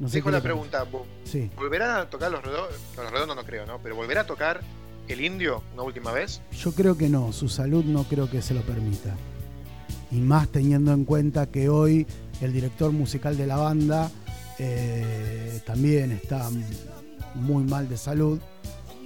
[0.00, 1.48] No sé Dejo la pregunta, ¿vo- Sí.
[1.56, 2.74] ¿volverá a tocar los redondos?
[2.96, 3.78] Los redondos no creo, ¿no?
[3.80, 4.60] Pero ¿volverá a tocar
[5.06, 6.40] el indio una última vez?
[6.52, 9.14] Yo creo que no, su salud no creo que se lo permita.
[10.10, 12.04] Y más teniendo en cuenta que hoy
[12.40, 14.10] el director musical de la banda
[14.62, 16.50] eh, también está
[17.34, 18.38] muy mal de salud,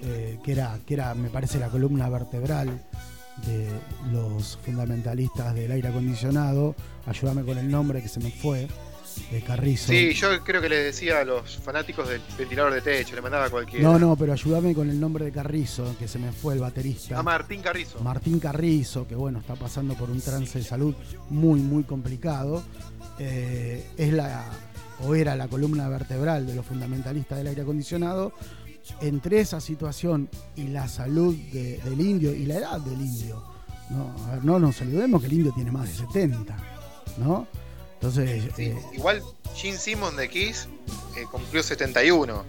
[0.03, 2.83] eh, que, era, que era, me parece, la columna vertebral
[3.47, 3.69] de
[4.13, 6.75] los fundamentalistas del aire acondicionado,
[7.07, 8.67] ayúdame con el nombre que se me fue,
[9.31, 9.93] de Carrizo.
[9.93, 13.45] Sí, yo creo que le decía a los fanáticos del ventilador de techo, le mandaba
[13.45, 13.89] a cualquiera.
[13.89, 17.17] No, no, pero ayúdame con el nombre de Carrizo, que se me fue el baterista.
[17.17, 18.01] A Martín Carrizo.
[18.01, 20.97] Martín Carrizo, que bueno, está pasando por un trance de salud
[21.31, 22.65] muy, muy complicado.
[23.21, 24.45] Eh, es la,
[25.03, 28.33] o era la columna vertebral de los fundamentalistas del aire acondicionado.
[29.01, 33.43] Entre esa situación y la salud de- del indio y la edad del indio,
[33.91, 36.55] no, a ver, no nos olvidemos que el indio tiene más de 70,
[37.19, 37.47] ¿no?
[37.95, 39.23] Entonces, Sí, eh, igual
[39.55, 40.69] Gene Simmons de Kiss
[41.17, 42.45] eh, cumplió 71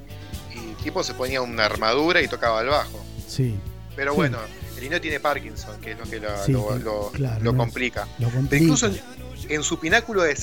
[0.54, 3.00] y el tipo se ponía una armadura y tocaba el bajo.
[3.28, 3.56] sí,
[3.96, 4.18] Pero Sí.
[4.18, 4.38] bueno,
[4.78, 8.02] el indio tiene Parkinson, que es lo que lo, Sí, lo- claro, complica.
[8.20, 8.62] lo Pero complica.
[8.62, 9.00] incluso en,
[9.48, 10.36] en su pináculo de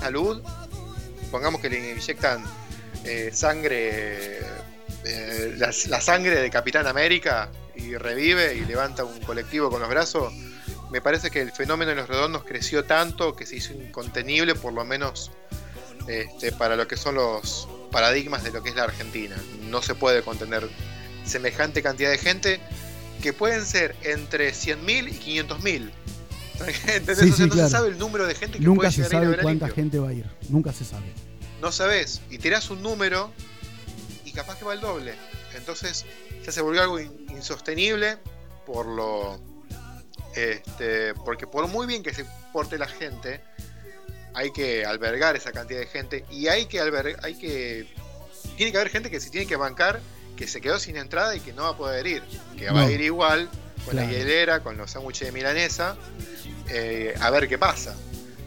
[0.00, 0.42] salud,
[1.30, 2.44] pongamos que le inyectan
[3.04, 4.40] eh, sangre,
[5.04, 10.32] eh, la, sangre de Capitán América y revive y levanta un colectivo con los brazos,
[10.90, 14.72] me parece que el fenómeno de los redondos creció tanto que se hizo incontenible, por
[14.72, 15.30] lo menos
[16.08, 19.36] este, para lo que son los paradigmas de lo que es la Argentina.
[19.62, 20.68] No se puede contener
[21.24, 22.60] semejante cantidad de gente
[23.22, 25.90] que pueden ser entre 100.000 y 500.000.
[27.38, 27.68] No claro.
[27.68, 29.42] se sabe el número de gente que Nunca puede se llegar a ir a sabe
[29.42, 29.82] cuánta limpio.
[29.82, 31.06] gente va a ir, nunca se sabe.
[31.60, 33.32] No sabes, y tirás un número
[34.24, 35.14] y capaz que va el doble.
[35.54, 36.04] Entonces
[36.44, 38.18] ya se volvió algo in- insostenible
[38.66, 39.40] por lo.
[40.34, 43.40] Este, porque por muy bien que se porte la gente,
[44.34, 47.86] hay que albergar esa cantidad de gente y hay que albergar, hay que.
[48.56, 50.00] Tiene que haber gente que se tiene que bancar
[50.36, 52.22] que se quedó sin entrada y que no va a poder ir.
[52.58, 53.48] Que va a ir igual
[53.86, 55.96] con la hielera, con los sándwiches de milanesa,
[56.68, 57.94] eh, a ver qué pasa.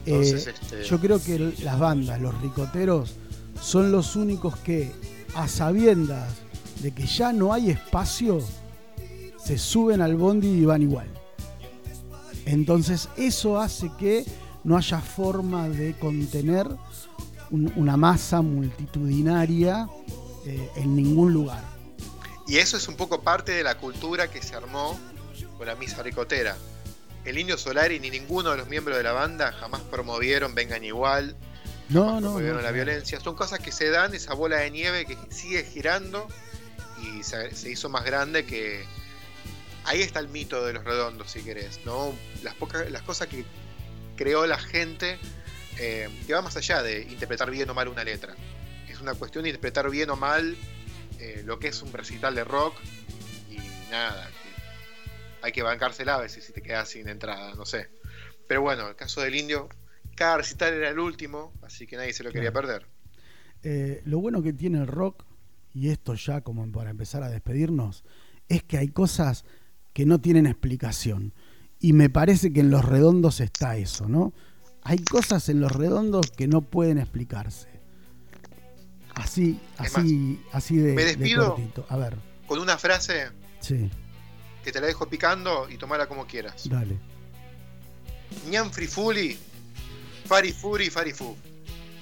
[0.06, 3.16] Entonces, Eh, este, Yo creo que el- las bandas, los ricoteros,
[3.62, 4.92] son los únicos que,
[5.36, 6.34] a sabiendas
[6.82, 8.40] de que ya no hay espacio,
[9.44, 11.08] se suben al bondi y van igual.
[12.46, 14.26] Entonces eso hace que
[14.64, 16.68] no haya forma de contener
[17.52, 19.88] un- una masa multitudinaria
[20.46, 21.62] eh, en ningún lugar.
[22.48, 24.98] Y eso es un poco parte de la cultura que se armó
[25.58, 26.56] con la misa ricotera.
[27.26, 31.36] El Indio Solari ni ninguno de los miembros de la banda jamás promovieron Vengan Igual,
[31.90, 32.20] No, no.
[32.22, 33.20] promovieron no, la violencia.
[33.20, 36.28] Son cosas que se dan, esa bola de nieve que sigue girando
[37.02, 38.84] y se, se hizo más grande que...
[39.86, 42.14] Ahí está el mito de los redondos, si querés, ¿no?
[42.44, 43.46] Las, pocas, las cosas que
[44.16, 45.18] creó la gente,
[45.78, 48.36] eh, que va más allá de interpretar bien o mal una letra.
[48.88, 50.58] Es una cuestión de interpretar bien o mal
[51.20, 52.76] eh, lo que es un recital de rock
[53.50, 53.58] y
[53.90, 54.30] nada,
[55.42, 57.90] hay que bancársela a veces si te quedas sin entrada, no sé.
[58.48, 59.70] Pero bueno, el caso del indio,
[60.16, 62.86] cada recital era el último, así que nadie se lo quería perder.
[63.64, 65.24] Eh, lo bueno que tiene el rock,
[65.74, 68.04] y esto ya como para empezar a despedirnos,
[68.48, 69.46] es que hay cosas
[69.94, 71.34] que no tienen explicación.
[71.80, 74.34] Y me parece que en los redondos está eso, ¿no?
[74.82, 77.70] Hay cosas en los redondos que no pueden explicarse.
[79.16, 81.56] Así, así, así de, me de despido.
[81.56, 81.86] cortito.
[81.90, 82.16] A ver,
[82.48, 83.28] Con una frase
[83.60, 83.90] sí,
[84.70, 86.70] que te la dejo picando y tomala como quieras.
[86.70, 86.96] dale.
[88.52, 89.36] Ñan frifuli,
[90.26, 91.36] fari furi, fari fu.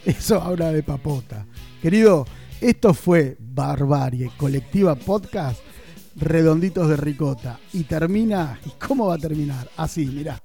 [0.04, 1.46] Eso habla de papota.
[1.82, 2.26] Querido,
[2.60, 5.62] esto fue Barbarie Colectiva Podcast,
[6.18, 7.58] Redonditos de Ricota.
[7.72, 9.70] Y termina, ¿y cómo va a terminar?
[9.78, 10.38] Así, mirá.